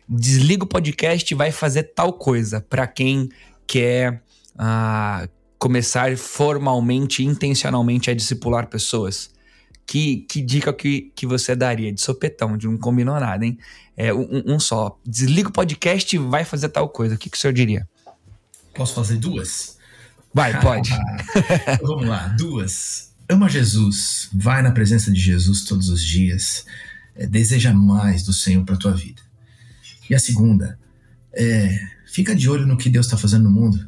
desliga 0.07 0.65
o 0.65 0.67
podcast 0.67 1.33
e 1.33 1.37
vai 1.37 1.49
fazer 1.49 1.83
tal 1.83 2.11
coisa 2.11 2.59
para 2.59 2.85
quem 2.87 3.29
quer 3.65 4.21
uh, 4.55 5.29
começar 5.57 6.17
formalmente, 6.17 7.23
intencionalmente 7.23 8.11
a 8.11 8.13
discipular 8.13 8.67
pessoas. 8.67 9.31
Que, 9.89 10.17
que 10.29 10.41
dica 10.41 10.71
que, 10.71 11.11
que 11.15 11.25
você 11.25 11.55
daria 11.55 11.91
de 11.91 11.99
sopetão, 11.99 12.55
de 12.55 12.67
não 12.67 12.77
combinou 12.77 13.19
nada, 13.19 13.43
hein? 13.43 13.57
É 13.97 14.13
um, 14.13 14.43
um 14.45 14.59
só. 14.59 14.99
Desliga 15.03 15.49
o 15.49 15.51
podcast 15.51 16.15
e 16.15 16.19
vai 16.19 16.45
fazer 16.45 16.69
tal 16.69 16.87
coisa. 16.89 17.15
O 17.15 17.17
que, 17.17 17.29
que 17.29 17.37
o 17.37 17.39
senhor 17.39 17.53
diria? 17.53 17.87
Posso 18.75 18.93
fazer 18.93 19.17
duas? 19.17 19.77
Vai, 20.33 20.59
pode. 20.61 20.91
Vamos 21.81 22.07
lá, 22.07 22.27
duas 22.27 23.09
ama 23.29 23.47
Jesus, 23.47 24.27
vai 24.33 24.63
na 24.63 24.71
presença 24.71 25.11
de 25.11 25.19
Jesus 25.19 25.63
todos 25.63 25.89
os 25.89 26.03
dias, 26.03 26.65
é, 27.15 27.27
deseja 27.27 27.71
mais 27.71 28.23
do 28.23 28.33
Senhor 28.33 28.65
para 28.65 28.75
tua 28.75 28.93
vida. 28.93 29.21
E 30.09 30.15
a 30.15 30.19
segunda, 30.19 30.79
é, 31.31 31.79
fica 32.07 32.35
de 32.35 32.49
olho 32.49 32.65
no 32.65 32.75
que 32.75 32.89
Deus 32.89 33.05
está 33.05 33.15
fazendo 33.15 33.43
no 33.43 33.51
mundo. 33.51 33.87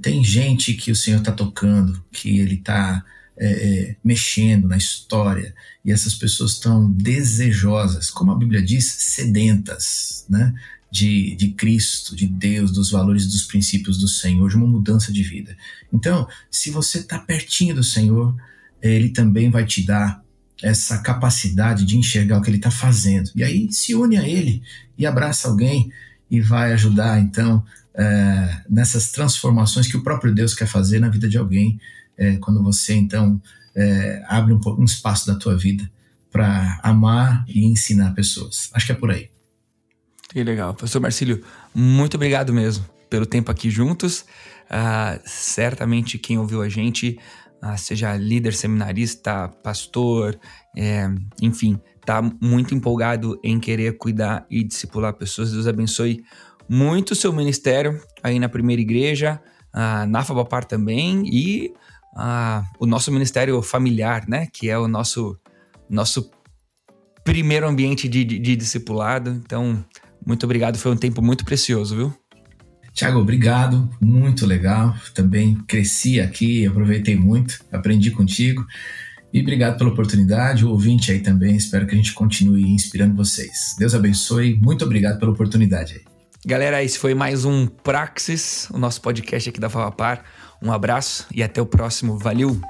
Tem 0.00 0.22
gente 0.22 0.74
que 0.74 0.92
o 0.92 0.96
Senhor 0.96 1.18
está 1.18 1.32
tocando, 1.32 2.04
que 2.12 2.38
Ele 2.38 2.54
está 2.54 3.04
é, 3.38 3.46
é, 3.46 3.96
mexendo 4.02 4.66
na 4.68 4.76
história, 4.76 5.54
e 5.84 5.92
essas 5.92 6.14
pessoas 6.14 6.52
estão 6.52 6.90
desejosas, 6.90 8.10
como 8.10 8.32
a 8.32 8.36
Bíblia 8.36 8.60
diz, 8.62 8.84
sedentas, 8.84 10.24
né? 10.28 10.54
de, 10.90 11.34
de 11.36 11.48
Cristo, 11.50 12.16
de 12.16 12.26
Deus, 12.26 12.72
dos 12.72 12.90
valores, 12.90 13.26
dos 13.26 13.44
princípios 13.44 13.98
do 13.98 14.08
Senhor, 14.08 14.48
de 14.48 14.56
uma 14.56 14.66
mudança 14.66 15.12
de 15.12 15.22
vida. 15.22 15.56
Então, 15.92 16.26
se 16.50 16.70
você 16.70 16.98
está 16.98 17.18
pertinho 17.18 17.74
do 17.74 17.84
Senhor, 17.84 18.34
Ele 18.82 19.10
também 19.10 19.50
vai 19.50 19.64
te 19.64 19.84
dar 19.84 20.22
essa 20.62 20.98
capacidade 20.98 21.84
de 21.84 21.96
enxergar 21.96 22.38
o 22.38 22.42
que 22.42 22.50
Ele 22.50 22.56
está 22.56 22.70
fazendo. 22.70 23.30
E 23.34 23.44
aí 23.44 23.70
se 23.70 23.94
une 23.94 24.16
a 24.16 24.26
Ele 24.26 24.62
e 24.96 25.06
abraça 25.06 25.48
alguém 25.48 25.92
e 26.30 26.40
vai 26.40 26.72
ajudar, 26.72 27.20
então, 27.20 27.64
é, 27.94 28.62
nessas 28.68 29.10
transformações 29.10 29.86
que 29.86 29.96
o 29.96 30.02
próprio 30.02 30.34
Deus 30.34 30.54
quer 30.54 30.66
fazer 30.66 31.00
na 31.00 31.08
vida 31.08 31.28
de 31.28 31.38
alguém, 31.38 31.78
é, 32.18 32.36
quando 32.38 32.62
você, 32.62 32.94
então, 32.94 33.40
é, 33.74 34.22
abre 34.26 34.52
um, 34.52 34.60
um 34.78 34.84
espaço 34.84 35.26
da 35.26 35.36
tua 35.36 35.56
vida 35.56 35.88
para 36.30 36.80
amar 36.82 37.44
e 37.48 37.64
ensinar 37.64 38.12
pessoas. 38.12 38.70
Acho 38.74 38.86
que 38.86 38.92
é 38.92 38.94
por 38.94 39.10
aí. 39.10 39.30
Que 40.28 40.44
legal. 40.44 40.74
Professor 40.74 41.00
Marcílio, 41.00 41.42
muito 41.74 42.16
obrigado 42.16 42.52
mesmo 42.52 42.84
pelo 43.08 43.24
tempo 43.24 43.50
aqui 43.50 43.70
juntos. 43.70 44.26
Uh, 44.70 45.18
certamente 45.24 46.18
quem 46.18 46.38
ouviu 46.38 46.60
a 46.60 46.68
gente, 46.68 47.18
uh, 47.62 47.78
seja 47.78 48.14
líder, 48.16 48.52
seminarista, 48.52 49.48
pastor, 49.62 50.38
é, 50.76 51.08
enfim, 51.40 51.80
tá 52.04 52.20
muito 52.40 52.74
empolgado 52.74 53.40
em 53.42 53.58
querer 53.58 53.96
cuidar 53.96 54.46
e 54.50 54.62
discipular 54.62 55.14
pessoas. 55.14 55.52
Deus 55.52 55.66
abençoe 55.66 56.22
muito 56.68 57.12
o 57.12 57.16
seu 57.16 57.32
ministério 57.32 58.00
aí 58.22 58.38
na 58.38 58.48
primeira 58.48 58.82
igreja, 58.82 59.40
uh, 59.74 60.06
na 60.06 60.22
Fabapar 60.22 60.64
também 60.64 61.22
e 61.26 61.72
a, 62.16 62.64
o 62.78 62.86
nosso 62.86 63.12
ministério 63.12 63.60
familiar, 63.62 64.28
né? 64.28 64.46
Que 64.52 64.68
é 64.68 64.78
o 64.78 64.88
nosso, 64.88 65.38
nosso 65.88 66.30
primeiro 67.24 67.68
ambiente 67.68 68.08
de, 68.08 68.24
de, 68.24 68.38
de 68.38 68.56
discipulado. 68.56 69.30
Então, 69.30 69.84
muito 70.26 70.44
obrigado, 70.44 70.78
foi 70.78 70.92
um 70.92 70.96
tempo 70.96 71.22
muito 71.22 71.44
precioso, 71.44 71.96
viu? 71.96 72.14
Tiago, 72.92 73.20
obrigado, 73.20 73.88
muito 74.00 74.44
legal. 74.44 74.94
Também 75.14 75.54
cresci 75.68 76.20
aqui, 76.20 76.66
aproveitei 76.66 77.16
muito, 77.16 77.60
aprendi 77.70 78.10
contigo. 78.10 78.66
E 79.32 79.40
obrigado 79.40 79.76
pela 79.78 79.90
oportunidade, 79.90 80.64
o 80.64 80.70
ouvinte 80.70 81.12
aí 81.12 81.20
também. 81.20 81.54
Espero 81.54 81.86
que 81.86 81.94
a 81.94 81.96
gente 81.96 82.12
continue 82.12 82.70
inspirando 82.70 83.14
vocês. 83.14 83.76
Deus 83.78 83.94
abençoe, 83.94 84.58
muito 84.60 84.84
obrigado 84.84 85.18
pela 85.18 85.30
oportunidade 85.30 85.94
aí. 85.94 86.00
Galera, 86.46 86.82
esse 86.82 86.98
foi 86.98 87.14
mais 87.14 87.44
um 87.44 87.66
Praxis, 87.66 88.68
o 88.70 88.78
nosso 88.78 89.02
podcast 89.02 89.48
aqui 89.50 89.60
da 89.60 89.68
Favapar. 89.68 90.24
Um 90.62 90.72
abraço 90.72 91.26
e 91.32 91.42
até 91.42 91.60
o 91.60 91.66
próximo. 91.66 92.18
Valeu! 92.18 92.60